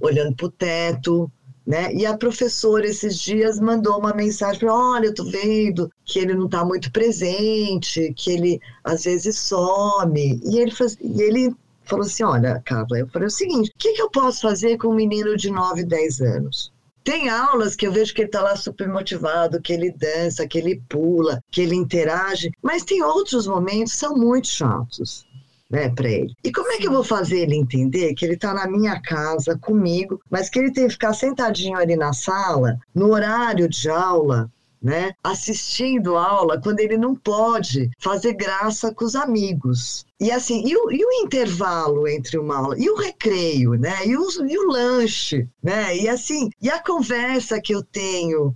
olhando 0.00 0.34
para 0.34 0.46
o 0.46 0.50
teto, 0.50 1.30
né? 1.66 1.92
E 1.92 2.06
a 2.06 2.16
professora 2.16 2.86
esses 2.86 3.18
dias 3.18 3.58
mandou 3.58 3.98
uma 3.98 4.14
mensagem 4.14 4.60
para 4.60 4.72
olha, 4.72 5.06
eu 5.06 5.14
tô 5.14 5.24
vendo 5.24 5.90
que 6.04 6.20
ele 6.20 6.34
não 6.34 6.46
está 6.46 6.64
muito 6.64 6.92
presente, 6.92 8.14
que 8.16 8.30
ele 8.30 8.60
às 8.84 9.04
vezes 9.04 9.36
some. 9.36 10.40
E 10.44 10.58
ele, 10.58 10.70
faz, 10.70 10.96
e 11.00 11.20
ele 11.20 11.52
falou 11.82 12.06
assim, 12.06 12.22
olha, 12.22 12.62
Carla, 12.64 12.98
eu 12.98 13.08
falei 13.08 13.26
o 13.26 13.30
seguinte, 13.30 13.70
o 13.70 13.78
que, 13.78 13.94
que 13.94 14.02
eu 14.02 14.10
posso 14.10 14.42
fazer 14.42 14.78
com 14.78 14.88
um 14.88 14.94
menino 14.94 15.36
de 15.36 15.50
9, 15.50 15.84
10 15.84 16.20
anos? 16.20 16.72
Tem 17.02 17.28
aulas 17.28 17.76
que 17.76 17.86
eu 17.86 17.92
vejo 17.92 18.12
que 18.14 18.22
ele 18.22 18.28
está 18.28 18.42
lá 18.42 18.56
super 18.56 18.88
motivado, 18.88 19.60
que 19.60 19.72
ele 19.72 19.92
dança, 19.92 20.46
que 20.46 20.58
ele 20.58 20.82
pula, 20.88 21.40
que 21.52 21.60
ele 21.60 21.74
interage, 21.74 22.50
mas 22.62 22.84
tem 22.84 23.02
outros 23.02 23.46
momentos 23.46 23.92
que 23.92 23.98
são 23.98 24.16
muito 24.16 24.48
chatos 24.48 25.25
né, 25.70 25.88
para 25.88 26.08
ele. 26.08 26.34
E 26.44 26.52
como 26.52 26.70
é 26.72 26.78
que 26.78 26.86
eu 26.86 26.92
vou 26.92 27.04
fazer 27.04 27.40
ele 27.40 27.56
entender 27.56 28.14
que 28.14 28.24
ele 28.24 28.34
está 28.34 28.54
na 28.54 28.66
minha 28.66 29.00
casa 29.00 29.58
comigo, 29.58 30.20
mas 30.30 30.48
que 30.48 30.58
ele 30.58 30.72
tem 30.72 30.86
que 30.86 30.92
ficar 30.92 31.12
sentadinho 31.12 31.76
ali 31.76 31.96
na 31.96 32.12
sala, 32.12 32.76
no 32.94 33.12
horário 33.12 33.68
de 33.68 33.88
aula, 33.88 34.50
né, 34.80 35.12
assistindo 35.24 36.16
aula, 36.16 36.60
quando 36.60 36.80
ele 36.80 36.96
não 36.96 37.14
pode 37.14 37.90
fazer 37.98 38.34
graça 38.34 38.94
com 38.94 39.04
os 39.04 39.16
amigos. 39.16 40.04
E 40.20 40.30
assim, 40.30 40.62
e 40.64 40.76
o, 40.76 40.92
e 40.92 41.04
o 41.04 41.12
intervalo 41.24 42.06
entre 42.06 42.38
uma 42.38 42.56
aula, 42.56 42.78
e 42.78 42.88
o 42.88 42.96
recreio, 42.96 43.72
né, 43.72 44.06
e 44.06 44.16
o, 44.16 44.28
e 44.46 44.58
o 44.58 44.70
lanche, 44.70 45.48
né, 45.62 45.96
e 45.96 46.08
assim, 46.08 46.50
e 46.62 46.70
a 46.70 46.80
conversa 46.80 47.60
que 47.60 47.74
eu 47.74 47.82
tenho 47.82 48.54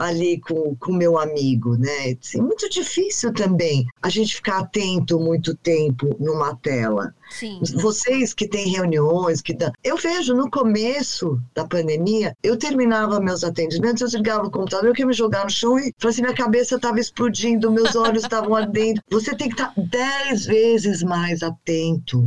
ali 0.00 0.40
com 0.40 0.74
o 0.88 0.92
meu 0.94 1.18
amigo, 1.18 1.76
né? 1.76 2.16
Assim, 2.18 2.40
muito 2.40 2.70
difícil 2.70 3.34
também 3.34 3.86
a 4.00 4.08
gente 4.08 4.36
ficar 4.36 4.60
atento 4.60 5.20
muito 5.20 5.54
tempo 5.54 6.16
numa 6.18 6.56
tela. 6.56 7.14
Sim. 7.28 7.60
Vocês 7.74 8.32
que 8.32 8.48
têm 8.48 8.70
reuniões, 8.70 9.42
que 9.42 9.52
dá... 9.52 9.70
eu 9.84 9.98
vejo 9.98 10.34
no 10.34 10.50
começo 10.50 11.38
da 11.54 11.66
pandemia, 11.66 12.34
eu 12.42 12.56
terminava 12.56 13.20
meus 13.20 13.44
atendimentos, 13.44 14.00
eu 14.00 14.08
desligava 14.08 14.46
o 14.46 14.50
computador, 14.50 14.88
eu 14.88 14.92
queria 14.92 15.06
me 15.06 15.12
jogar 15.12 15.44
no 15.44 15.50
chão 15.50 15.78
e 15.78 15.92
assim, 16.02 16.22
minha 16.22 16.34
cabeça 16.34 16.76
estava 16.76 16.98
explodindo, 16.98 17.70
meus 17.70 17.94
olhos 17.94 18.22
estavam 18.22 18.56
ardendo. 18.56 19.02
Você 19.10 19.36
tem 19.36 19.48
que 19.48 19.54
estar 19.54 19.74
dez 19.76 20.46
vezes 20.46 21.02
mais 21.02 21.42
atento, 21.42 22.26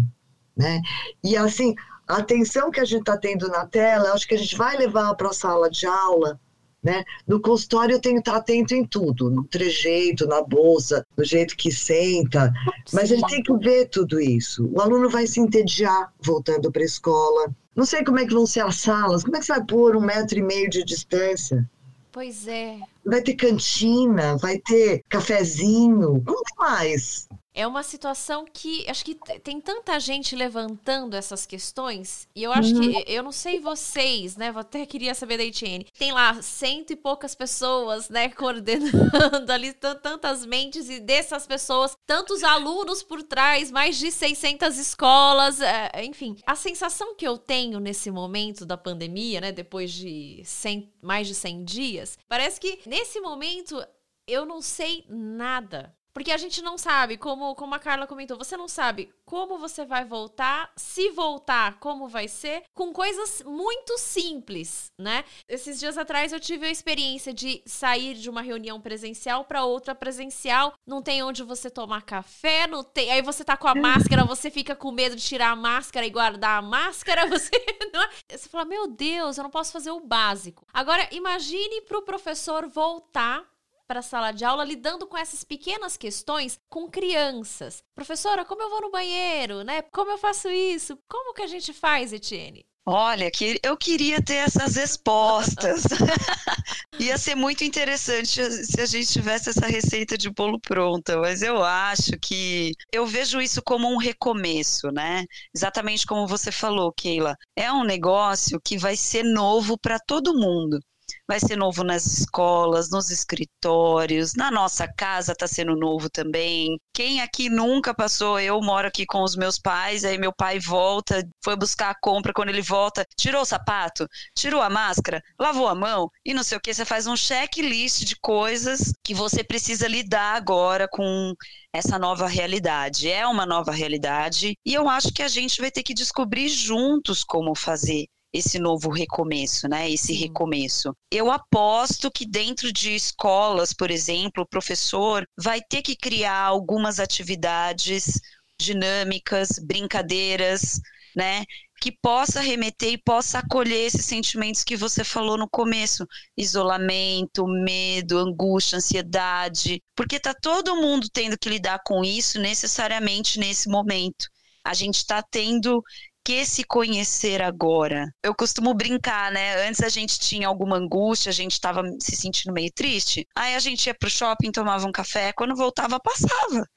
né? 0.55 0.79
E 1.23 1.35
assim, 1.35 1.73
a 2.07 2.17
atenção 2.17 2.69
que 2.69 2.79
a 2.79 2.85
gente 2.85 2.99
está 2.99 3.17
tendo 3.17 3.47
na 3.47 3.65
tela, 3.65 4.13
acho 4.13 4.27
que 4.27 4.35
a 4.35 4.37
gente 4.37 4.55
vai 4.55 4.77
levar 4.77 5.15
para 5.15 5.29
a 5.29 5.33
sala 5.33 5.69
de 5.69 5.87
aula. 5.87 6.39
Né? 6.83 7.05
No 7.25 7.39
consultório 7.39 7.93
eu 7.93 7.99
tenho 8.01 8.15
que 8.15 8.21
estar 8.29 8.35
atento 8.35 8.75
em 8.75 8.85
tudo, 8.85 9.29
no 9.29 9.45
trejeito, 9.45 10.27
na 10.27 10.41
bolsa, 10.41 11.05
no 11.15 11.23
jeito 11.23 11.55
que 11.55 11.71
senta, 11.71 12.51
mas 12.91 13.09
ele 13.09 13.25
tem 13.27 13.41
que 13.41 13.53
ver 13.57 13.87
tudo 13.87 14.19
isso. 14.19 14.69
O 14.73 14.81
aluno 14.81 15.09
vai 15.09 15.25
se 15.25 15.39
entediar 15.39 16.11
voltando 16.21 16.69
para 16.69 16.81
a 16.81 16.85
escola. 16.85 17.55
Não 17.73 17.85
sei 17.85 18.03
como 18.03 18.19
é 18.19 18.25
que 18.25 18.33
vão 18.33 18.45
ser 18.45 18.65
as 18.65 18.75
salas, 18.75 19.23
como 19.23 19.37
é 19.37 19.39
que 19.39 19.45
você 19.45 19.53
vai 19.53 19.65
pôr 19.65 19.95
um 19.95 20.01
metro 20.01 20.37
e 20.37 20.41
meio 20.41 20.69
de 20.69 20.83
distância? 20.83 21.65
Pois 22.11 22.47
é. 22.47 22.77
Vai 23.05 23.21
ter 23.21 23.33
cantina, 23.33 24.37
vai 24.37 24.59
ter 24.59 25.03
cafezinho, 25.09 26.21
como 26.25 26.43
mais? 26.59 27.27
É 27.53 27.67
uma 27.67 27.83
situação 27.83 28.45
que 28.51 28.89
acho 28.89 29.05
que 29.05 29.15
tem 29.43 29.61
tanta 29.61 29.99
gente 29.99 30.35
levantando 30.35 31.15
essas 31.15 31.45
questões, 31.45 32.27
e 32.35 32.41
eu 32.41 32.51
acho 32.51 32.73
uhum. 32.75 32.81
que, 32.81 33.11
eu 33.11 33.21
não 33.21 33.31
sei 33.31 33.59
vocês, 33.59 34.35
né? 34.35 34.51
Até 34.55 34.85
queria 34.85 35.13
saber 35.13 35.37
da 35.37 35.43
Etienne. 35.43 35.85
Tem 35.97 36.11
lá 36.11 36.41
cento 36.41 36.91
e 36.91 36.95
poucas 36.95 37.35
pessoas, 37.35 38.09
né, 38.09 38.29
coordenando 38.33 39.51
ali, 39.51 39.71
tantas 39.73 40.45
mentes, 40.45 40.89
e 40.89 40.99
dessas 40.99 41.45
pessoas, 41.45 41.95
tantos 42.07 42.43
alunos 42.43 43.03
por 43.03 43.21
trás, 43.21 43.71
mais 43.71 43.97
de 43.97 44.11
600 44.11 44.77
escolas, 44.77 45.61
é, 45.61 46.03
enfim. 46.03 46.37
A 46.45 46.55
sensação 46.55 47.15
que 47.15 47.27
eu 47.27 47.37
tenho 47.37 47.79
nesse 47.79 48.09
momento 48.09 48.65
da 48.65 48.77
pandemia, 48.77 49.41
né, 49.41 49.51
depois 49.51 49.91
de 49.91 50.41
100, 50.43 50.91
mais 51.01 51.27
de 51.27 51.35
100 51.35 51.63
dias, 51.63 52.17
parece 52.27 52.59
que 52.59 52.79
nesse 52.85 53.19
momento 53.19 53.83
eu 54.27 54.45
não 54.45 54.61
sei 54.61 55.05
nada 55.09 55.93
porque 56.13 56.31
a 56.31 56.37
gente 56.37 56.61
não 56.61 56.77
sabe, 56.77 57.17
como, 57.17 57.55
como 57.55 57.73
a 57.73 57.79
Carla 57.79 58.07
comentou, 58.07 58.37
você 58.37 58.55
não 58.55 58.67
sabe 58.67 59.11
como 59.25 59.57
você 59.57 59.83
vai 59.83 60.05
voltar, 60.05 60.71
se 60.75 61.09
voltar, 61.09 61.79
como 61.79 62.07
vai 62.07 62.27
ser, 62.27 62.63
com 62.73 62.93
coisas 62.93 63.41
muito 63.43 63.97
simples, 63.97 64.91
né? 64.99 65.25
Esses 65.47 65.79
dias 65.79 65.97
atrás 65.97 66.31
eu 66.31 66.39
tive 66.39 66.67
a 66.67 66.71
experiência 66.71 67.33
de 67.33 67.63
sair 67.65 68.13
de 68.13 68.29
uma 68.29 68.41
reunião 68.41 68.79
presencial 68.79 69.43
para 69.45 69.65
outra 69.65 69.95
presencial, 69.95 70.73
não 70.85 71.01
tem 71.01 71.23
onde 71.23 71.41
você 71.41 71.69
tomar 71.69 72.03
café, 72.03 72.67
não 72.67 72.83
tem, 72.83 73.11
aí 73.11 73.21
você 73.21 73.43
tá 73.43 73.57
com 73.57 73.67
a 73.67 73.73
máscara, 73.75 74.23
você 74.23 74.51
fica 74.51 74.75
com 74.75 74.91
medo 74.91 75.15
de 75.15 75.23
tirar 75.23 75.49
a 75.51 75.55
máscara 75.55 76.05
e 76.05 76.11
guardar 76.11 76.59
a 76.59 76.61
máscara, 76.61 77.25
você 77.27 77.51
não 77.91 78.03
é? 78.03 78.09
Você 78.37 78.49
fala: 78.49 78.65
"Meu 78.65 78.87
Deus, 78.87 79.37
eu 79.37 79.43
não 79.43 79.51
posso 79.51 79.71
fazer 79.71 79.91
o 79.91 79.99
básico". 79.99 80.67
Agora 80.71 81.07
imagine 81.11 81.81
para 81.81 81.97
o 81.97 82.03
professor 82.03 82.67
voltar 82.67 83.52
para 83.93 83.99
a 83.99 84.01
sala 84.01 84.31
de 84.31 84.43
aula 84.43 84.65
lidando 84.65 85.05
com 85.05 85.15
essas 85.15 85.43
pequenas 85.43 85.95
questões 85.95 86.57
com 86.67 86.89
crianças. 86.89 87.83
Professora, 87.93 88.43
como 88.43 88.63
eu 88.63 88.69
vou 88.71 88.81
no 88.81 88.89
banheiro, 88.89 89.63
né? 89.63 89.83
Como 89.83 90.09
eu 90.09 90.17
faço 90.17 90.49
isso? 90.49 90.97
Como 91.07 91.31
que 91.31 91.43
a 91.43 91.47
gente 91.47 91.71
faz, 91.71 92.11
Etienne? 92.11 92.65
Olha, 92.87 93.29
que 93.29 93.59
eu 93.61 93.77
queria 93.77 94.19
ter 94.19 94.37
essas 94.37 94.75
respostas. 94.77 95.83
Ia 96.99 97.19
ser 97.19 97.35
muito 97.35 97.63
interessante 97.63 98.43
se 98.65 98.81
a 98.81 98.85
gente 98.87 99.13
tivesse 99.13 99.51
essa 99.51 99.67
receita 99.67 100.17
de 100.17 100.31
bolo 100.31 100.59
pronta, 100.59 101.19
mas 101.19 101.43
eu 101.43 101.63
acho 101.63 102.13
que 102.19 102.71
eu 102.91 103.05
vejo 103.05 103.39
isso 103.39 103.61
como 103.61 103.87
um 103.87 103.97
recomeço, 103.97 104.87
né? 104.91 105.23
Exatamente 105.55 106.03
como 106.07 106.27
você 106.27 106.51
falou, 106.51 106.91
Keila. 106.91 107.37
É 107.55 107.71
um 107.71 107.83
negócio 107.83 108.59
que 108.59 108.75
vai 108.75 108.95
ser 108.95 109.21
novo 109.21 109.77
para 109.77 109.99
todo 109.99 110.33
mundo 110.33 110.79
vai 111.27 111.39
ser 111.39 111.55
novo 111.55 111.83
nas 111.83 112.05
escolas, 112.05 112.89
nos 112.89 113.09
escritórios, 113.09 114.33
na 114.35 114.51
nossa 114.51 114.87
casa 114.87 115.31
está 115.31 115.47
sendo 115.47 115.75
novo 115.75 116.09
também. 116.09 116.77
Quem 116.93 117.21
aqui 117.21 117.49
nunca 117.49 117.93
passou, 117.93 118.39
eu 118.39 118.59
moro 118.61 118.87
aqui 118.87 119.05
com 119.05 119.23
os 119.23 119.35
meus 119.35 119.57
pais, 119.57 120.03
aí 120.03 120.17
meu 120.17 120.33
pai 120.33 120.59
volta, 120.59 121.27
foi 121.43 121.55
buscar 121.55 121.89
a 121.91 121.99
compra, 121.99 122.33
quando 122.33 122.49
ele 122.49 122.61
volta, 122.61 123.05
tirou 123.17 123.41
o 123.41 123.45
sapato, 123.45 124.07
tirou 124.37 124.61
a 124.61 124.69
máscara, 124.69 125.21
lavou 125.39 125.67
a 125.67 125.75
mão 125.75 126.09
e 126.25 126.33
não 126.33 126.43
sei 126.43 126.57
o 126.57 126.61
que, 126.61 126.73
você 126.73 126.85
faz 126.85 127.07
um 127.07 127.15
checklist 127.15 128.03
de 128.03 128.15
coisas 128.19 128.93
que 129.03 129.13
você 129.13 129.43
precisa 129.43 129.87
lidar 129.87 130.35
agora 130.35 130.87
com 130.87 131.33
essa 131.73 131.97
nova 131.97 132.27
realidade. 132.27 133.09
É 133.09 133.25
uma 133.25 133.45
nova 133.45 133.71
realidade 133.71 134.55
e 134.65 134.73
eu 134.73 134.87
acho 134.89 135.11
que 135.13 135.23
a 135.23 135.27
gente 135.27 135.59
vai 135.61 135.71
ter 135.71 135.83
que 135.83 135.93
descobrir 135.93 136.49
juntos 136.49 137.23
como 137.23 137.55
fazer 137.55 138.07
esse 138.33 138.57
novo 138.57 138.89
recomeço, 138.89 139.67
né? 139.67 139.89
Esse 139.89 140.07
Sim. 140.07 140.15
recomeço. 140.15 140.95
Eu 141.11 141.29
aposto 141.29 142.09
que 142.09 142.25
dentro 142.25 142.73
de 142.73 142.95
escolas, 142.95 143.73
por 143.73 143.91
exemplo, 143.91 144.43
o 144.43 144.47
professor 144.47 145.25
vai 145.37 145.61
ter 145.61 145.83
que 145.83 145.95
criar 145.95 146.39
algumas 146.39 146.99
atividades 146.99 148.19
dinâmicas, 148.59 149.59
brincadeiras, 149.59 150.79
né? 151.15 151.43
Que 151.79 151.91
possa 151.91 152.39
remeter 152.39 152.93
e 152.93 152.97
possa 152.97 153.39
acolher 153.39 153.85
esses 153.87 154.05
sentimentos 154.05 154.63
que 154.63 154.75
você 154.75 155.03
falou 155.03 155.37
no 155.37 155.49
começo: 155.49 156.07
isolamento, 156.35 157.45
medo, 157.47 158.17
angústia, 158.17 158.77
ansiedade, 158.77 159.81
porque 159.95 160.19
tá 160.19 160.33
todo 160.33 160.75
mundo 160.77 161.07
tendo 161.11 161.37
que 161.37 161.49
lidar 161.49 161.79
com 161.85 162.03
isso 162.03 162.39
necessariamente 162.39 163.39
nesse 163.39 163.69
momento. 163.69 164.27
A 164.63 164.73
gente 164.73 164.95
está 164.95 165.21
tendo 165.21 165.83
que 166.23 166.45
se 166.45 166.63
conhecer 166.63 167.41
agora? 167.41 168.13
Eu 168.23 168.33
costumo 168.33 168.73
brincar, 168.73 169.31
né? 169.31 169.67
Antes 169.67 169.81
a 169.81 169.89
gente 169.89 170.19
tinha 170.19 170.47
alguma 170.47 170.77
angústia, 170.77 171.29
a 171.29 171.33
gente 171.33 171.51
estava 171.53 171.83
se 171.99 172.15
sentindo 172.15 172.53
meio 172.53 172.71
triste. 172.73 173.27
Aí 173.35 173.55
a 173.55 173.59
gente 173.59 173.87
ia 173.87 173.93
pro 173.93 174.09
shopping, 174.09 174.51
tomava 174.51 174.87
um 174.87 174.91
café, 174.91 175.33
quando 175.33 175.55
voltava, 175.55 175.99
passava. 175.99 176.67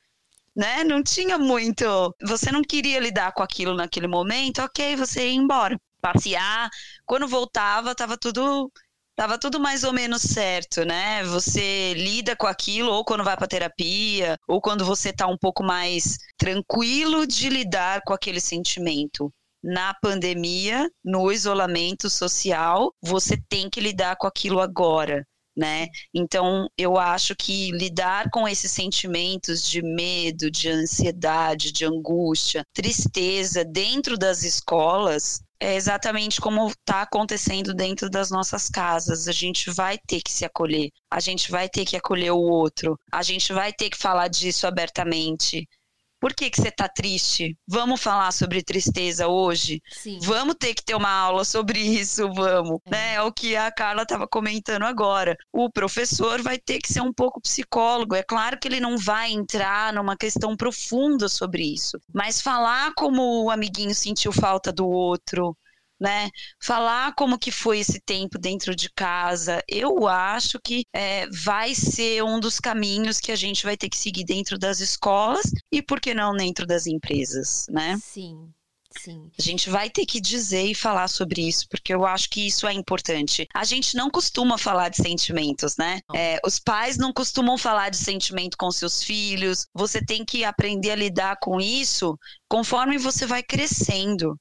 Né? 0.54 0.84
Não 0.84 1.02
tinha 1.02 1.38
muito. 1.38 1.84
Você 2.22 2.50
não 2.50 2.62
queria 2.62 2.98
lidar 3.00 3.32
com 3.32 3.42
aquilo 3.42 3.74
naquele 3.74 4.08
momento, 4.08 4.62
ok, 4.62 4.96
você 4.96 5.28
ia 5.28 5.34
embora. 5.34 5.78
Passear. 6.00 6.68
Quando 7.04 7.28
voltava, 7.28 7.94
tava 7.94 8.16
tudo 8.18 8.70
tava 9.16 9.38
tudo 9.38 9.58
mais 9.58 9.82
ou 9.82 9.92
menos 9.92 10.20
certo, 10.22 10.84
né? 10.84 11.24
Você 11.24 11.94
lida 11.94 12.36
com 12.36 12.46
aquilo 12.46 12.92
ou 12.92 13.04
quando 13.04 13.24
vai 13.24 13.36
para 13.36 13.48
terapia, 13.48 14.36
ou 14.46 14.60
quando 14.60 14.84
você 14.84 15.12
tá 15.12 15.26
um 15.26 15.38
pouco 15.38 15.64
mais 15.64 16.18
tranquilo 16.36 17.26
de 17.26 17.48
lidar 17.48 18.02
com 18.04 18.12
aquele 18.12 18.40
sentimento. 18.40 19.32
Na 19.64 19.94
pandemia, 19.94 20.88
no 21.02 21.32
isolamento 21.32 22.10
social, 22.10 22.92
você 23.02 23.36
tem 23.48 23.70
que 23.70 23.80
lidar 23.80 24.16
com 24.16 24.26
aquilo 24.26 24.60
agora. 24.60 25.26
Né? 25.56 25.88
Então, 26.14 26.68
eu 26.76 26.98
acho 26.98 27.34
que 27.34 27.70
lidar 27.70 28.28
com 28.30 28.46
esses 28.46 28.70
sentimentos 28.70 29.66
de 29.66 29.80
medo, 29.82 30.50
de 30.50 30.68
ansiedade, 30.68 31.72
de 31.72 31.86
angústia, 31.86 32.62
tristeza 32.74 33.64
dentro 33.64 34.18
das 34.18 34.42
escolas 34.42 35.40
é 35.60 35.74
exatamente 35.74 36.40
como 36.40 36.68
está 36.68 37.02
acontecendo 37.02 37.74
dentro 37.74 38.10
das 38.10 38.30
nossas 38.30 38.68
casas. 38.68 39.28
A 39.28 39.32
gente 39.32 39.70
vai 39.70 39.98
ter 40.06 40.20
que 40.22 40.32
se 40.32 40.44
acolher, 40.44 40.90
a 41.10 41.20
gente 41.20 41.50
vai 41.50 41.68
ter 41.68 41.84
que 41.84 41.96
acolher 41.96 42.32
o 42.32 42.38
outro, 42.38 42.98
a 43.12 43.22
gente 43.22 43.52
vai 43.52 43.72
ter 43.72 43.90
que 43.90 43.96
falar 43.96 44.28
disso 44.28 44.66
abertamente. 44.66 45.66
Por 46.26 46.34
que, 46.34 46.50
que 46.50 46.60
você 46.60 46.70
está 46.70 46.88
triste? 46.88 47.56
Vamos 47.68 48.02
falar 48.02 48.32
sobre 48.32 48.60
tristeza 48.60 49.28
hoje? 49.28 49.80
Sim. 49.92 50.18
Vamos 50.22 50.56
ter 50.58 50.74
que 50.74 50.84
ter 50.84 50.96
uma 50.96 51.08
aula 51.08 51.44
sobre 51.44 51.78
isso, 51.78 52.28
vamos. 52.32 52.80
É, 52.86 52.90
né? 52.90 53.14
é 53.14 53.22
o 53.22 53.30
que 53.30 53.54
a 53.54 53.70
Carla 53.70 54.02
estava 54.02 54.26
comentando 54.26 54.82
agora. 54.82 55.36
O 55.52 55.70
professor 55.70 56.42
vai 56.42 56.58
ter 56.58 56.80
que 56.80 56.92
ser 56.92 57.00
um 57.00 57.12
pouco 57.12 57.40
psicólogo. 57.40 58.16
É 58.16 58.24
claro 58.24 58.58
que 58.58 58.66
ele 58.66 58.80
não 58.80 58.98
vai 58.98 59.30
entrar 59.30 59.92
numa 59.92 60.16
questão 60.16 60.56
profunda 60.56 61.28
sobre 61.28 61.62
isso, 61.62 61.96
mas 62.12 62.40
falar 62.40 62.92
como 62.96 63.44
o 63.44 63.48
amiguinho 63.48 63.94
sentiu 63.94 64.32
falta 64.32 64.72
do 64.72 64.84
outro, 64.84 65.56
né? 66.00 66.30
Falar 66.60 67.14
como 67.14 67.38
que 67.38 67.50
foi 67.50 67.78
esse 67.80 68.00
tempo 68.00 68.38
dentro 68.38 68.74
de 68.74 68.90
casa, 68.90 69.62
eu 69.68 70.06
acho 70.06 70.58
que 70.60 70.84
é, 70.92 71.26
vai 71.28 71.74
ser 71.74 72.22
um 72.22 72.38
dos 72.38 72.60
caminhos 72.60 73.18
que 73.18 73.32
a 73.32 73.36
gente 73.36 73.64
vai 73.64 73.76
ter 73.76 73.88
que 73.88 73.96
seguir 73.96 74.24
dentro 74.24 74.58
das 74.58 74.80
escolas 74.80 75.50
e 75.72 75.82
por 75.82 76.00
que 76.00 76.14
não 76.14 76.34
dentro 76.34 76.66
das 76.66 76.86
empresas, 76.86 77.66
né? 77.70 77.98
Sim. 78.02 78.52
Sim. 78.98 79.30
A 79.38 79.42
gente 79.42 79.68
vai 79.68 79.90
ter 79.90 80.06
que 80.06 80.20
dizer 80.20 80.64
e 80.64 80.74
falar 80.74 81.08
sobre 81.08 81.46
isso, 81.46 81.66
porque 81.68 81.92
eu 81.92 82.06
acho 82.06 82.30
que 82.30 82.46
isso 82.46 82.66
é 82.66 82.72
importante. 82.72 83.46
A 83.54 83.64
gente 83.64 83.96
não 83.96 84.10
costuma 84.10 84.58
falar 84.58 84.88
de 84.88 84.96
sentimentos, 84.96 85.76
né? 85.76 86.00
É, 86.14 86.38
os 86.44 86.58
pais 86.58 86.96
não 86.96 87.12
costumam 87.12 87.58
falar 87.58 87.90
de 87.90 87.96
sentimento 87.96 88.56
com 88.56 88.70
seus 88.70 89.02
filhos. 89.02 89.66
Você 89.74 90.04
tem 90.04 90.24
que 90.24 90.44
aprender 90.44 90.92
a 90.92 90.96
lidar 90.96 91.36
com 91.40 91.60
isso 91.60 92.18
conforme 92.48 92.98
você 92.98 93.26
vai 93.26 93.42
crescendo. 93.42 94.38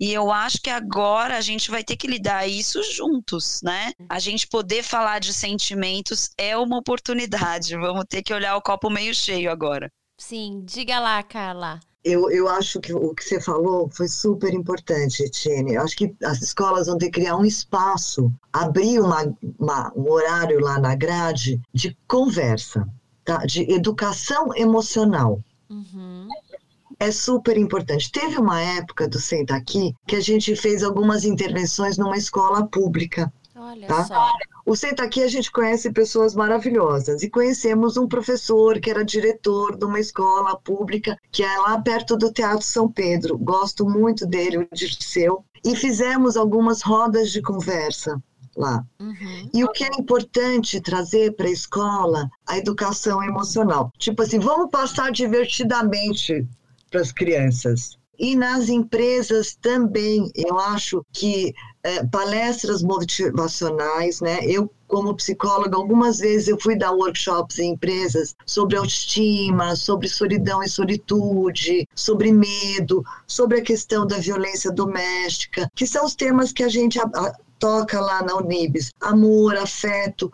E 0.00 0.12
eu 0.12 0.30
acho 0.30 0.60
que 0.62 0.70
agora 0.70 1.36
a 1.36 1.40
gente 1.40 1.70
vai 1.70 1.82
ter 1.82 1.96
que 1.96 2.06
lidar 2.06 2.46
isso 2.46 2.80
juntos, 2.84 3.60
né? 3.62 3.92
A 4.08 4.20
gente 4.20 4.46
poder 4.46 4.84
falar 4.84 5.18
de 5.18 5.34
sentimentos 5.34 6.30
é 6.38 6.56
uma 6.56 6.78
oportunidade. 6.78 7.76
Vamos 7.76 8.04
ter 8.08 8.22
que 8.22 8.32
olhar 8.32 8.56
o 8.56 8.62
copo 8.62 8.88
meio 8.88 9.12
cheio 9.12 9.50
agora. 9.50 9.90
Sim, 10.16 10.62
diga 10.64 11.00
lá, 11.00 11.20
Carla. 11.22 11.80
Eu, 12.04 12.30
eu 12.30 12.48
acho 12.48 12.80
que 12.80 12.92
o 12.94 13.12
que 13.12 13.24
você 13.24 13.40
falou 13.40 13.90
foi 13.90 14.06
super 14.06 14.54
importante, 14.54 15.24
Etienne. 15.24 15.74
Eu 15.74 15.82
acho 15.82 15.96
que 15.96 16.14
as 16.22 16.40
escolas 16.40 16.86
vão 16.86 16.96
ter 16.96 17.06
que 17.06 17.20
criar 17.20 17.36
um 17.36 17.44
espaço, 17.44 18.32
abrir 18.52 19.00
uma, 19.00 19.34
uma, 19.58 19.92
um 19.96 20.08
horário 20.08 20.60
lá 20.60 20.78
na 20.78 20.94
grade 20.94 21.60
de 21.74 21.96
conversa, 22.06 22.88
tá? 23.24 23.38
de 23.38 23.70
educação 23.70 24.54
emocional. 24.56 25.42
Uhum 25.68 26.28
é 26.98 27.10
super 27.12 27.56
importante. 27.56 28.10
Teve 28.10 28.38
uma 28.38 28.60
época 28.60 29.08
do 29.08 29.20
Senta 29.20 29.54
Aqui 29.54 29.94
que 30.06 30.16
a 30.16 30.20
gente 30.20 30.54
fez 30.56 30.82
algumas 30.82 31.24
intervenções 31.24 31.96
numa 31.96 32.16
escola 32.16 32.66
pública. 32.66 33.32
Olha 33.54 33.86
Tá? 33.86 34.04
só. 34.04 34.30
O 34.66 34.76
Senta 34.76 35.04
Aqui 35.04 35.22
a 35.22 35.28
gente 35.28 35.50
conhece 35.50 35.90
pessoas 35.92 36.34
maravilhosas 36.34 37.22
e 37.22 37.30
conhecemos 37.30 37.96
um 37.96 38.06
professor 38.06 38.78
que 38.80 38.90
era 38.90 39.04
diretor 39.04 39.76
de 39.76 39.84
uma 39.84 39.98
escola 39.98 40.56
pública 40.58 41.16
que 41.32 41.42
é 41.42 41.58
lá 41.58 41.80
perto 41.80 42.16
do 42.16 42.32
Teatro 42.32 42.66
São 42.66 42.90
Pedro. 42.90 43.38
Gosto 43.38 43.88
muito 43.88 44.26
dele, 44.26 44.58
o 44.58 44.68
Dirceu. 44.72 45.44
E 45.64 45.74
fizemos 45.74 46.36
algumas 46.36 46.82
rodas 46.82 47.30
de 47.30 47.40
conversa 47.40 48.20
lá. 48.58 48.84
Uhum. 49.00 49.50
E 49.54 49.64
o 49.64 49.70
que 49.70 49.84
é 49.84 49.88
importante 49.98 50.80
trazer 50.80 51.34
para 51.34 51.46
a 51.46 51.52
escola 51.52 52.28
a 52.46 52.58
educação 52.58 53.22
emocional. 53.22 53.90
Tipo 53.98 54.22
assim, 54.22 54.38
vamos 54.38 54.70
passar 54.70 55.10
divertidamente 55.12 56.46
para 56.90 57.00
as 57.00 57.12
crianças. 57.12 57.98
E 58.18 58.34
nas 58.34 58.68
empresas 58.68 59.54
também, 59.60 60.28
eu 60.34 60.58
acho 60.58 61.04
que 61.12 61.54
eh, 61.84 62.04
palestras 62.06 62.82
motivacionais, 62.82 64.20
né? 64.20 64.40
Eu, 64.44 64.68
como 64.88 65.14
psicóloga, 65.14 65.76
algumas 65.76 66.18
vezes 66.18 66.48
eu 66.48 66.58
fui 66.60 66.76
dar 66.76 66.90
workshops 66.90 67.58
em 67.60 67.72
empresas 67.74 68.34
sobre 68.44 68.76
autoestima, 68.76 69.76
sobre 69.76 70.08
solidão 70.08 70.62
e 70.62 70.68
solitude, 70.68 71.86
sobre 71.94 72.32
medo, 72.32 73.04
sobre 73.26 73.60
a 73.60 73.62
questão 73.62 74.04
da 74.04 74.18
violência 74.18 74.72
doméstica, 74.72 75.70
que 75.74 75.86
são 75.86 76.04
os 76.04 76.14
temas 76.16 76.52
que 76.52 76.64
a 76.64 76.68
gente 76.68 76.98
a- 76.98 77.04
a- 77.14 77.32
toca 77.58 78.00
lá 78.00 78.22
na 78.22 78.34
Unibis. 78.36 78.90
Amor, 79.00 79.56
afeto, 79.56 80.32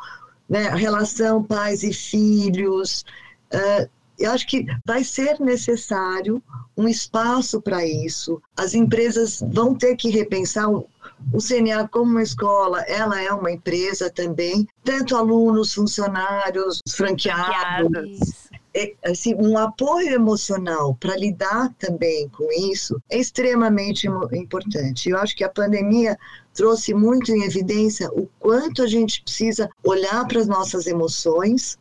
né? 0.49 0.71
relação 0.71 1.43
pais 1.43 1.83
e 1.83 1.93
filhos. 1.93 3.05
eh, 3.51 3.89
eu 4.19 4.31
acho 4.31 4.47
que 4.47 4.67
vai 4.87 5.03
ser 5.03 5.41
necessário 5.41 6.43
um 6.77 6.89
espaço 6.89 7.61
para 7.61 7.85
isso. 7.85 8.41
As 8.57 8.75
empresas 8.75 9.43
vão 9.53 9.75
ter 9.75 9.97
que 9.97 10.09
repensar 10.11 10.71
o, 10.71 10.87
o 11.33 11.39
CNA 11.39 11.89
como 11.89 12.11
uma 12.11 12.23
escola, 12.23 12.83
ela 12.83 13.21
é 13.21 13.33
uma 13.33 13.51
empresa 13.51 14.11
também, 14.11 14.67
tanto 14.83 15.17
alunos, 15.17 15.75
funcionários, 15.75 16.81
franqueados, 16.91 18.21
Isso. 18.21 18.49
é, 18.75 18.93
assim, 19.05 19.35
um 19.35 19.57
apoio 19.57 20.11
emocional 20.11 20.95
para 20.95 21.17
lidar 21.17 21.73
também 21.79 22.29
com 22.29 22.49
isso 22.71 23.01
é 23.11 23.19
extremamente 23.19 24.07
importante. 24.33 25.09
Eu 25.09 25.19
acho 25.19 25.37
que 25.37 25.45
a 25.45 25.49
pandemia 25.49 26.17
trouxe 26.53 26.95
muito 26.95 27.33
em 27.33 27.45
evidência 27.45 28.09
o 28.13 28.29
quanto 28.39 28.83
a 28.83 28.87
gente 28.87 29.23
precisa 29.23 29.69
olhar 29.83 30.27
para 30.27 30.41
as 30.41 30.47
nossas 30.47 30.87
emoções 30.87 31.79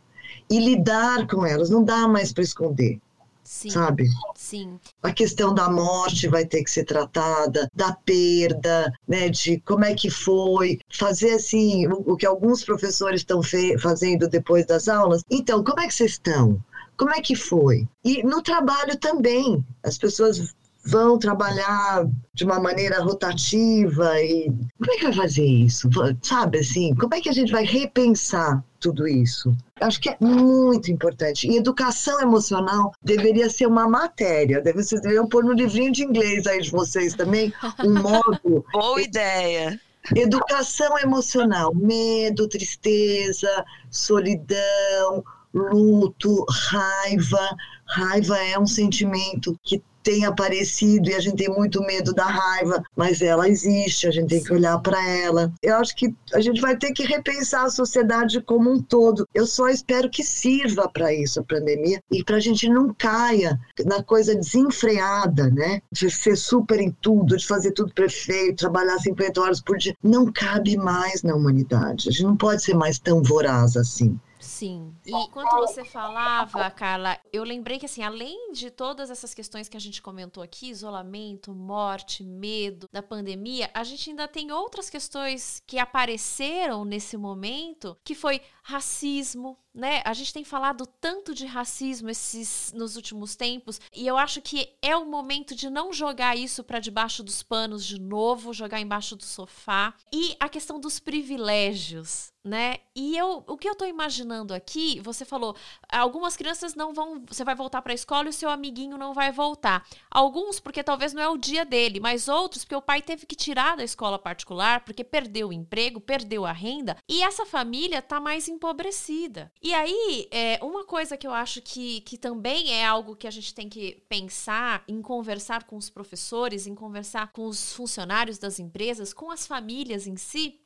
e 0.50 0.60
lidar 0.60 1.28
com 1.28 1.46
elas. 1.46 1.70
Não 1.70 1.84
dá 1.84 2.08
mais 2.08 2.32
para 2.34 2.44
esconder, 2.44 3.00
Sim, 3.44 3.70
sabe? 3.70 4.08
sim. 4.36 4.80
A 5.02 5.12
questão 5.12 5.54
da 5.54 5.70
morte 5.70 6.28
vai 6.28 6.46
ter 6.46 6.64
que 6.64 6.72
ser 6.72 6.86
tratada, 6.86 7.70
da 7.76 7.94
perda, 7.94 8.92
né, 9.08 9.30
de 9.30 9.60
como 9.62 9.84
é 9.84 9.94
que 9.94 10.10
foi, 10.10 10.80
fazer 10.90 11.32
assim, 11.32 11.88
o, 11.88 12.14
o 12.14 12.18
que 12.18 12.26
alguns 12.26 12.64
professores 12.64 13.22
estão 13.22 13.42
fazendo 13.80 14.28
depois 14.30 14.66
das 14.66 14.88
aulas. 14.88 15.22
Então, 15.30 15.64
como 15.64 15.80
é 15.82 15.88
que 15.88 15.94
vocês 15.94 16.12
estão? 16.12 16.60
Como 16.98 17.12
é 17.12 17.22
que 17.22 17.36
foi? 17.36 17.88
E 18.04 18.24
no 18.24 18.42
trabalho 18.42 18.98
também, 18.98 19.64
as 19.84 19.98
pessoas 19.98 20.54
vão 20.86 21.18
trabalhar 21.18 22.06
de 22.34 22.44
uma 22.44 22.60
maneira 22.60 23.02
rotativa 23.02 24.22
e 24.22 24.48
como 24.78 24.92
é 24.92 24.98
que 24.98 25.04
vai 25.04 25.14
fazer 25.14 25.46
isso? 25.46 25.90
Sabe 26.22 26.60
assim, 26.60 26.94
como 26.96 27.16
é 27.16 27.22
que 27.22 27.30
a 27.30 27.34
gente 27.34 27.52
vai 27.52 27.64
repensar 27.66 28.64
tudo 28.84 29.08
isso? 29.08 29.56
Acho 29.80 30.00
que 30.02 30.10
é 30.10 30.18
muito 30.20 30.92
importante. 30.92 31.48
E 31.50 31.56
educação 31.58 32.20
emocional 32.22 32.92
deveria 33.02 33.50
ser 33.50 33.66
uma 33.66 33.88
matéria. 33.88 34.62
Deve- 34.62 34.84
Vocês 34.84 35.02
deveriam 35.02 35.26
pôr 35.28 35.44
no 35.44 35.54
livrinho 35.54 35.92
de 35.92 36.04
inglês 36.04 36.46
aí 36.46 36.62
de 36.62 36.70
vocês 36.70 37.14
também 37.14 37.54
um 37.84 37.94
módulo 38.04 38.66
Boa 38.74 39.02
ideia. 39.02 39.80
Educação 40.16 40.98
emocional, 41.00 41.74
medo, 41.74 42.48
tristeza, 42.50 43.64
solidão, 43.90 45.24
luto, 45.54 46.46
raiva. 46.50 47.56
Raiva 47.86 48.38
é 48.38 48.60
um 48.60 48.68
sentimento 48.68 49.58
que 49.64 49.82
tem 50.04 50.26
aparecido 50.26 51.10
e 51.10 51.16
a 51.16 51.20
gente 51.20 51.38
tem 51.38 51.50
muito 51.50 51.82
medo 51.82 52.14
da 52.14 52.26
raiva, 52.26 52.84
mas 52.96 53.22
ela 53.22 53.48
existe, 53.48 54.08
a 54.08 54.12
gente 54.12 54.30
tem 54.30 54.44
que 54.44 54.54
olhar 54.54 54.78
para 54.80 55.02
ela. 55.10 55.52
Eu 55.62 55.78
acho 55.78 55.96
que 55.96 56.14
a 56.34 56.42
gente 56.42 56.62
vai 56.62 56.76
ter 56.76 56.92
que 56.92 57.04
repensar 57.04 57.66
a 57.66 57.70
sociedade 57.70 58.42
como 58.42 58.72
um 58.72 58.82
todo. 58.82 59.28
Eu 59.34 59.48
só 59.48 59.70
espero 59.70 60.10
que 60.10 60.24
sirva 60.24 60.90
para 60.90 61.14
isso 61.14 61.40
a 61.40 61.44
pandemia 61.44 62.02
e 62.12 62.24
para 62.24 62.38
a 62.38 62.40
gente 62.40 62.70
não 62.70 62.94
caia 62.94 63.60
na 63.86 64.04
coisa 64.04 64.36
desenfreada, 64.36 65.50
né? 65.50 65.82
De 65.92 66.10
ser 66.12 66.36
super 66.36 66.80
em 66.80 66.92
tudo, 67.02 67.38
de 67.38 67.48
fazer 67.48 67.72
tudo 67.72 67.94
perfeito, 67.94 68.58
trabalhar 68.58 69.00
50 69.00 69.42
horas 69.42 69.62
por 69.62 69.78
dia. 69.78 69.96
Não 70.04 70.32
cabe 70.32 70.76
mais 70.78 71.24
na 71.24 71.36
humanidade. 71.36 72.10
A 72.10 72.12
gente 72.12 72.24
não 72.24 72.36
pode 72.36 72.62
ser 72.64 72.76
mais 72.76 73.00
tão 73.00 73.24
voraz 73.24 73.78
assim. 73.78 74.20
Sim. 74.44 74.94
E 75.06 75.12
enquanto 75.12 75.56
você 75.56 75.86
falava, 75.86 76.70
Carla, 76.70 77.18
eu 77.32 77.44
lembrei 77.44 77.80
que, 77.80 77.86
assim, 77.86 78.04
além 78.04 78.52
de 78.52 78.70
todas 78.70 79.10
essas 79.10 79.34
questões 79.34 79.70
que 79.70 79.78
a 79.78 79.80
gente 79.80 80.02
comentou 80.02 80.44
aqui, 80.44 80.70
isolamento, 80.70 81.54
morte, 81.54 82.24
medo 82.24 82.90
da 82.92 83.02
pandemia, 83.02 83.70
a 83.74 83.84
gente 83.84 84.10
ainda 84.10 84.28
tem 84.28 84.52
outras 84.52 84.90
questões 84.90 85.64
que 85.66 85.80
apareceram 85.80 86.84
nesse 86.84 87.16
momento, 87.16 87.98
que 88.04 88.14
foi 88.14 88.42
racismo, 88.64 89.58
né? 89.74 90.02
A 90.06 90.14
gente 90.14 90.34
tem 90.34 90.44
falado 90.44 90.86
tanto 90.86 91.34
de 91.34 91.46
racismo 91.46 92.10
esses 92.10 92.72
nos 92.74 92.96
últimos 92.96 93.36
tempos, 93.36 93.82
e 93.94 94.08
eu 94.08 94.18
acho 94.18 94.42
que 94.42 94.74
é 94.82 94.96
o 94.96 95.06
momento 95.06 95.54
de 95.54 95.70
não 95.70 95.92
jogar 95.92 96.38
isso 96.38 96.64
para 96.64 96.80
debaixo 96.80 97.22
dos 97.24 97.44
panos 97.44 97.86
de 97.86 98.00
novo, 98.00 98.54
jogar 98.54 98.80
embaixo 98.80 99.16
do 99.16 99.24
sofá. 99.24 99.94
E 100.14 100.36
a 100.40 100.48
questão 100.48 100.80
dos 100.80 100.98
privilégios, 100.98 102.32
né? 102.44 102.78
E 102.96 103.18
eu, 103.18 103.44
o 103.48 103.58
que 103.58 103.68
eu 103.68 103.76
tô 103.76 103.86
imaginando 103.86 104.54
aqui, 104.54 105.00
você 105.00 105.26
falou, 105.26 105.56
algumas 105.90 106.36
crianças 106.38 106.76
não 106.76 106.94
vão, 106.94 107.24
você 107.26 107.44
vai 107.44 107.56
voltar 107.56 107.82
para 107.82 107.94
a 107.94 107.96
escola 107.96 108.28
e 108.28 108.30
o 108.30 108.34
seu 108.34 108.50
amiguinho 108.50 108.98
não 108.98 109.14
vai 109.14 109.32
voltar. 109.32 109.86
Alguns 110.12 110.60
porque 110.60 110.84
talvez 110.84 111.14
não 111.14 111.22
é 111.22 111.30
o 111.30 111.38
dia 111.38 111.66
dele, 111.66 112.00
mas 112.00 112.28
outros 112.28 112.64
porque 112.64 112.76
o 112.76 112.82
pai 112.82 113.02
teve 113.02 113.26
que 113.26 113.36
tirar 113.36 113.78
da 113.78 113.84
escola 113.84 114.20
particular 114.20 114.84
porque 114.86 115.04
perdeu 115.04 115.50
o 115.50 115.54
emprego, 115.54 116.00
perdeu 116.00 116.46
a 116.46 116.52
renda 116.52 116.98
e 117.10 117.24
essa 117.24 117.46
família 117.46 118.02
tá 118.02 118.20
mais 118.20 118.48
empobrecida. 118.54 119.52
E 119.62 119.74
aí, 119.74 120.28
é, 120.32 120.60
uma 120.64 120.86
coisa 120.86 121.18
que 121.18 121.28
eu 121.28 121.34
acho 121.34 121.62
que, 121.62 122.02
que 122.02 122.18
também 122.18 122.72
é 122.72 122.86
algo 122.86 123.16
que 123.16 123.28
a 123.28 123.32
gente 123.32 123.54
tem 123.54 123.70
que 123.70 124.04
pensar 124.08 124.84
em 124.88 125.02
conversar 125.02 125.66
com 125.66 125.76
os 125.76 125.90
professores, 125.90 126.68
em 126.68 126.76
conversar 126.76 127.32
com 127.32 127.46
os 127.46 127.74
funcionários 127.74 128.38
das 128.38 128.60
empresas, 128.60 129.14
com 129.14 129.32
as 129.32 129.46
famílias 129.46 130.08
em 130.08 130.16
si, 130.16 130.60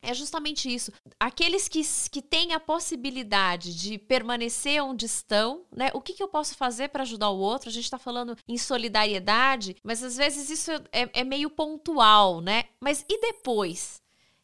é 0.00 0.14
justamente 0.14 0.72
isso. 0.72 0.92
Aqueles 1.18 1.68
que, 1.68 1.82
que 2.10 2.22
têm 2.22 2.52
a 2.52 2.60
possibilidade 2.60 3.74
de 3.74 3.98
permanecer 3.98 4.82
onde 4.82 5.06
estão, 5.06 5.64
né? 5.74 5.90
O 5.92 6.00
que, 6.00 6.12
que 6.12 6.22
eu 6.22 6.28
posso 6.28 6.54
fazer 6.54 6.88
para 6.88 7.02
ajudar 7.02 7.30
o 7.30 7.38
outro? 7.38 7.68
A 7.68 7.72
gente 7.72 7.84
está 7.84 7.98
falando 7.98 8.36
em 8.46 8.56
solidariedade, 8.56 9.76
mas 9.82 10.02
às 10.02 10.16
vezes 10.16 10.50
isso 10.50 10.70
é, 10.92 11.10
é 11.12 11.24
meio 11.24 11.50
pontual, 11.50 12.40
né? 12.40 12.64
Mas 12.80 13.04
e 13.08 13.20
depois? 13.20 14.00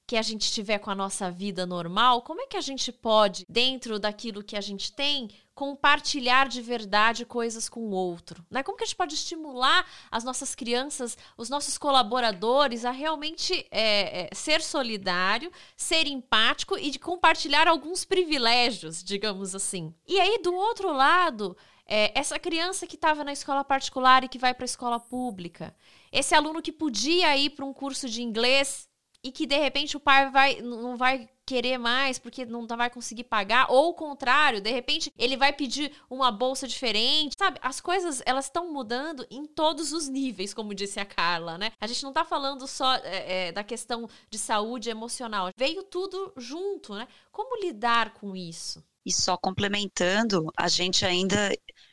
Que 0.06 0.16
a 0.16 0.22
gente 0.22 0.52
tiver 0.52 0.78
com 0.78 0.90
a 0.90 0.94
nossa 0.94 1.30
vida 1.30 1.64
normal, 1.64 2.22
como 2.22 2.42
é 2.42 2.46
que 2.46 2.56
a 2.56 2.60
gente 2.60 2.92
pode, 2.92 3.44
dentro 3.48 3.98
daquilo 3.98 4.44
que 4.44 4.56
a 4.56 4.60
gente 4.60 4.92
tem, 4.92 5.30
compartilhar 5.54 6.46
de 6.46 6.60
verdade 6.60 7.24
coisas 7.24 7.68
com 7.70 7.80
o 7.80 7.90
outro? 7.90 8.44
Né? 8.50 8.62
Como 8.62 8.76
que 8.76 8.84
a 8.84 8.86
gente 8.86 8.96
pode 8.96 9.14
estimular 9.14 9.86
as 10.10 10.22
nossas 10.22 10.54
crianças, 10.54 11.16
os 11.38 11.48
nossos 11.48 11.78
colaboradores 11.78 12.84
a 12.84 12.90
realmente 12.90 13.66
é, 13.70 14.28
é, 14.30 14.34
ser 14.34 14.60
solidário, 14.60 15.50
ser 15.74 16.06
empático 16.06 16.76
e 16.76 16.90
de 16.90 16.98
compartilhar 16.98 17.66
alguns 17.66 18.04
privilégios, 18.04 19.02
digamos 19.02 19.54
assim. 19.54 19.94
E 20.06 20.20
aí, 20.20 20.38
do 20.42 20.52
outro 20.54 20.92
lado, 20.92 21.56
é, 21.86 22.18
essa 22.18 22.38
criança 22.38 22.86
que 22.86 22.96
estava 22.96 23.24
na 23.24 23.32
escola 23.32 23.64
particular 23.64 24.22
e 24.22 24.28
que 24.28 24.38
vai 24.38 24.52
para 24.52 24.64
a 24.64 24.66
escola 24.66 25.00
pública, 25.00 25.74
esse 26.12 26.34
aluno 26.34 26.60
que 26.60 26.72
podia 26.72 27.34
ir 27.38 27.50
para 27.50 27.64
um 27.64 27.72
curso 27.72 28.06
de 28.06 28.22
inglês 28.22 28.86
e 29.24 29.32
que 29.32 29.46
de 29.46 29.58
repente 29.58 29.96
o 29.96 30.00
pai 30.00 30.30
vai, 30.30 30.60
não 30.60 30.98
vai 30.98 31.28
querer 31.46 31.78
mais 31.78 32.18
porque 32.18 32.44
não 32.44 32.66
vai 32.66 32.90
conseguir 32.90 33.24
pagar, 33.24 33.66
ou 33.70 33.90
o 33.90 33.94
contrário, 33.94 34.60
de 34.60 34.70
repente 34.70 35.10
ele 35.18 35.36
vai 35.36 35.52
pedir 35.52 35.92
uma 36.08 36.30
bolsa 36.30 36.68
diferente, 36.68 37.34
sabe? 37.38 37.58
As 37.62 37.80
coisas 37.80 38.22
elas 38.26 38.46
estão 38.46 38.72
mudando 38.72 39.26
em 39.30 39.46
todos 39.46 39.92
os 39.92 40.08
níveis, 40.08 40.52
como 40.52 40.74
disse 40.74 41.00
a 41.00 41.06
Carla, 41.06 41.56
né? 41.56 41.72
A 41.80 41.86
gente 41.86 42.02
não 42.02 42.12
tá 42.12 42.24
falando 42.24 42.66
só 42.66 42.94
é, 42.96 43.48
é, 43.48 43.52
da 43.52 43.64
questão 43.64 44.08
de 44.30 44.38
saúde 44.38 44.90
emocional, 44.90 45.50
veio 45.56 45.82
tudo 45.82 46.32
junto, 46.36 46.94
né? 46.94 47.08
Como 47.32 47.60
lidar 47.60 48.14
com 48.14 48.36
isso? 48.36 48.84
E 49.06 49.12
só 49.12 49.36
complementando, 49.36 50.50
a 50.56 50.68
gente 50.68 51.04
ainda 51.04 51.50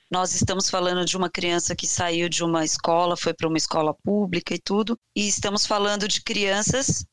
nós 0.10 0.34
estamos 0.36 0.70
falando 0.70 1.06
de 1.06 1.16
uma 1.16 1.30
criança 1.30 1.74
que 1.74 1.88
saiu 1.88 2.28
de 2.28 2.44
uma 2.44 2.66
escola, 2.66 3.16
foi 3.16 3.34
para 3.34 3.48
uma 3.48 3.58
escola 3.58 3.94
pública 3.94 4.54
e 4.54 4.60
tudo, 4.60 4.98
e 5.16 5.26
estamos 5.26 5.66
falando 5.66 6.06
de 6.06 6.22
crianças 6.22 7.06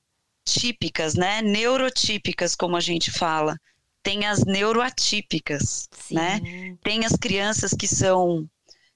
típicas, 0.53 1.15
né? 1.15 1.43
Neurotípicas, 1.43 2.55
como 2.55 2.77
a 2.77 2.81
gente 2.81 3.11
fala. 3.11 3.57
Tem 4.03 4.27
as 4.27 4.45
neuroatípicas, 4.45 5.89
Sim. 5.93 6.15
né? 6.15 6.41
Tem 6.83 7.05
as 7.05 7.13
crianças 7.13 7.73
que 7.73 7.87
são 7.87 8.49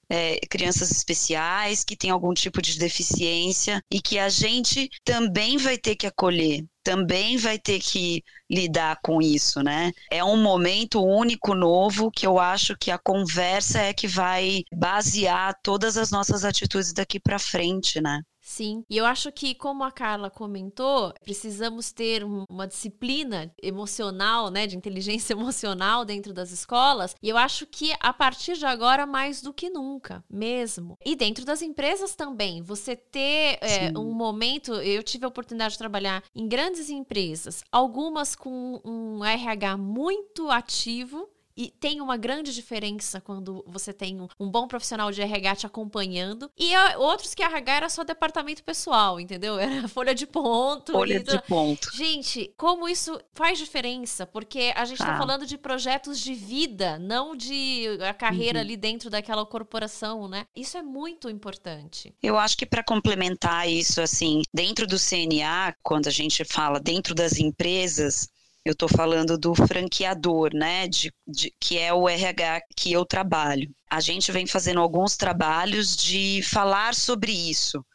é, 0.09 0.39
crianças 0.47 0.91
especiais, 0.91 1.83
que 1.83 1.95
têm 1.95 2.11
algum 2.11 2.33
tipo 2.33 2.61
de 2.61 2.77
deficiência 2.77 3.81
e 3.91 4.01
que 4.01 4.19
a 4.19 4.29
gente 4.29 4.89
também 5.03 5.57
vai 5.57 5.77
ter 5.77 5.95
que 5.95 6.05
acolher, 6.05 6.65
também 6.83 7.37
vai 7.37 7.57
ter 7.57 7.79
que 7.79 8.23
lidar 8.49 8.99
com 9.01 9.21
isso, 9.21 9.61
né? 9.63 9.91
É 10.11 10.23
um 10.23 10.41
momento 10.41 11.03
único, 11.03 11.55
novo, 11.55 12.11
que 12.11 12.27
eu 12.27 12.37
acho 12.37 12.77
que 12.77 12.91
a 12.91 12.97
conversa 12.97 13.79
é 13.79 13.93
que 13.93 14.07
vai 14.07 14.63
basear 14.71 15.57
todas 15.63 15.97
as 15.97 16.11
nossas 16.11 16.45
atitudes 16.45 16.93
daqui 16.93 17.19
para 17.19 17.39
frente, 17.39 18.01
né? 18.01 18.21
Sim, 18.43 18.83
e 18.89 18.97
eu 18.97 19.05
acho 19.05 19.31
que, 19.31 19.55
como 19.55 19.85
a 19.85 19.91
Carla 19.91 20.29
comentou, 20.29 21.13
precisamos 21.23 21.93
ter 21.93 22.25
uma 22.25 22.67
disciplina 22.67 23.49
emocional, 23.63 24.51
né, 24.51 24.67
de 24.67 24.75
inteligência 24.75 25.31
emocional 25.33 26.03
dentro 26.03 26.33
das 26.33 26.51
escolas, 26.51 27.15
e 27.23 27.29
eu 27.29 27.37
acho 27.37 27.65
que 27.65 27.93
a 28.01 28.11
partir 28.11 28.57
de 28.57 28.65
agora, 28.65 29.05
mais 29.05 29.41
do 29.41 29.53
que 29.53 29.69
nunca, 29.69 30.21
mesmo. 30.29 30.97
E 31.05 31.15
dentro 31.15 31.45
das 31.45 31.61
empresas 31.61 32.15
também, 32.15 32.61
você 32.61 32.97
ter 32.97 33.59
é, 33.61 33.97
um 33.97 34.11
momento. 34.11 34.73
Eu 34.73 35.01
tive 35.01 35.23
a 35.23 35.29
oportunidade 35.29 35.73
de 35.73 35.77
trabalhar 35.77 36.21
em 36.35 36.45
grandes 36.45 36.89
empresas, 36.89 37.63
algumas 37.71 38.35
com 38.35 38.81
um 38.83 39.23
RH 39.23 39.77
muito 39.77 40.49
ativo 40.51 41.29
e 41.55 41.69
tem 41.69 42.01
uma 42.01 42.17
grande 42.17 42.53
diferença 42.53 43.21
quando 43.21 43.63
você 43.67 43.93
tem 43.93 44.19
um, 44.19 44.27
um 44.39 44.49
bom 44.49 44.67
profissional 44.67 45.11
de 45.11 45.21
RH 45.21 45.55
te 45.57 45.65
acompanhando. 45.65 46.49
E 46.57 46.75
outros 46.97 47.33
que 47.33 47.43
RH 47.43 47.75
era 47.75 47.89
só 47.89 48.03
departamento 48.03 48.63
pessoal, 48.63 49.19
entendeu? 49.19 49.57
Era 49.63 49.87
folha 49.87 50.13
de 50.13 50.27
ponto. 50.27 50.91
Folha 50.91 51.23
de 51.23 51.41
ponto. 51.43 51.89
Gente, 51.95 52.53
como 52.57 52.87
isso 52.87 53.19
faz 53.33 53.57
diferença? 53.57 54.25
Porque 54.25 54.73
a 54.75 54.85
gente 54.85 54.99
está 54.99 55.15
ah. 55.15 55.17
falando 55.17 55.45
de 55.45 55.57
projetos 55.57 56.19
de 56.19 56.33
vida, 56.33 56.99
não 56.99 57.35
de 57.35 57.87
a 58.07 58.13
carreira 58.13 58.59
uhum. 58.59 58.65
ali 58.65 58.77
dentro 58.77 59.09
daquela 59.09 59.45
corporação, 59.45 60.27
né? 60.27 60.45
Isso 60.55 60.77
é 60.77 60.81
muito 60.83 61.29
importante. 61.29 62.13
Eu 62.21 62.37
acho 62.37 62.57
que 62.57 62.65
para 62.65 62.83
complementar 62.83 63.69
isso, 63.69 64.01
assim, 64.01 64.41
dentro 64.53 64.85
do 64.85 64.97
CNA, 64.97 65.75
quando 65.81 66.07
a 66.07 66.11
gente 66.11 66.43
fala 66.43 66.79
dentro 66.79 67.15
das 67.15 67.39
empresas, 67.39 68.29
eu 68.65 68.71
estou 68.71 68.87
falando 68.87 69.37
do 69.37 69.53
franqueador, 69.53 70.53
né? 70.53 70.87
De, 70.87 71.13
de, 71.27 71.53
que 71.59 71.77
é 71.77 71.93
o 71.93 72.07
RH 72.07 72.61
que 72.75 72.93
eu 72.93 73.05
trabalho. 73.05 73.69
A 73.89 73.99
gente 73.99 74.31
vem 74.31 74.47
fazendo 74.47 74.79
alguns 74.79 75.17
trabalhos 75.17 75.95
de 75.95 76.41
falar 76.43 76.95
sobre 76.95 77.31
isso. 77.31 77.85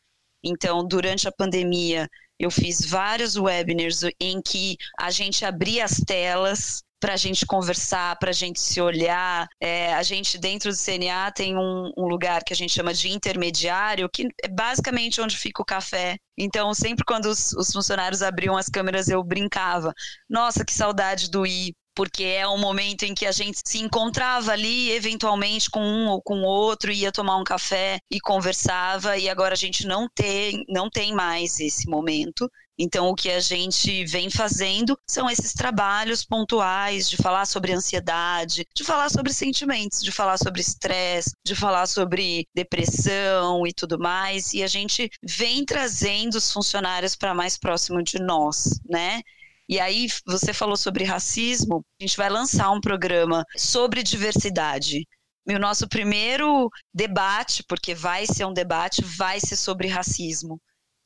Então, 0.44 0.86
durante 0.86 1.26
a 1.26 1.32
pandemia, 1.32 2.08
eu 2.38 2.50
fiz 2.50 2.84
vários 2.84 3.36
webinars 3.36 4.02
em 4.20 4.40
que 4.40 4.76
a 4.98 5.10
gente 5.10 5.44
abria 5.44 5.84
as 5.84 5.98
telas 6.06 6.82
para 7.00 7.14
a 7.14 7.16
gente 7.16 7.46
conversar, 7.46 8.16
para 8.18 8.30
a 8.30 8.32
gente 8.32 8.60
se 8.60 8.80
olhar. 8.80 9.48
É, 9.60 9.94
a 9.94 10.02
gente, 10.02 10.38
dentro 10.38 10.70
do 10.70 10.76
CNA, 10.76 11.30
tem 11.32 11.56
um, 11.56 11.92
um, 11.96 12.06
lugar 12.06 12.42
que 12.44 12.52
a 12.52 12.56
gente 12.56 12.72
chama 12.72 12.92
de 12.92 13.08
intermediário, 13.08 14.08
que 14.12 14.28
é 14.42 14.48
basicamente 14.48 15.20
onde 15.20 15.36
fica 15.36 15.62
o 15.62 15.64
café. 15.64 16.16
Então, 16.36 16.72
sempre 16.74 17.04
quando 17.04 17.26
os, 17.26 17.52
os 17.52 17.72
funcionários 17.72 18.22
abriam 18.22 18.56
as 18.56 18.68
câmeras, 18.68 19.08
eu 19.08 19.22
brincava. 19.22 19.92
Nossa, 20.28 20.64
que 20.64 20.72
saudade 20.72 21.30
do 21.30 21.46
I 21.46 21.74
porque 21.98 22.22
é 22.22 22.46
um 22.46 22.58
momento 22.58 23.02
em 23.02 23.12
que 23.12 23.26
a 23.26 23.32
gente 23.32 23.58
se 23.64 23.78
encontrava 23.78 24.52
ali, 24.52 24.92
eventualmente, 24.92 25.68
com 25.68 25.80
um 25.80 26.06
ou 26.06 26.22
com 26.22 26.44
outro, 26.44 26.92
ia 26.92 27.10
tomar 27.10 27.36
um 27.38 27.42
café 27.42 27.98
e 28.08 28.20
conversava, 28.20 29.18
e 29.18 29.28
agora 29.28 29.54
a 29.54 29.56
gente 29.56 29.84
não 29.84 30.08
tem, 30.08 30.64
não 30.68 30.88
tem 30.88 31.12
mais 31.12 31.58
esse 31.58 31.90
momento. 31.90 32.48
Então, 32.78 33.08
o 33.08 33.16
que 33.16 33.28
a 33.28 33.40
gente 33.40 34.04
vem 34.04 34.30
fazendo 34.30 34.96
são 35.04 35.28
esses 35.28 35.52
trabalhos 35.52 36.24
pontuais 36.24 37.10
de 37.10 37.16
falar 37.16 37.46
sobre 37.46 37.72
ansiedade, 37.72 38.64
de 38.72 38.84
falar 38.84 39.10
sobre 39.10 39.32
sentimentos, 39.32 40.00
de 40.00 40.12
falar 40.12 40.38
sobre 40.38 40.60
estresse, 40.60 41.32
de 41.44 41.56
falar 41.56 41.88
sobre 41.88 42.46
depressão 42.54 43.66
e 43.66 43.72
tudo 43.72 43.98
mais. 43.98 44.54
E 44.54 44.62
a 44.62 44.68
gente 44.68 45.10
vem 45.20 45.64
trazendo 45.64 46.36
os 46.36 46.52
funcionários 46.52 47.16
para 47.16 47.34
mais 47.34 47.58
próximo 47.58 48.00
de 48.04 48.20
nós, 48.20 48.78
né? 48.88 49.20
E 49.68 49.78
aí, 49.78 50.08
você 50.26 50.52
falou 50.52 50.76
sobre 50.76 51.04
racismo, 51.04 51.84
a 52.00 52.04
gente 52.04 52.16
vai 52.16 52.30
lançar 52.30 52.70
um 52.70 52.80
programa 52.80 53.44
sobre 53.56 54.02
diversidade. 54.02 55.06
E 55.46 55.54
o 55.54 55.58
nosso 55.58 55.88
primeiro 55.88 56.70
debate, 56.92 57.62
porque 57.68 57.94
vai 57.94 58.26
ser 58.26 58.46
um 58.46 58.52
debate, 58.52 59.02
vai 59.04 59.40
ser 59.40 59.56
sobre 59.56 59.88
racismo 59.88 60.60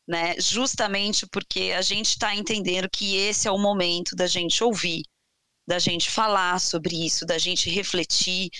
né? 0.06 0.34
Justamente 0.38 1.26
porque 1.28 1.72
a 1.76 1.82
gente 1.82 2.10
está 2.10 2.34
entendendo 2.34 2.88
que 2.90 3.16
esse 3.16 3.48
é 3.48 3.50
o 3.50 3.58
momento 3.58 4.14
da 4.16 4.26
gente 4.26 4.62
ouvir, 4.62 5.02
da 5.66 5.78
gente 5.78 6.10
falar 6.10 6.60
sobre 6.60 7.06
isso, 7.06 7.24
da 7.26 7.38
gente 7.38 7.70
refletir. 7.70 8.50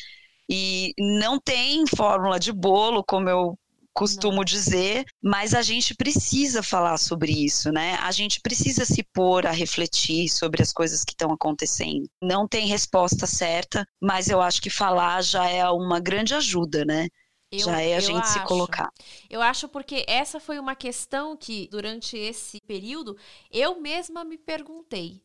E 0.49 0.93
não 0.99 1.41
tem 1.41 1.85
fórmula 1.87 2.39
de 2.39 2.53
bolo, 2.53 3.05
como 3.05 3.29
eu 3.29 3.59
costumo 3.95 4.39
não. 4.39 4.45
dizer, 4.45 5.05
mas 5.23 5.55
a 5.55 5.63
gente 5.63 5.95
precisa 5.95 6.63
falar 6.63 6.99
sobre 6.99 7.33
isso, 7.33 7.71
né? 7.73 7.95
A 8.01 8.11
gente 8.13 8.41
precisa 8.41 8.85
se 8.85 9.03
pôr 9.13 9.47
a 9.47 9.51
refletir 9.51 10.29
sobre 10.29 10.63
as 10.63 10.73
coisas 10.73 11.05
que 11.05 11.13
estão 11.13 11.33
acontecendo. 11.33 12.09
Não 12.23 12.47
tem 12.49 12.67
resposta 12.67 13.27
certa, 13.27 13.87
mas 14.01 14.29
eu 14.29 14.41
acho 14.41 14.61
que 14.63 14.71
falar 14.71 15.23
já 15.23 15.49
é 15.49 15.69
uma 15.71 16.01
grande 16.01 16.35
ajuda, 16.35 16.85
né? 16.85 17.09
Eu, 17.51 17.59
Já 17.59 17.83
é 17.83 17.95
a 17.97 18.01
gente 18.01 18.25
acho. 18.25 18.33
se 18.33 18.41
colocar. 18.41 18.91
Eu 19.29 19.43
acho 19.43 19.69
porque 19.69 20.07
essa 20.09 20.41
foi 20.41 20.59
uma 20.59 20.75
questão 20.75 21.37
que, 21.37 21.69
durante 21.71 22.17
esse 22.17 22.59
período, 22.67 23.17
eu 23.51 23.79
mesma 23.79 24.25
me 24.25 24.39
perguntei. 24.39 25.22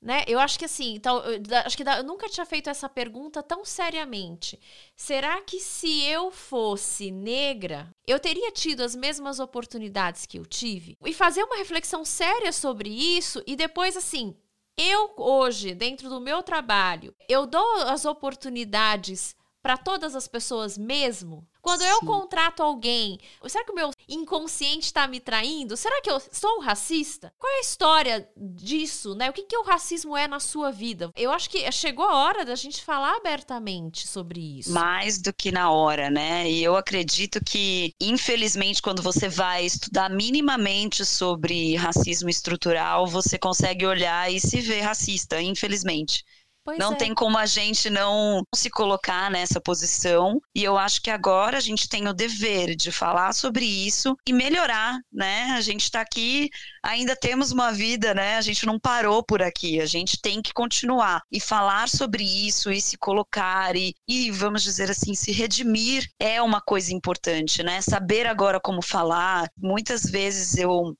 Né? 0.00 0.24
Eu 0.28 0.38
acho 0.38 0.56
que 0.58 0.64
assim, 0.64 0.94
então, 0.94 1.18
eu, 1.24 1.40
acho 1.64 1.76
que 1.76 1.82
eu 1.82 2.04
nunca 2.04 2.28
tinha 2.28 2.46
feito 2.46 2.70
essa 2.70 2.88
pergunta 2.88 3.42
tão 3.42 3.64
seriamente. 3.64 4.58
Será 4.94 5.40
que 5.42 5.58
se 5.58 6.04
eu 6.04 6.30
fosse 6.30 7.10
negra, 7.10 7.90
eu 8.06 8.20
teria 8.20 8.52
tido 8.52 8.82
as 8.82 8.94
mesmas 8.94 9.40
oportunidades 9.40 10.24
que 10.24 10.38
eu 10.38 10.46
tive? 10.46 10.96
E 11.04 11.12
fazer 11.12 11.42
uma 11.42 11.56
reflexão 11.56 12.04
séria 12.04 12.52
sobre 12.52 12.88
isso 12.88 13.42
e 13.44 13.56
depois 13.56 13.96
assim, 13.96 14.36
eu 14.76 15.14
hoje, 15.16 15.74
dentro 15.74 16.08
do 16.08 16.20
meu 16.20 16.44
trabalho, 16.44 17.12
eu 17.28 17.44
dou 17.44 17.82
as 17.88 18.04
oportunidades 18.04 19.34
para 19.60 19.76
todas 19.76 20.14
as 20.14 20.28
pessoas 20.28 20.78
mesmo? 20.78 21.44
Quando 21.68 21.82
Sim. 21.82 21.88
eu 21.88 22.00
contrato 22.00 22.62
alguém, 22.62 23.20
será 23.46 23.62
que 23.62 23.70
o 23.70 23.74
meu 23.74 23.90
inconsciente 24.08 24.86
está 24.86 25.06
me 25.06 25.20
traindo? 25.20 25.76
Será 25.76 26.00
que 26.00 26.10
eu 26.10 26.18
sou 26.32 26.60
racista? 26.60 27.30
Qual 27.38 27.52
é 27.52 27.58
a 27.58 27.60
história 27.60 28.28
disso, 28.34 29.14
né? 29.14 29.28
O 29.28 29.34
que, 29.34 29.42
que 29.42 29.56
o 29.58 29.62
racismo 29.62 30.16
é 30.16 30.26
na 30.26 30.40
sua 30.40 30.70
vida? 30.70 31.10
Eu 31.14 31.30
acho 31.30 31.50
que 31.50 31.70
chegou 31.70 32.06
a 32.06 32.24
hora 32.24 32.42
da 32.42 32.54
gente 32.54 32.82
falar 32.82 33.16
abertamente 33.16 34.08
sobre 34.08 34.40
isso. 34.60 34.72
Mais 34.72 35.18
do 35.18 35.30
que 35.30 35.52
na 35.52 35.70
hora, 35.70 36.08
né? 36.08 36.50
E 36.50 36.64
eu 36.64 36.74
acredito 36.74 37.38
que, 37.44 37.94
infelizmente, 38.00 38.80
quando 38.80 39.02
você 39.02 39.28
vai 39.28 39.66
estudar 39.66 40.08
minimamente 40.08 41.04
sobre 41.04 41.76
racismo 41.76 42.30
estrutural, 42.30 43.06
você 43.06 43.38
consegue 43.38 43.84
olhar 43.84 44.32
e 44.32 44.40
se 44.40 44.62
ver 44.62 44.80
racista, 44.80 45.38
infelizmente. 45.42 46.24
Pois 46.68 46.78
não 46.78 46.92
é. 46.92 46.96
tem 46.96 47.14
como 47.14 47.38
a 47.38 47.46
gente 47.46 47.88
não 47.88 48.42
se 48.54 48.68
colocar 48.68 49.30
nessa 49.30 49.58
posição. 49.58 50.38
E 50.54 50.62
eu 50.62 50.76
acho 50.76 51.00
que 51.00 51.10
agora 51.10 51.56
a 51.56 51.60
gente 51.60 51.88
tem 51.88 52.06
o 52.06 52.12
dever 52.12 52.76
de 52.76 52.92
falar 52.92 53.32
sobre 53.32 53.64
isso 53.64 54.14
e 54.26 54.34
melhorar, 54.34 54.98
né? 55.10 55.54
A 55.56 55.62
gente 55.62 55.84
está 55.84 56.02
aqui, 56.02 56.50
ainda 56.82 57.16
temos 57.16 57.52
uma 57.52 57.72
vida, 57.72 58.12
né? 58.12 58.36
A 58.36 58.42
gente 58.42 58.66
não 58.66 58.78
parou 58.78 59.24
por 59.24 59.40
aqui. 59.40 59.80
A 59.80 59.86
gente 59.86 60.20
tem 60.20 60.42
que 60.42 60.52
continuar 60.52 61.22
e 61.32 61.40
falar 61.40 61.88
sobre 61.88 62.22
isso 62.22 62.70
e 62.70 62.82
se 62.82 62.98
colocar 62.98 63.74
e, 63.74 63.94
e 64.06 64.30
vamos 64.30 64.62
dizer 64.62 64.90
assim, 64.90 65.14
se 65.14 65.32
redimir 65.32 66.06
é 66.20 66.42
uma 66.42 66.60
coisa 66.60 66.92
importante, 66.92 67.62
né? 67.62 67.80
Saber 67.80 68.26
agora 68.26 68.60
como 68.60 68.82
falar. 68.82 69.48
Muitas 69.56 70.02
vezes 70.02 70.58
eu 70.58 70.94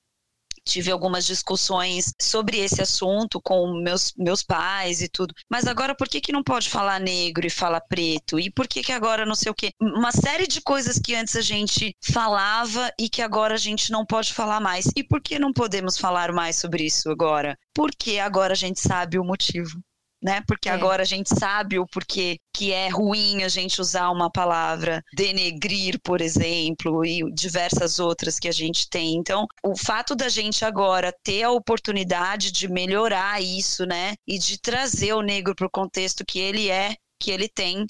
tive 0.68 0.90
algumas 0.90 1.26
discussões 1.26 2.12
sobre 2.20 2.58
esse 2.58 2.82
assunto 2.82 3.40
com 3.40 3.80
meus, 3.82 4.12
meus 4.16 4.42
pais 4.42 5.00
e 5.00 5.08
tudo. 5.08 5.34
Mas 5.50 5.66
agora 5.66 5.94
por 5.94 6.08
que, 6.08 6.20
que 6.20 6.32
não 6.32 6.42
pode 6.42 6.68
falar 6.68 7.00
negro 7.00 7.46
e 7.46 7.50
falar 7.50 7.80
preto? 7.80 8.38
E 8.38 8.50
por 8.50 8.68
que, 8.68 8.82
que 8.82 8.92
agora 8.92 9.24
não 9.24 9.34
sei 9.34 9.50
o 9.50 9.54
quê? 9.54 9.72
Uma 9.80 10.12
série 10.12 10.46
de 10.46 10.60
coisas 10.60 10.98
que 10.98 11.14
antes 11.14 11.34
a 11.36 11.40
gente 11.40 11.96
falava 12.02 12.92
e 12.98 13.08
que 13.08 13.22
agora 13.22 13.54
a 13.54 13.58
gente 13.58 13.90
não 13.90 14.04
pode 14.04 14.32
falar 14.32 14.60
mais. 14.60 14.90
E 14.94 15.02
por 15.02 15.20
que 15.20 15.38
não 15.38 15.52
podemos 15.52 15.96
falar 15.96 16.32
mais 16.32 16.56
sobre 16.56 16.84
isso 16.84 17.10
agora? 17.10 17.56
Porque 17.74 18.18
agora 18.18 18.52
a 18.52 18.56
gente 18.56 18.80
sabe 18.80 19.18
o 19.18 19.24
motivo 19.24 19.80
né? 20.22 20.42
Porque 20.46 20.68
é. 20.68 20.72
agora 20.72 21.02
a 21.02 21.06
gente 21.06 21.28
sabe 21.28 21.78
o 21.78 21.86
porquê 21.86 22.38
que 22.52 22.72
é 22.72 22.88
ruim 22.88 23.42
a 23.44 23.48
gente 23.48 23.80
usar 23.80 24.10
uma 24.10 24.30
palavra 24.30 25.02
denegrir, 25.14 26.00
por 26.02 26.20
exemplo, 26.20 27.04
e 27.04 27.22
diversas 27.32 27.98
outras 27.98 28.38
que 28.38 28.48
a 28.48 28.52
gente 28.52 28.88
tem. 28.88 29.14
Então, 29.14 29.46
o 29.64 29.76
fato 29.76 30.16
da 30.16 30.28
gente 30.28 30.64
agora 30.64 31.14
ter 31.22 31.44
a 31.44 31.50
oportunidade 31.50 32.50
de 32.50 32.68
melhorar 32.68 33.40
isso, 33.40 33.86
né? 33.86 34.14
E 34.26 34.38
de 34.38 34.60
trazer 34.60 35.12
o 35.12 35.22
negro 35.22 35.54
para 35.54 35.66
o 35.66 35.70
contexto 35.70 36.24
que 36.26 36.38
ele 36.38 36.68
é, 36.68 36.96
que 37.20 37.30
ele 37.30 37.48
tem 37.48 37.86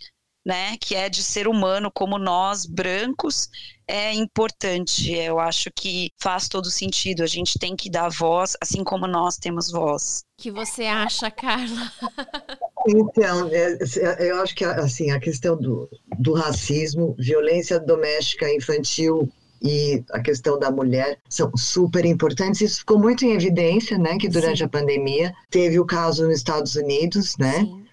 né, 0.49 0.79
que 0.81 0.95
é 0.95 1.11
de 1.11 1.23
ser 1.23 1.47
humano 1.47 1.91
como 1.93 2.17
nós, 2.19 2.65
brancos, 2.65 3.51
é 3.87 4.15
importante. 4.15 5.13
Eu 5.13 5.39
acho 5.39 5.71
que 5.71 6.11
faz 6.19 6.49
todo 6.49 6.71
sentido. 6.71 7.23
A 7.23 7.27
gente 7.27 7.59
tem 7.59 7.77
que 7.77 7.91
dar 7.91 8.09
voz, 8.09 8.57
assim 8.59 8.83
como 8.83 9.07
nós 9.07 9.37
temos 9.37 9.71
voz. 9.71 10.25
O 10.39 10.43
que 10.43 10.51
você 10.51 10.87
acha, 10.87 11.31
Carla? 11.31 11.93
Então, 12.87 13.51
é, 13.53 13.77
é, 13.99 14.31
eu 14.31 14.41
acho 14.41 14.55
que 14.55 14.65
assim 14.65 15.11
a 15.11 15.21
questão 15.21 15.61
do, 15.61 15.91
do 16.19 16.33
racismo, 16.33 17.15
violência 17.19 17.79
doméstica 17.79 18.51
infantil 18.51 19.29
e 19.61 20.03
a 20.13 20.21
questão 20.21 20.59
da 20.59 20.71
mulher 20.71 21.19
são 21.29 21.51
super 21.55 22.07
importantes. 22.07 22.63
Isso 22.63 22.79
ficou 22.79 22.99
muito 22.99 23.27
em 23.27 23.33
evidência, 23.33 23.99
né? 23.99 24.17
Que 24.17 24.29
durante 24.29 24.59
Sim. 24.59 24.65
a 24.65 24.69
pandemia 24.69 25.35
teve 25.51 25.79
o 25.79 25.85
caso 25.85 26.25
nos 26.25 26.37
Estados 26.37 26.77
Unidos, 26.77 27.37
né? 27.37 27.61
Sim. 27.61 27.88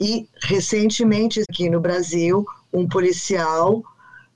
E 0.00 0.26
recentemente 0.42 1.42
aqui 1.48 1.68
no 1.68 1.80
Brasil, 1.80 2.44
um 2.72 2.88
policial 2.88 3.82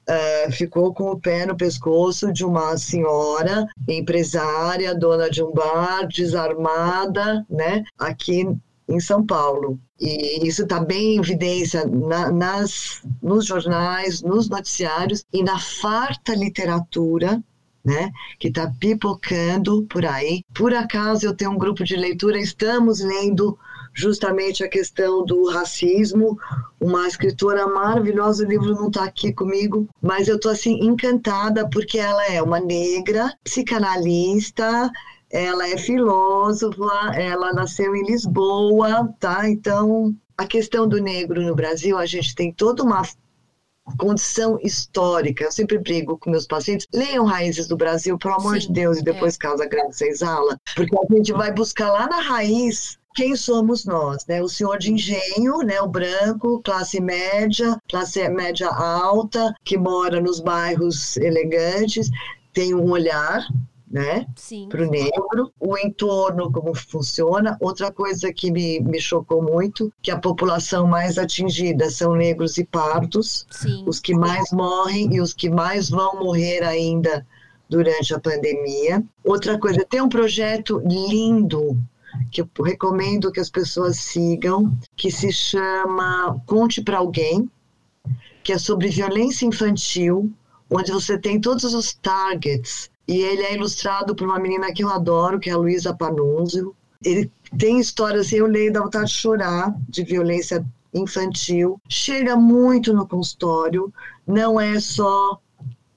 Uh, 0.07 0.53
ficou 0.53 0.93
com 0.93 1.13
o 1.13 1.19
pé 1.19 1.47
no 1.47 1.57
pescoço 1.57 2.31
de 2.31 2.45
uma 2.45 2.77
senhora 2.77 3.67
empresária, 3.89 4.95
dona 4.95 5.31
de 5.31 5.43
um 5.43 5.51
bar, 5.51 6.07
desarmada, 6.07 7.43
né, 7.49 7.83
aqui 7.99 8.47
em 8.87 9.01
São 9.01 9.25
Paulo. 9.25 9.79
E 9.99 10.47
isso 10.47 10.65
está 10.65 10.79
bem 10.79 11.15
em 11.15 11.19
evidência 11.21 11.87
na, 11.87 12.31
nas, 12.31 13.01
nos 13.23 13.47
jornais, 13.47 14.21
nos 14.21 14.49
noticiários 14.49 15.25
e 15.33 15.43
na 15.43 15.59
farta 15.59 16.35
literatura 16.35 17.43
né, 17.85 18.11
que 18.39 18.49
está 18.49 18.73
pipocando 18.79 19.85
por 19.85 20.05
aí. 20.05 20.43
Por 20.55 20.75
acaso 20.75 21.27
eu 21.27 21.35
tenho 21.35 21.53
um 21.53 21.59
grupo 21.59 21.85
de 21.85 21.97
leitura, 21.97 22.39
estamos 22.39 23.01
lendo 23.01 23.59
justamente 23.95 24.65
a 24.65 24.69
questão 24.69 25.25
do 25.25 25.49
racismo. 25.49 26.37
Uma 26.81 27.07
escritora 27.07 27.67
maravilhosa, 27.67 28.45
o 28.45 28.49
livro 28.49 28.75
não 28.75 28.89
está 28.89 29.05
aqui 29.05 29.33
comigo, 29.33 29.89
mas 30.03 30.29
eu 30.29 30.37
estou 30.37 30.51
assim 30.51 30.85
encantada 30.85 31.69
porque 31.71 31.99
ela 31.99 32.27
é 32.27 32.43
uma 32.43 32.61
negra, 32.61 33.33
psicanalista, 33.45 34.91
ela 35.31 35.69
é 35.69 35.79
filósofa, 35.79 37.13
ela 37.15 37.53
nasceu 37.53 37.95
em 37.95 38.05
Lisboa, 38.05 39.13
tá? 39.19 39.49
Então, 39.49 40.15
a 40.37 40.47
questão 40.47 40.87
do 40.87 41.01
negro 41.01 41.41
no 41.41 41.55
Brasil, 41.55 41.97
a 41.97 42.07
gente 42.07 42.35
tem 42.35 42.53
toda 42.53 42.83
uma 42.83 43.03
condição 43.99 44.59
histórica. 44.63 45.45
Eu 45.45 45.53
sempre 45.53 45.79
brigo 45.79 46.19
com 46.19 46.31
meus 46.31 46.47
pacientes, 46.47 46.87
leiam 46.93 47.25
Raízes 47.25 47.67
do 47.67 47.77
Brasil, 47.77 48.19
pelo 48.19 48.35
amor 48.35 48.61
Sim, 48.61 48.69
de 48.69 48.73
Deus, 48.73 48.99
e 48.99 49.03
depois 49.03 49.35
é. 49.35 49.39
Casa 49.39 49.67
Grande 49.67 49.97
Senzala, 49.97 50.59
porque 50.75 50.97
a 50.97 51.17
gente 51.17 51.33
vai 51.33 51.53
buscar 51.53 51.91
lá 51.91 52.09
na 52.09 52.21
raiz 52.21 52.99
quem 53.15 53.37
somos 53.37 53.85
nós, 53.85 54.27
né? 54.27 54.43
O 54.43 54.49
senhor 54.49 54.79
de 54.79 54.93
engenho, 54.93 55.59
né? 55.59 55.81
O 55.81 55.89
branco, 55.89 56.61
classe 56.63 57.01
média, 57.01 57.81
classe 57.89 58.29
média 58.29 58.69
alta, 58.69 59.55
que 59.65 59.79
mora 59.79 60.21
nos 60.21 60.41
bairros 60.41 61.17
elegantes, 61.17 62.11
tem 62.53 62.75
um 62.75 62.91
olhar 62.91 63.47
né? 63.95 64.27
Para 64.69 64.83
o 64.83 64.91
negro, 64.91 65.53
o 65.61 65.79
entorno, 65.79 66.51
como 66.51 66.75
funciona. 66.75 67.57
Outra 67.61 67.93
coisa 67.93 68.33
que 68.33 68.51
me, 68.51 68.81
me 68.81 69.01
chocou 69.01 69.41
muito, 69.41 69.93
que 70.03 70.11
a 70.11 70.19
população 70.19 70.85
mais 70.85 71.17
atingida 71.17 71.89
são 71.89 72.17
negros 72.17 72.59
e 72.59 72.65
pardos, 72.65 73.47
Sim. 73.53 73.85
os 73.87 74.01
que 74.01 74.13
mais 74.13 74.51
morrem 74.51 75.15
e 75.15 75.21
os 75.21 75.33
que 75.33 75.49
mais 75.49 75.89
vão 75.89 76.19
morrer 76.19 76.65
ainda 76.65 77.25
durante 77.71 78.13
a 78.13 78.19
pandemia. 78.19 79.01
Outra 79.23 79.61
coisa, 79.61 79.87
tem 79.89 80.01
um 80.01 80.09
projeto 80.09 80.83
lindo 80.85 81.79
que 82.31 82.41
eu 82.41 82.49
recomendo 82.63 83.33
que 83.33 83.41
as 83.41 83.51
pessoas 83.51 83.99
sigam, 83.99 84.77
que 84.97 85.11
se 85.11 85.33
chama 85.33 86.41
Conte 86.47 86.83
para 86.83 86.99
Alguém, 86.99 87.51
que 88.43 88.53
é 88.53 88.59
sobre 88.59 88.89
violência 88.89 89.47
infantil, 89.47 90.33
onde 90.71 90.93
você 90.93 91.19
tem 91.19 91.41
todos 91.41 91.65
os 91.75 91.95
targets 91.95 92.91
e 93.07 93.19
ele 93.19 93.43
é 93.43 93.55
ilustrado 93.55 94.15
por 94.15 94.27
uma 94.27 94.39
menina 94.39 94.73
que 94.73 94.83
eu 94.83 94.89
adoro, 94.89 95.39
que 95.39 95.51
é 95.51 95.53
a 95.53 95.59
Luísa 95.59 95.95
Panunzio. 95.95 96.75
Ele 97.05 97.31
tem 97.59 97.79
histórias, 97.79 98.27
assim, 98.27 98.37
eu 98.37 98.47
leio, 98.47 98.73
dá 98.73 98.81
vontade 98.81 99.11
de 99.11 99.17
chorar, 99.17 99.75
de 99.89 100.03
violência 100.03 100.65
infantil. 100.93 101.79
Chega 101.89 102.35
muito 102.37 102.95
no 102.95 103.07
consultório, 103.07 103.93
não 104.27 104.59
é 104.59 104.81
só 104.81 105.39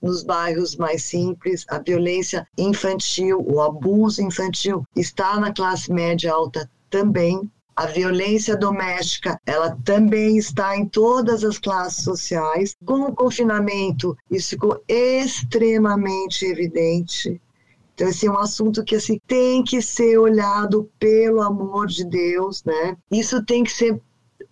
nos 0.02 0.24
bairros 0.24 0.76
mais 0.76 1.04
simples, 1.04 1.66
a 1.70 1.80
violência 1.80 2.48
infantil, 2.58 3.44
o 3.48 3.62
abuso 3.62 4.22
infantil 4.22 4.84
está 4.96 5.40
na 5.40 5.52
classe 5.52 5.92
média 5.92 6.32
alta 6.32 6.70
também. 6.90 7.50
A 7.76 7.86
violência 7.86 8.58
doméstica, 8.58 9.40
ela 9.46 9.78
também 9.84 10.36
está 10.36 10.76
em 10.76 10.88
todas 10.88 11.44
as 11.44 11.60
classes 11.60 12.04
sociais. 12.04 12.76
Com 12.84 13.02
o 13.02 13.16
confinamento, 13.16 14.18
isso 14.32 14.50
ficou 14.50 14.82
extremamente 14.88 16.44
evidente. 16.44 17.40
Então, 17.94 18.08
esse 18.08 18.26
é 18.26 18.32
um 18.32 18.38
assunto 18.38 18.84
que 18.84 18.96
assim, 18.96 19.20
tem 19.28 19.64
que 19.64 19.82
ser 19.82 20.18
olhado 20.18 20.90
pelo 21.00 21.42
amor 21.42 21.88
de 21.88 22.04
Deus, 22.04 22.64
né? 22.64 22.96
Isso 23.12 23.44
tem 23.44 23.64
que 23.64 23.72
ser 23.72 24.00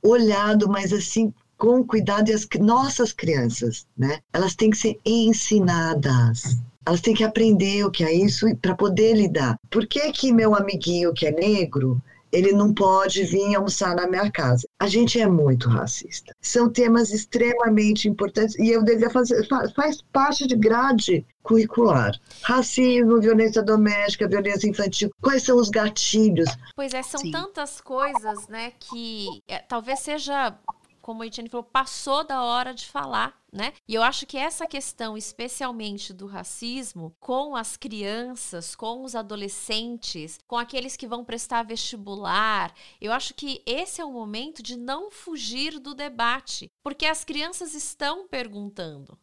olhado, 0.04 0.70
mas 0.70 0.93
assim, 0.93 1.34
com 1.58 1.84
cuidado. 1.84 2.30
E 2.30 2.34
as 2.34 2.47
nossas 2.60 3.12
crianças, 3.12 3.86
né? 3.97 4.20
Elas 4.34 4.56
têm 4.56 4.70
que 4.70 4.78
ser 4.78 4.99
ensinadas. 5.06 6.58
Elas 6.86 7.01
têm 7.01 7.16
que 7.16 7.24
aprender 7.24 7.84
o 7.84 7.91
que 7.91 8.03
é 8.03 8.14
isso 8.14 8.45
para 8.58 8.76
poder 8.76 9.16
lidar. 9.16 9.58
Por 9.70 9.88
que 9.88 10.12
que 10.12 10.32
meu 10.32 10.56
amiguinho 10.56 11.14
que 11.14 11.26
é 11.26 11.32
negro 11.32 12.01
ele 12.36 12.51
não 12.51 12.74
pode 12.74 13.24
vir 13.24 13.56
almoçar 13.56 13.95
na 13.95 14.08
minha 14.08 14.30
casa. 14.30 14.68
A 14.78 14.88
gente 14.88 15.20
é 15.20 15.28
muito 15.28 15.70
racista. 15.70 16.36
São 16.41 16.70
temas 16.70 17.12
extremamente 17.12 18.10
importantes 18.10 18.56
e 18.60 18.70
eu 18.70 18.84
devia 18.84 19.10
fazer, 19.10 19.47
faz 19.74 20.01
parte 20.12 20.45
de 20.45 20.56
grade 20.56 21.26
curricular. 21.41 22.12
Racismo, 22.41 23.22
violência 23.22 23.64
doméstica, 23.64 24.28
violência 24.28 24.68
infantil. 24.68 25.10
Quais 25.22 25.43
são 25.43 25.58
os 25.58 25.70
gatilhos? 25.70 26.49
Pois 26.76 26.93
é, 26.93 27.01
são 27.03 27.22
Sim. 27.22 27.32
tantas 27.32 27.80
coisas, 27.80 28.47
né, 28.49 28.74
que 28.80 29.28
é, 29.47 29.60
talvez 29.60 29.99
seja 29.99 30.58
como 31.06 31.22
a 31.22 31.28
Etienne 31.28 31.47
falou, 31.47 31.64
passou 31.64 32.24
da 32.24 32.41
hora 32.41 32.74
de 32.74 32.88
falar, 32.88 33.39
né? 33.53 33.74
E 33.88 33.93
eu 33.93 34.01
acho 34.01 34.26
que 34.26 34.39
essa 34.39 34.66
questão, 34.66 35.16
especialmente 35.16 36.12
do 36.12 36.26
racismo, 36.26 37.16
com 37.20 37.56
as 37.56 37.78
crianças, 37.78 38.76
com 38.76 39.03
os 39.03 39.14
adolescentes, 39.14 40.39
com 40.47 40.58
aqueles 40.58 40.97
que 40.97 41.06
vão 41.06 41.24
prestar 41.24 41.62
vestibular, 41.62 42.74
eu 42.99 43.14
acho 43.14 43.36
que 43.36 43.62
esse 43.68 44.01
é 44.01 44.06
o 44.06 44.12
momento 44.12 44.64
de 44.64 44.76
não 44.76 45.12
fugir 45.12 45.78
do 45.78 45.93
debate, 45.93 46.72
porque 46.82 47.06
as 47.06 47.24
crianças 47.24 47.76
estão 47.76 48.28
perguntando. 48.28 49.16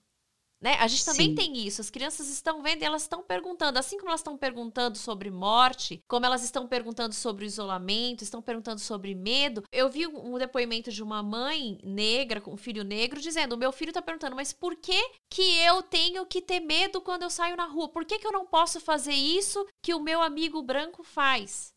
Né? 0.63 0.77
A 0.79 0.87
gente 0.87 1.05
também 1.05 1.31
Sim. 1.31 1.35
tem 1.35 1.67
isso. 1.67 1.81
As 1.81 1.91
crianças 1.91 2.29
estão 2.29 2.63
vendo 2.63 2.83
e 2.83 2.85
elas 2.85 3.03
estão 3.03 3.21
perguntando. 3.21 3.81
Assim 3.81 3.97
como 3.99 4.11
elas 4.11 4.21
estão 4.21 4.39
perguntando 4.39 4.97
sobre 4.97 5.29
morte, 5.29 6.01
como 6.07 6.25
elas 6.25 6.45
estão 6.45 6.69
perguntando 6.69 7.13
sobre 7.13 7.45
isolamento, 7.45 8.23
estão 8.23 8.41
perguntando 8.41 8.81
sobre 8.81 9.13
medo. 9.13 9.65
Eu 9.73 9.91
vi 9.91 10.07
um 10.07 10.39
depoimento 10.39 10.93
de 10.93 11.03
uma 11.03 11.21
mãe 11.21 11.81
negra 11.83 12.41
com 12.41 12.53
um 12.53 12.57
filho 12.57 12.85
negro 12.85 13.21
dizendo: 13.21 13.55
o 13.55 13.59
meu 13.59 13.73
filho 13.73 13.91
está 13.91 14.01
perguntando, 14.01 14.37
mas 14.37 14.53
por 14.53 14.77
que, 14.77 15.11
que 15.29 15.59
eu 15.59 15.83
tenho 15.83 16.25
que 16.25 16.41
ter 16.41 16.61
medo 16.61 17.01
quando 17.01 17.23
eu 17.25 17.31
saio 17.31 17.57
na 17.57 17.67
rua? 17.67 17.89
Por 17.89 18.05
que, 18.05 18.21
que 18.21 18.27
eu 18.27 18.33
não 18.33 18.47
posso 18.47 18.79
fazer 18.81 19.15
isso 19.15 19.67
que 19.83 19.93
o 19.93 20.01
meu 20.01 20.23
amigo 20.23 20.63
branco 20.63 21.03
faz? 21.03 21.73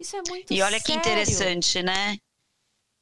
Isso 0.00 0.16
é 0.16 0.22
muito 0.22 0.52
E 0.54 0.62
olha 0.62 0.78
sério. 0.78 0.84
que 0.86 0.92
interessante, 0.94 1.82
né? 1.82 2.16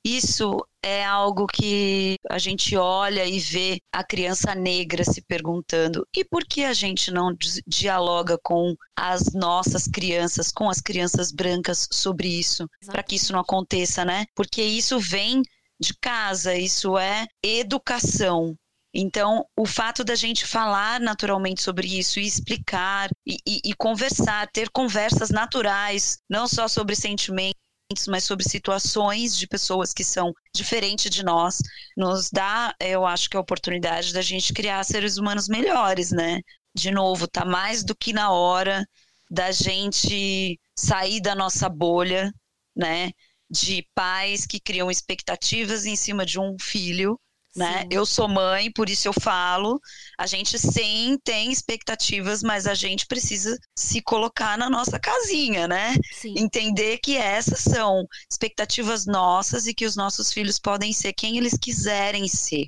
Isso 0.04 0.58
é 0.82 1.02
algo 1.02 1.46
que 1.46 2.18
a 2.28 2.36
gente 2.38 2.76
olha 2.76 3.24
e 3.24 3.40
vê 3.40 3.80
a 3.90 4.04
criança 4.04 4.54
negra 4.54 5.02
se 5.02 5.22
perguntando: 5.22 6.06
e 6.14 6.22
por 6.22 6.44
que 6.44 6.62
a 6.62 6.74
gente 6.74 7.10
não 7.10 7.34
dialoga 7.66 8.38
com 8.42 8.76
as 8.94 9.32
nossas 9.32 9.88
crianças, 9.88 10.50
com 10.52 10.68
as 10.68 10.80
crianças 10.80 11.32
brancas 11.32 11.88
sobre 11.90 12.28
isso, 12.28 12.68
para 12.84 13.02
que 13.02 13.16
isso 13.16 13.32
não 13.32 13.40
aconteça, 13.40 14.04
né? 14.04 14.26
Porque 14.34 14.62
isso 14.62 15.00
vem 15.00 15.40
de 15.80 15.94
casa, 15.94 16.54
isso 16.54 16.98
é 16.98 17.26
educação. 17.42 18.54
Então, 18.96 19.44
o 19.58 19.66
fato 19.66 20.04
da 20.04 20.14
gente 20.14 20.46
falar 20.46 21.00
naturalmente 21.00 21.62
sobre 21.62 21.98
isso 21.98 22.20
e 22.20 22.26
explicar 22.26 23.10
e, 23.26 23.38
e, 23.44 23.60
e 23.64 23.74
conversar, 23.74 24.48
ter 24.52 24.68
conversas 24.70 25.30
naturais, 25.30 26.18
não 26.30 26.46
só 26.46 26.68
sobre 26.68 26.94
sentimentos 26.94 27.63
mas 28.08 28.24
sobre 28.24 28.48
situações 28.48 29.36
de 29.36 29.46
pessoas 29.46 29.92
que 29.92 30.02
são 30.04 30.32
diferentes 30.54 31.10
de 31.10 31.22
nós, 31.22 31.58
nos 31.96 32.30
dá, 32.30 32.74
eu 32.80 33.04
acho 33.06 33.28
que 33.28 33.36
a 33.36 33.40
oportunidade 33.40 34.12
da 34.12 34.22
gente 34.22 34.52
criar 34.52 34.82
seres 34.84 35.16
humanos 35.16 35.48
melhores, 35.48 36.10
né? 36.10 36.40
De 36.74 36.90
novo, 36.90 37.28
tá 37.28 37.44
mais 37.44 37.84
do 37.84 37.94
que 37.94 38.12
na 38.12 38.30
hora 38.32 38.86
da 39.30 39.52
gente 39.52 40.58
sair 40.76 41.20
da 41.20 41.34
nossa 41.34 41.68
bolha, 41.68 42.32
né? 42.74 43.10
De 43.50 43.86
pais 43.94 44.46
que 44.46 44.58
criam 44.60 44.90
expectativas 44.90 45.86
em 45.86 45.94
cima 45.96 46.24
de 46.26 46.40
um 46.40 46.56
filho, 46.60 47.20
né? 47.56 47.86
Eu 47.90 48.04
sou 48.04 48.28
mãe, 48.28 48.70
por 48.72 48.90
isso 48.90 49.06
eu 49.06 49.12
falo. 49.12 49.80
A 50.18 50.26
gente 50.26 50.58
sim 50.58 51.16
tem 51.22 51.52
expectativas, 51.52 52.42
mas 52.42 52.66
a 52.66 52.74
gente 52.74 53.06
precisa 53.06 53.56
se 53.78 54.02
colocar 54.02 54.58
na 54.58 54.68
nossa 54.68 54.98
casinha, 54.98 55.68
né? 55.68 55.94
Sim. 56.12 56.34
Entender 56.36 56.98
que 56.98 57.16
essas 57.16 57.60
são 57.60 58.04
expectativas 58.30 59.06
nossas 59.06 59.66
e 59.66 59.74
que 59.74 59.86
os 59.86 59.96
nossos 59.96 60.32
filhos 60.32 60.58
podem 60.58 60.92
ser 60.92 61.12
quem 61.12 61.38
eles 61.38 61.56
quiserem 61.56 62.26
ser. 62.26 62.66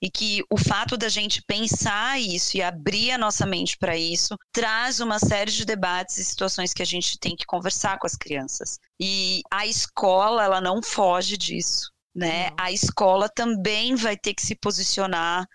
E 0.00 0.10
que 0.10 0.42
o 0.50 0.58
fato 0.58 0.96
da 0.96 1.08
gente 1.08 1.42
pensar 1.46 2.20
isso 2.20 2.56
e 2.58 2.62
abrir 2.62 3.12
a 3.12 3.18
nossa 3.18 3.46
mente 3.46 3.78
para 3.78 3.96
isso 3.96 4.36
traz 4.52 5.00
uma 5.00 5.18
série 5.18 5.50
de 5.50 5.64
debates 5.64 6.18
e 6.18 6.24
situações 6.24 6.74
que 6.74 6.82
a 6.82 6.86
gente 6.86 7.18
tem 7.18 7.34
que 7.34 7.46
conversar 7.46 7.98
com 7.98 8.06
as 8.06 8.14
crianças. 8.14 8.78
E 9.00 9.40
a 9.50 9.66
escola, 9.66 10.44
ela 10.44 10.60
não 10.60 10.82
foge 10.82 11.38
disso 11.38 11.95
né? 12.16 12.48
A 12.58 12.72
escola 12.72 13.28
também 13.28 13.94
vai 13.94 14.16
ter 14.16 14.32
que 14.32 14.40
se 14.40 14.54
posicionar 14.54 15.46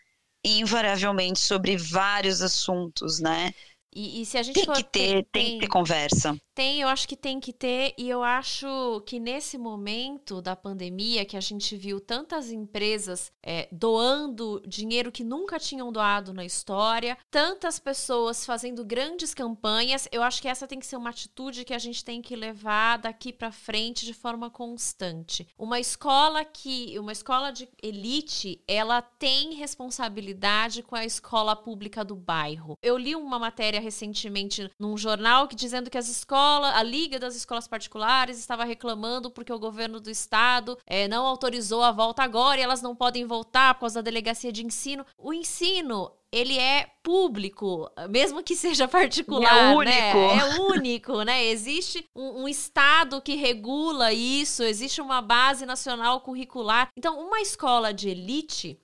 invariavelmente 0.45 1.39
sobre 1.39 1.76
vários 1.76 2.41
assuntos, 2.41 3.20
né? 3.20 3.51
E, 3.93 4.22
e 4.22 4.26
se 4.26 4.38
a 4.38 4.43
gente 4.43 4.53
tem 4.53 4.72
que 4.72 4.84
ter, 4.84 4.89
tem, 4.91 5.26
tem 5.32 5.53
que 5.55 5.59
ter 5.62 5.68
conversa. 5.68 6.39
Tem, 6.54 6.82
eu 6.82 6.89
acho 6.89 7.08
que 7.08 7.16
tem 7.16 7.39
que 7.39 7.54
ter, 7.54 7.93
e 7.97 8.10
eu 8.10 8.22
acho 8.24 9.02
que 9.06 9.20
nesse 9.20 9.58
momento 9.58 10.41
da 10.41 10.54
pandemia, 10.54 11.24
que 11.24 11.38
a 11.38 11.41
gente 11.41 11.78
viu 11.78 12.02
tantas 12.02 12.52
empresas 12.52 13.32
é, 13.41 13.70
doando 13.72 14.62
dinheiro 14.68 15.12
que 15.12 15.24
nunca 15.24 15.58
tinham 15.58 15.91
doado 15.91 16.34
na 16.34 16.43
história, 16.43 17.18
tantas 17.30 17.80
pessoas 17.80 18.45
fazendo 18.45 18.84
grandes 18.84 19.34
campanhas, 19.34 20.10
eu 20.12 20.22
acho 20.22 20.41
que 20.41 20.47
essa 20.47 20.68
tem 20.68 20.80
que 20.80 20.86
ser 20.86 20.97
uma 20.97 21.10
atitude 21.10 21.64
que 21.64 21.74
a 21.74 21.80
gente 21.80 22.04
tem 22.04 22.22
que 22.22 22.36
levar 22.36 22.97
daqui 22.97 23.32
para 23.32 23.52
frente 23.52 24.06
de 24.06 24.14
forma 24.14 24.49
constante. 24.49 25.47
Uma 25.58 25.80
escola 25.80 26.43
que, 26.43 26.99
uma 26.99 27.14
escola 27.14 27.52
de 27.52 27.70
elite, 27.82 28.62
ela 28.68 29.02
tem 29.02 29.54
responsabilidade 29.54 30.84
com 30.84 30.95
a 30.95 31.06
escola 31.06 31.56
pública 31.56 32.04
do 32.04 32.16
bairro. 32.16 32.78
Eu 32.82 32.97
li 32.97 33.16
uma 33.16 33.39
matéria 33.39 33.80
recentemente 33.80 34.70
num 34.78 34.97
jornal 34.97 35.47
que 35.47 35.56
dizendo 35.56 35.89
que 35.89 35.97
as 35.97 36.10
escolas, 36.10 36.41
a 36.42 36.84
Liga 36.84 37.20
das 37.20 37.36
Escolas 37.36 37.68
Particulares 37.68 38.39
estava 38.39 38.64
reclamando 38.64 39.30
porque 39.32 39.54
o 39.54 39.60
governo 39.60 40.00
do 40.00 40.10
estado 40.10 40.78
é, 40.86 41.08
não 41.08 41.26
autorizou 41.26 41.84
a 41.84 41.92
volta 41.92 42.24
agora 42.24 42.60
e 42.60 42.64
elas 42.64 42.82
não 42.82 42.96
podem 42.96 43.26
voltar 43.26 43.74
por 43.76 43.82
causa 43.82 44.02
da 44.02 44.10
delegacia 44.10 44.52
de 44.52 44.66
ensino. 44.66 45.06
O 45.18 45.34
ensino 45.34 46.12
ele 46.32 46.58
é 46.58 46.88
público, 47.04 47.92
mesmo 48.10 48.42
que 48.42 48.56
seja 48.56 48.88
particular, 48.88 49.74
é 49.74 49.76
único. 49.76 49.89
né? 49.89 50.38
É 50.38 50.60
único, 50.62 51.24
né? 51.24 51.46
Existe 51.46 52.06
um, 52.16 52.44
um, 52.44 52.48
estado 52.48 53.22
que 53.22 53.36
regula 53.36 54.14
isso, 54.14 54.64
existe 54.64 55.02
uma 55.02 55.22
base 55.22 55.66
nacional 55.66 56.22
curricular. 56.22 56.88
Então, 56.98 57.20
uma 57.20 57.42
escola 57.42 57.94
de 57.94 58.10
elite 58.10 58.80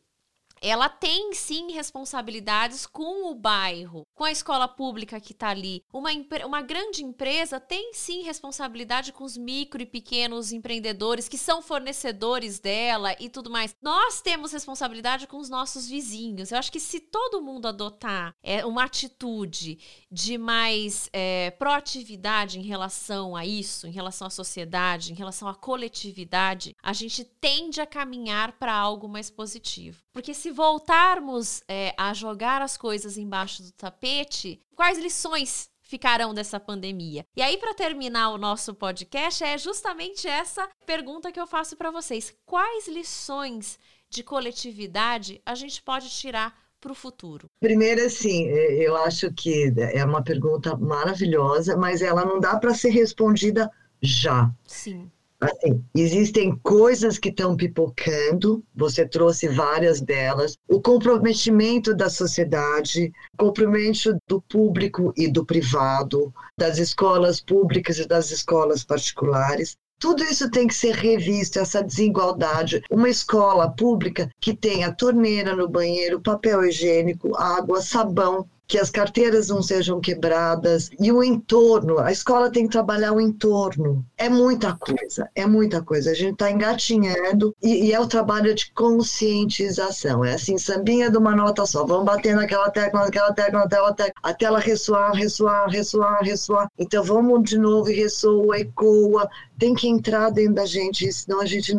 ela 0.61 0.89
tem 0.89 1.33
sim 1.33 1.71
responsabilidades 1.71 2.85
com 2.85 3.31
o 3.31 3.35
bairro, 3.35 4.05
com 4.15 4.23
a 4.23 4.31
escola 4.31 4.67
pública 4.67 5.19
que 5.19 5.31
está 5.31 5.49
ali. 5.49 5.83
Uma, 5.93 6.09
uma 6.45 6.61
grande 6.61 7.03
empresa 7.03 7.59
tem 7.59 7.93
sim 7.93 8.23
responsabilidade 8.23 9.11
com 9.11 9.23
os 9.23 9.37
micro 9.37 9.81
e 9.81 9.85
pequenos 9.85 10.51
empreendedores 10.51 11.27
que 11.27 11.37
são 11.37 11.61
fornecedores 11.61 12.59
dela 12.59 13.15
e 13.19 13.29
tudo 13.29 13.49
mais. 13.49 13.75
Nós 13.81 14.21
temos 14.21 14.51
responsabilidade 14.51 15.27
com 15.27 15.37
os 15.37 15.49
nossos 15.49 15.87
vizinhos. 15.87 16.51
Eu 16.51 16.57
acho 16.57 16.71
que 16.71 16.79
se 16.79 16.99
todo 16.99 17.41
mundo 17.41 17.67
adotar 17.67 18.33
é, 18.41 18.65
uma 18.65 18.83
atitude 18.83 19.79
de 20.11 20.37
mais 20.37 21.09
é, 21.13 21.51
proatividade 21.51 22.59
em 22.59 22.63
relação 22.63 23.35
a 23.35 23.45
isso, 23.45 23.87
em 23.87 23.91
relação 23.91 24.27
à 24.27 24.29
sociedade, 24.29 25.11
em 25.11 25.15
relação 25.15 25.47
à 25.47 25.55
coletividade, 25.55 26.75
a 26.81 26.93
gente 26.93 27.23
tende 27.23 27.81
a 27.81 27.85
caminhar 27.85 28.53
para 28.53 28.73
algo 28.73 29.07
mais 29.07 29.29
positivo. 29.29 30.01
Porque 30.17 30.33
se 30.33 30.49
voltarmos 30.49 31.61
é, 31.67 31.93
a 31.95 32.11
jogar 32.11 32.59
as 32.59 32.75
coisas 32.75 33.19
embaixo 33.19 33.61
do 33.61 33.71
tapete, 33.71 34.59
quais 34.75 34.97
lições 34.97 35.69
ficarão 35.79 36.33
dessa 36.33 36.59
pandemia? 36.59 37.23
E 37.35 37.41
aí, 37.43 37.55
para 37.55 37.75
terminar 37.75 38.31
o 38.31 38.37
nosso 38.39 38.73
podcast, 38.73 39.43
é 39.43 39.55
justamente 39.59 40.27
essa 40.27 40.67
pergunta 40.87 41.31
que 41.31 41.39
eu 41.39 41.45
faço 41.45 41.77
para 41.77 41.91
vocês: 41.91 42.33
quais 42.47 42.87
lições 42.87 43.77
de 44.09 44.23
coletividade 44.23 45.39
a 45.45 45.53
gente 45.53 45.83
pode 45.83 46.09
tirar 46.09 46.51
para 46.81 46.91
o 46.91 46.95
futuro? 46.95 47.47
Primeiro, 47.59 48.03
assim, 48.03 48.47
é, 48.47 48.87
eu 48.87 48.97
acho 48.97 49.31
que 49.31 49.71
é 49.77 50.03
uma 50.03 50.23
pergunta 50.23 50.75
maravilhosa, 50.75 51.77
mas 51.77 52.01
ela 52.01 52.25
não 52.25 52.39
dá 52.39 52.57
para 52.57 52.73
ser 52.73 52.89
respondida 52.89 53.69
já. 54.01 54.51
Sim. 54.65 55.11
Assim, 55.39 55.83
existem 55.95 56.55
coisas 56.63 57.19
que 57.19 57.29
estão 57.29 57.55
pipocando, 57.55 58.63
você 58.75 59.07
trouxe 59.07 59.47
várias 59.47 60.01
delas. 60.01 60.57
O 60.67 60.81
comprometimento 60.81 61.95
da 61.95 62.09
sociedade, 62.09 63.11
comprometimento 63.37 64.17
do 64.27 64.41
público 64.41 65.13
e 65.15 65.31
do 65.31 65.45
privado, 65.45 66.33
das 66.57 66.79
escolas 66.79 67.39
públicas 67.39 67.99
e 67.99 68.07
das 68.07 68.31
escolas 68.31 68.83
particulares. 68.83 69.77
Tudo 69.99 70.23
isso 70.23 70.49
tem 70.49 70.67
que 70.67 70.75
ser 70.75 70.95
revisto, 70.95 71.59
essa 71.59 71.83
desigualdade. 71.83 72.81
Uma 72.89 73.09
escola 73.09 73.69
pública 73.69 74.29
que 74.39 74.55
tenha 74.55 74.93
torneira 74.93 75.55
no 75.55 75.67
banheiro, 75.67 76.21
papel 76.21 76.63
higiênico, 76.65 77.35
água, 77.35 77.81
sabão, 77.81 78.47
que 78.67 78.77
as 78.77 78.89
carteiras 78.89 79.47
não 79.47 79.61
sejam 79.63 80.01
quebradas 80.01 80.89
e 80.99 81.11
o 81.11 81.23
entorno, 81.23 81.99
a 81.99 82.11
escola 82.11 82.51
tem 82.51 82.65
que 82.65 82.71
trabalhar 82.71 83.13
o 83.13 83.21
entorno. 83.21 84.05
É 84.17 84.27
muita 84.27 84.75
coisa, 84.75 85.29
é 85.33 85.45
muita 85.45 85.81
coisa. 85.81 86.11
A 86.11 86.13
gente 86.13 86.33
está 86.33 86.51
engatinhando 86.51 87.55
e, 87.63 87.85
e, 87.85 87.93
é 87.93 87.99
o 87.99 88.07
trabalho 88.07 88.53
de 88.53 88.71
conscientização. 88.73 90.25
É 90.25 90.33
assim, 90.33 90.57
sambinha 90.57 91.09
de 91.09 91.17
uma 91.17 91.35
nota 91.35 91.65
só. 91.65 91.85
Vamos 91.85 92.05
bater 92.05 92.35
naquela 92.35 92.69
tecla, 92.69 93.05
naquela 93.05 93.33
tecla, 93.33 93.59
naquela 93.61 93.93
tecla, 93.93 94.21
até 94.21 94.45
ela 94.45 94.59
ressoar, 94.59 95.13
ressoar, 95.13 95.69
ressoar, 95.69 96.23
ressoar. 96.23 96.67
Então 96.77 97.03
vamos 97.03 97.49
de 97.49 97.57
novo 97.57 97.89
e 97.89 97.95
ressoa, 97.95 98.59
ecoa. 98.59 99.29
Tem 99.57 99.73
que 99.73 99.87
entrar 99.87 100.29
dentro 100.29 100.55
da 100.55 100.65
gente, 100.65 101.11
senão 101.11 101.41
a 101.41 101.45
gente 101.45 101.73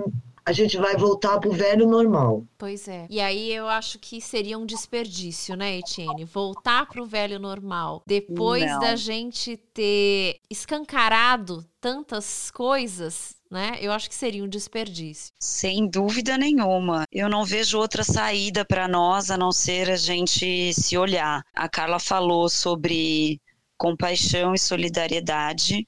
a 0.49 0.53
gente 0.53 0.79
vai 0.79 0.97
voltar 0.97 1.39
para 1.39 1.51
o 1.51 1.53
velho 1.53 1.87
normal. 1.87 2.43
Pois 2.57 2.89
é. 2.89 3.07
E 3.11 3.21
aí 3.21 3.53
eu 3.53 3.69
acho 3.69 3.99
que 3.99 4.19
seria 4.19 4.59
um 4.59 4.65
desperdício, 4.65 5.55
né, 5.55 5.77
Etienne? 5.77 6.25
Voltar 6.25 6.87
para 6.87 7.03
o 7.03 7.07
velho 7.07 7.39
normal. 7.39 8.03
Depois 8.07 8.65
Não. 8.65 8.79
da 8.79 8.97
gente 8.97 9.59
ter 9.75 10.37
escancarado 10.51 11.67
tantas 11.79 12.51
coisas, 12.51 13.37
né? 13.51 13.77
Eu 13.79 13.93
acho 13.93 14.09
que 14.09 14.15
seria 14.15 14.43
um 14.43 14.49
desperdício. 14.49 15.35
Sem 15.39 15.87
dúvida 15.87 16.39
nenhuma. 16.39 17.05
Eu 17.13 17.29
não 17.29 17.45
vejo 17.45 17.79
outra 17.79 18.03
saída 18.03 18.65
para 18.65 18.89
nós 18.89 19.31
a 19.31 19.37
não 19.37 19.53
ser 19.53 19.91
a 19.91 19.97
gente 19.97 20.73
se 20.73 20.97
olhar. 20.97 21.43
A 21.55 21.69
Carla 21.69 21.99
falou 21.99 22.49
sobre 22.49 23.39
compaixão 23.77 24.55
e 24.55 24.59
solidariedade. 24.59 25.87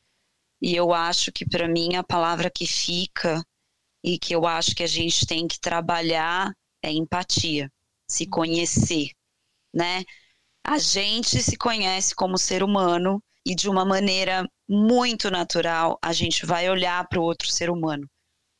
E 0.61 0.76
eu 0.76 0.92
acho 0.92 1.32
que 1.32 1.48
para 1.48 1.66
mim 1.66 1.96
a 1.96 2.04
palavra 2.04 2.50
que 2.54 2.66
fica 2.66 3.42
e 4.05 4.18
que 4.18 4.34
eu 4.34 4.46
acho 4.46 4.74
que 4.74 4.82
a 4.82 4.86
gente 4.86 5.26
tem 5.26 5.46
que 5.46 5.61
trabalhar 5.61 6.51
é 6.82 6.90
empatia, 6.90 7.70
se 8.09 8.24
uhum. 8.24 8.30
conhecer, 8.30 9.11
né? 9.74 10.03
A 10.64 10.78
gente 10.78 11.42
se 11.42 11.57
conhece 11.57 12.14
como 12.14 12.38
ser 12.38 12.62
humano 12.62 13.22
e 13.46 13.55
de 13.55 13.68
uma 13.68 13.84
maneira 13.84 14.46
muito 14.68 15.30
natural 15.30 15.98
a 16.03 16.12
gente 16.12 16.46
vai 16.46 16.68
olhar 16.68 17.07
para 17.09 17.20
o 17.20 17.24
outro 17.24 17.48
ser 17.51 17.70
humano. 17.70 18.07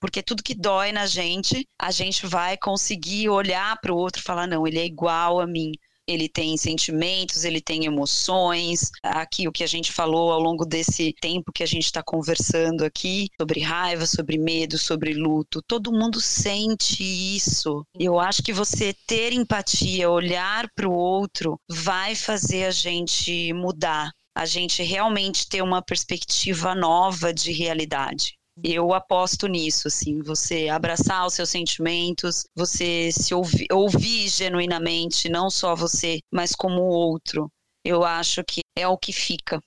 Porque 0.01 0.23
tudo 0.23 0.43
que 0.43 0.55
dói 0.55 0.93
na 0.93 1.07
gente, 1.07 1.69
a 1.79 1.91
gente 1.91 2.27
vai 2.27 2.57
conseguir 2.57 3.29
olhar 3.29 3.79
para 3.81 3.93
o 3.93 3.97
outro 3.97 4.21
e 4.21 4.25
falar: 4.25 4.47
não, 4.47 4.67
ele 4.67 4.79
é 4.79 4.85
igual 4.87 5.41
a 5.41 5.47
mim 5.47 5.73
ele 6.13 6.29
tem 6.29 6.57
sentimentos, 6.57 7.45
ele 7.45 7.61
tem 7.61 7.85
emoções. 7.85 8.91
Aqui 9.03 9.47
o 9.47 9.53
que 9.53 9.65
a 9.65 9.67
gente 9.67 9.93
falou 9.93 10.33
ao 10.33 10.41
longo 10.41 10.65
desse 10.65 11.15
tempo 11.21 11.53
que 11.53 11.63
a 11.63 11.67
gente 11.67 11.85
está 11.85 12.03
conversando 12.03 12.85
aqui 12.85 13.29
sobre 13.41 13.61
raiva, 13.61 14.07
sobre 14.07 14.39
medo, 14.39 14.79
sobre 14.79 15.15
luto, 15.15 15.63
todo 15.67 15.93
mundo 15.93 16.21
sente 16.21 17.03
isso. 17.03 17.85
Eu 17.99 18.19
acho 18.19 18.43
que 18.43 18.53
você 18.53 18.95
ter 19.07 19.33
empatia, 19.33 20.11
olhar 20.11 20.69
para 20.75 20.89
o 20.89 20.93
outro, 20.93 21.59
vai 21.69 22.15
fazer 22.15 22.65
a 22.65 22.71
gente 22.71 23.53
mudar. 23.53 24.11
A 24.37 24.47
gente 24.47 24.83
realmente 24.83 25.49
ter 25.49 25.63
uma 25.63 25.83
perspectiva 25.83 26.75
nova 26.75 27.35
de 27.35 27.53
realidade. 27.53 28.40
Eu 28.63 28.93
aposto 28.93 29.47
nisso, 29.47 29.89
assim, 29.89 30.23
você 30.23 30.69
abraçar 30.69 31.27
os 31.27 31.35
seus 31.35 31.51
sentimentos, 31.51 32.47
você 32.55 33.11
se 33.13 33.35
ouvir, 33.35 33.67
ouvir 33.73 34.29
genuinamente, 34.29 35.29
não 35.29 35.51
só 35.51 35.75
você, 35.75 36.21
mas 36.31 36.55
como 36.55 36.83
o 36.83 36.89
outro. 36.89 37.51
Eu 37.85 38.05
acho 38.05 38.45
que 38.45 38.61
é 38.77 38.87
o 38.87 38.99
que 38.99 39.13
fica. 39.13 39.61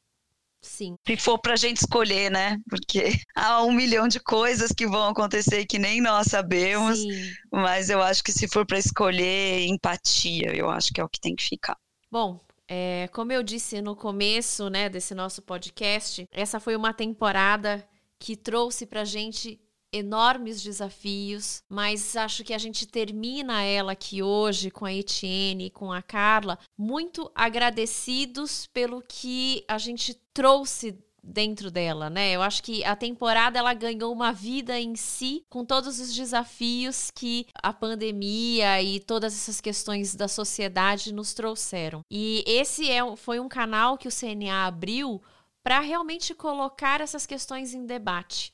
Sim. 0.61 0.95
Se 1.05 1.17
for 1.17 1.37
pra 1.37 1.57
gente 1.57 1.77
escolher, 1.77 2.31
né? 2.31 2.57
Porque 2.69 3.03
há 3.35 3.63
um 3.63 3.71
milhão 3.71 4.07
de 4.07 4.19
coisas 4.19 4.71
que 4.71 4.87
vão 4.87 5.09
acontecer 5.09 5.65
que 5.65 5.77
nem 5.77 6.01
nós 6.01 6.27
sabemos. 6.27 6.99
Sim. 6.99 7.33
Mas 7.51 7.89
eu 7.89 8.01
acho 8.01 8.23
que 8.23 8.31
se 8.31 8.47
for 8.47 8.65
para 8.65 8.79
escolher 8.79 9.65
empatia, 9.67 10.55
eu 10.55 10.69
acho 10.69 10.93
que 10.93 11.01
é 11.01 11.03
o 11.03 11.09
que 11.09 11.19
tem 11.19 11.35
que 11.35 11.43
ficar. 11.43 11.77
Bom, 12.09 12.39
é, 12.67 13.09
como 13.11 13.33
eu 13.33 13.43
disse 13.43 13.81
no 13.81 13.95
começo 13.95 14.69
né, 14.69 14.87
desse 14.87 15.13
nosso 15.13 15.41
podcast, 15.41 16.27
essa 16.31 16.59
foi 16.59 16.75
uma 16.75 16.93
temporada 16.93 17.85
que 18.23 18.37
trouxe 18.37 18.85
para 18.85 19.03
gente 19.03 19.59
enormes 19.91 20.63
desafios, 20.63 21.61
mas 21.67 22.15
acho 22.15 22.41
que 22.41 22.53
a 22.53 22.57
gente 22.57 22.87
termina 22.87 23.61
ela 23.63 23.91
aqui 23.91 24.23
hoje 24.23 24.71
com 24.71 24.85
a 24.85 24.93
Etienne 24.93 25.65
e 25.65 25.69
com 25.69 25.91
a 25.91 26.01
Carla 26.01 26.57
muito 26.77 27.29
agradecidos 27.35 28.65
pelo 28.67 29.03
que 29.05 29.65
a 29.67 29.77
gente 29.77 30.13
trouxe 30.33 30.97
dentro 31.21 31.69
dela, 31.69 32.09
né? 32.09 32.31
Eu 32.31 32.41
acho 32.41 32.63
que 32.63 32.83
a 32.85 32.95
temporada 32.95 33.59
ela 33.59 33.73
ganhou 33.73 34.11
uma 34.13 34.31
vida 34.31 34.79
em 34.79 34.95
si, 34.95 35.43
com 35.49 35.65
todos 35.65 35.99
os 35.99 36.15
desafios 36.15 37.11
que 37.13 37.45
a 37.61 37.73
pandemia 37.73 38.81
e 38.81 39.01
todas 39.01 39.33
essas 39.33 39.59
questões 39.59 40.15
da 40.15 40.29
sociedade 40.29 41.13
nos 41.13 41.33
trouxeram. 41.33 42.01
E 42.09 42.41
esse 42.47 42.89
é, 42.89 43.01
foi 43.17 43.41
um 43.41 43.49
canal 43.49 43.97
que 43.97 44.07
o 44.07 44.11
CNA 44.11 44.65
abriu 44.65 45.21
para 45.63 45.79
realmente 45.79 46.35
colocar 46.35 46.99
essas 46.99 47.25
questões 47.25 47.73
em 47.73 47.85
debate. 47.85 48.52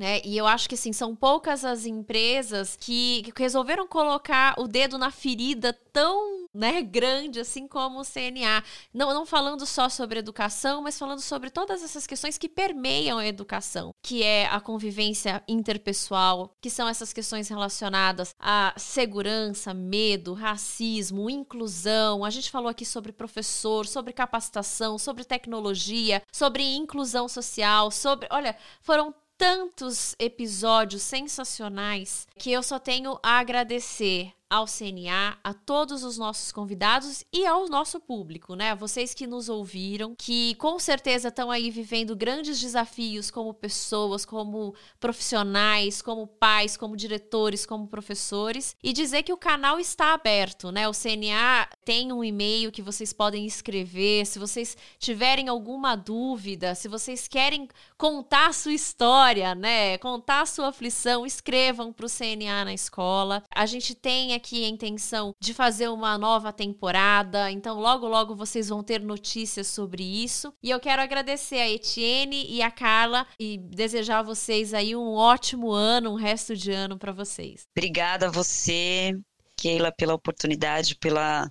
Né? 0.00 0.22
E 0.24 0.34
eu 0.34 0.46
acho 0.46 0.66
que 0.66 0.76
assim, 0.76 0.94
são 0.94 1.14
poucas 1.14 1.62
as 1.62 1.84
empresas 1.84 2.74
que, 2.74 3.20
que 3.22 3.42
resolveram 3.42 3.86
colocar 3.86 4.54
o 4.56 4.66
dedo 4.66 4.96
na 4.96 5.10
ferida 5.10 5.74
tão 5.92 6.48
né, 6.54 6.80
grande 6.80 7.38
assim 7.38 7.68
como 7.68 8.00
o 8.00 8.04
CNA. 8.04 8.64
Não, 8.94 9.12
não 9.12 9.26
falando 9.26 9.66
só 9.66 9.90
sobre 9.90 10.18
educação, 10.18 10.80
mas 10.80 10.98
falando 10.98 11.20
sobre 11.20 11.50
todas 11.50 11.82
essas 11.82 12.06
questões 12.06 12.38
que 12.38 12.48
permeiam 12.48 13.18
a 13.18 13.26
educação, 13.26 13.94
que 14.00 14.22
é 14.22 14.46
a 14.46 14.58
convivência 14.58 15.44
interpessoal, 15.46 16.56
que 16.62 16.70
são 16.70 16.88
essas 16.88 17.12
questões 17.12 17.50
relacionadas 17.50 18.34
à 18.40 18.72
segurança, 18.78 19.74
medo, 19.74 20.32
racismo, 20.32 21.28
inclusão. 21.28 22.24
A 22.24 22.30
gente 22.30 22.50
falou 22.50 22.70
aqui 22.70 22.86
sobre 22.86 23.12
professor, 23.12 23.86
sobre 23.86 24.14
capacitação, 24.14 24.96
sobre 24.96 25.24
tecnologia, 25.24 26.22
sobre 26.32 26.62
inclusão 26.74 27.28
social, 27.28 27.90
sobre. 27.90 28.26
Olha, 28.30 28.56
foram 28.80 29.14
tantos 29.40 30.14
episódios 30.18 31.02
sensacionais 31.02 32.28
que 32.38 32.52
eu 32.52 32.62
só 32.62 32.78
tenho 32.78 33.18
a 33.22 33.38
agradecer 33.38 34.34
ao 34.50 34.66
CNA, 34.66 35.38
a 35.44 35.54
todos 35.54 36.02
os 36.02 36.18
nossos 36.18 36.50
convidados 36.50 37.24
e 37.32 37.46
ao 37.46 37.68
nosso 37.68 38.00
público, 38.00 38.56
né? 38.56 38.74
Vocês 38.74 39.14
que 39.14 39.24
nos 39.24 39.48
ouviram, 39.48 40.16
que 40.18 40.56
com 40.56 40.76
certeza 40.76 41.28
estão 41.28 41.52
aí 41.52 41.70
vivendo 41.70 42.16
grandes 42.16 42.60
desafios 42.60 43.30
como 43.30 43.54
pessoas, 43.54 44.24
como 44.24 44.74
profissionais, 44.98 46.02
como 46.02 46.26
pais, 46.26 46.76
como 46.76 46.96
diretores, 46.96 47.64
como 47.64 47.86
professores, 47.86 48.74
e 48.82 48.92
dizer 48.92 49.22
que 49.22 49.32
o 49.32 49.36
canal 49.36 49.78
está 49.78 50.14
aberto, 50.14 50.72
né? 50.72 50.88
O 50.88 50.92
CNA 50.92 51.68
tem 51.84 52.12
um 52.12 52.24
e-mail 52.24 52.72
que 52.72 52.82
vocês 52.82 53.12
podem 53.12 53.46
escrever, 53.46 54.26
se 54.26 54.40
vocês 54.40 54.76
tiverem 54.98 55.48
alguma 55.48 55.94
dúvida, 55.94 56.74
se 56.74 56.88
vocês 56.88 57.28
querem 57.28 57.68
contar 57.96 58.48
a 58.48 58.52
sua 58.52 58.72
história, 58.72 59.54
né? 59.54 59.96
Contar 59.98 60.40
a 60.40 60.46
sua 60.46 60.68
aflição, 60.70 61.24
escrevam 61.24 61.92
para 61.92 62.06
o 62.06 62.10
CNA 62.10 62.64
na 62.64 62.74
escola. 62.74 63.44
A 63.54 63.64
gente 63.64 63.94
tem 63.94 64.34
aqui 64.34 64.39
a 64.64 64.68
intenção 64.68 65.34
de 65.40 65.52
fazer 65.54 65.88
uma 65.88 66.16
nova 66.18 66.52
temporada, 66.52 67.50
então 67.50 67.78
logo 67.78 68.06
logo 68.08 68.34
vocês 68.34 68.68
vão 68.68 68.82
ter 68.82 69.00
notícias 69.00 69.66
sobre 69.66 70.02
isso. 70.02 70.52
E 70.62 70.70
eu 70.70 70.80
quero 70.80 71.02
agradecer 71.02 71.56
a 71.56 71.70
Etienne 71.70 72.46
e 72.48 72.62
a 72.62 72.70
Carla 72.70 73.26
e 73.38 73.58
desejar 73.58 74.18
a 74.18 74.22
vocês 74.22 74.74
aí 74.74 74.96
um 74.96 75.14
ótimo 75.14 75.70
ano, 75.70 76.12
um 76.12 76.16
resto 76.16 76.56
de 76.56 76.70
ano 76.70 76.98
para 76.98 77.12
vocês. 77.12 77.66
Obrigada 77.76 78.26
a 78.26 78.30
você, 78.30 79.12
Keila, 79.56 79.92
pela 79.92 80.14
oportunidade, 80.14 80.96
pela 80.96 81.48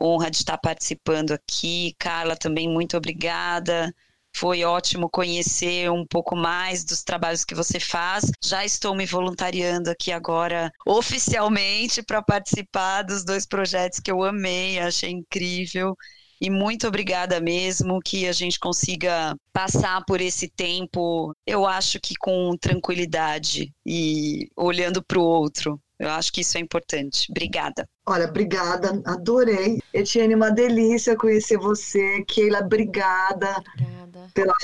honra 0.00 0.30
de 0.30 0.38
estar 0.38 0.58
participando 0.58 1.32
aqui. 1.32 1.94
Carla, 1.98 2.36
também 2.36 2.68
muito 2.68 2.96
obrigada. 2.96 3.92
Foi 4.34 4.62
ótimo 4.64 5.10
conhecer 5.10 5.90
um 5.90 6.06
pouco 6.06 6.36
mais 6.36 6.84
dos 6.84 7.02
trabalhos 7.02 7.44
que 7.44 7.54
você 7.54 7.80
faz. 7.80 8.30
Já 8.44 8.64
estou 8.64 8.94
me 8.94 9.04
voluntariando 9.04 9.90
aqui 9.90 10.12
agora 10.12 10.70
oficialmente 10.86 12.02
para 12.02 12.22
participar 12.22 13.02
dos 13.02 13.24
dois 13.24 13.46
projetos 13.46 13.98
que 13.98 14.10
eu 14.10 14.22
amei, 14.22 14.78
achei 14.78 15.10
incrível. 15.10 15.96
E 16.40 16.48
muito 16.50 16.86
obrigada 16.86 17.40
mesmo 17.40 17.98
que 18.00 18.26
a 18.28 18.32
gente 18.32 18.60
consiga 18.60 19.36
passar 19.52 20.04
por 20.06 20.20
esse 20.20 20.48
tempo, 20.48 21.34
eu 21.44 21.66
acho 21.66 21.98
que 22.00 22.14
com 22.14 22.56
tranquilidade 22.56 23.72
e 23.84 24.48
olhando 24.56 25.02
para 25.02 25.18
o 25.18 25.22
outro. 25.22 25.80
Eu 25.98 26.10
acho 26.10 26.32
que 26.32 26.42
isso 26.42 26.56
é 26.56 26.60
importante. 26.60 27.26
Obrigada. 27.30 27.88
Olha, 28.06 28.26
obrigada, 28.26 29.02
adorei. 29.04 29.80
Etienne, 29.92 30.34
uma 30.34 30.50
delícia 30.50 31.16
conhecer 31.16 31.58
você. 31.58 32.22
Keila, 32.22 32.60
obrigada, 32.60 33.62
obrigada. 33.74 34.30
Pela, 34.32 34.54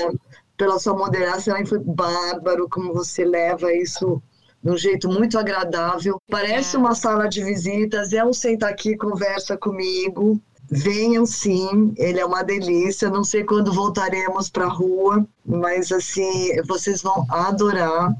pela 0.57 0.79
sua 0.79 0.95
moderação. 0.95 1.57
E 1.57 1.67
foi 1.67 1.81
bárbaro 1.81 2.69
como 2.69 2.95
você 2.95 3.25
leva 3.25 3.73
isso 3.73 4.23
de 4.63 4.71
um 4.71 4.77
jeito 4.77 5.09
muito 5.09 5.39
agradável. 5.39 6.21
Obrigada. 6.29 6.53
Parece 6.53 6.77
uma 6.77 6.95
sala 6.95 7.29
de 7.29 7.43
visitas, 7.43 8.13
é 8.13 8.25
um 8.25 8.33
senta 8.33 8.69
aqui, 8.69 8.97
conversa 8.97 9.57
comigo. 9.57 10.41
Venham 10.71 11.27
sim, 11.27 11.93
ele 11.99 12.21
é 12.21 12.25
uma 12.25 12.43
delícia. 12.43 13.11
Não 13.11 13.25
sei 13.25 13.45
quando 13.45 13.73
voltaremos 13.73 14.49
para 14.49 14.65
a 14.65 14.73
rua, 14.73 15.27
mas 15.45 15.93
assim, 15.93 16.63
vocês 16.63 17.03
vão 17.03 17.27
adorar. 17.29 18.15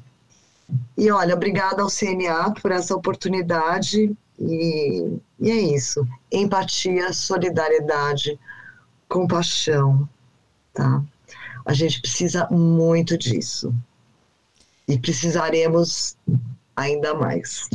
E 0.97 1.11
olha, 1.11 1.35
obrigada 1.35 1.83
ao 1.83 1.89
CNA 1.89 2.53
por 2.61 2.71
essa 2.71 2.95
oportunidade. 2.95 4.17
E, 4.39 5.19
e 5.41 5.51
é 5.51 5.57
isso. 5.57 6.07
Empatia, 6.31 7.13
solidariedade, 7.13 8.39
compaixão, 9.09 10.09
tá? 10.73 11.03
A 11.65 11.73
gente 11.73 12.01
precisa 12.01 12.49
muito 12.51 13.17
disso. 13.17 13.75
E 14.87 14.99
precisaremos 14.99 16.17
ainda 16.77 17.15
mais. 17.15 17.69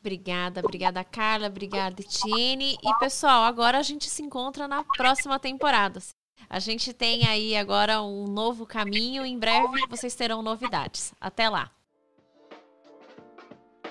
Obrigada, 0.00 0.60
obrigada 0.60 1.04
Carla, 1.04 1.48
obrigada 1.48 2.00
Etienne. 2.00 2.78
E 2.82 2.98
pessoal, 2.98 3.42
agora 3.44 3.78
a 3.78 3.82
gente 3.82 4.08
se 4.08 4.22
encontra 4.22 4.66
na 4.66 4.82
próxima 4.96 5.38
temporada. 5.38 6.00
A 6.48 6.58
gente 6.58 6.92
tem 6.92 7.26
aí 7.26 7.56
agora 7.56 8.02
um 8.02 8.26
novo 8.26 8.64
caminho. 8.64 9.26
Em 9.26 9.38
breve 9.38 9.86
vocês 9.88 10.14
terão 10.14 10.42
novidades. 10.42 11.12
Até 11.20 11.48
lá. 11.48 11.70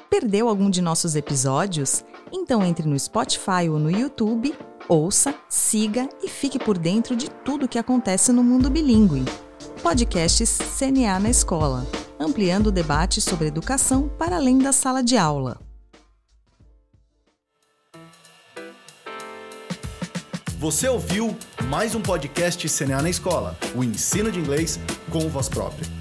Perdeu 0.10 0.50
algum 0.50 0.70
de 0.70 0.82
nossos 0.82 1.16
episódios? 1.16 2.04
Então 2.32 2.64
entre 2.64 2.88
no 2.88 2.98
Spotify 3.00 3.70
ou 3.70 3.80
no 3.80 3.92
YouTube, 3.92 4.54
ouça, 4.88 5.36
siga 5.48 6.10
e 6.24 6.28
fique 6.28 6.58
por 6.58 6.78
dentro 6.78 7.16
de 7.16 7.30
tudo 7.30 7.66
o 7.66 7.70
que 7.70 7.80
acontece 7.80 8.32
no 8.32 8.44
mundo 8.44 8.70
bilíngue. 8.70 9.24
Podcasts 9.82 10.58
CNA 10.78 11.20
na 11.20 11.30
Escola 11.30 11.86
ampliando 12.20 12.68
o 12.68 12.72
debate 12.72 13.22
sobre 13.22 13.48
educação 13.48 14.10
para 14.10 14.36
além 14.36 14.58
da 14.58 14.74
sala 14.74 15.02
de 15.02 15.18
aula. 15.18 15.60
Você 20.58 20.90
ouviu 20.90 21.38
mais 21.70 21.96
um 21.96 22.02
podcast 22.02 22.68
CNA 22.68 23.02
na 23.02 23.10
Escola, 23.10 23.58
o 23.74 23.82
ensino 23.82 24.30
de 24.30 24.40
inglês 24.40 24.78
com 25.10 25.30
voz 25.30 25.48
própria. 25.48 25.99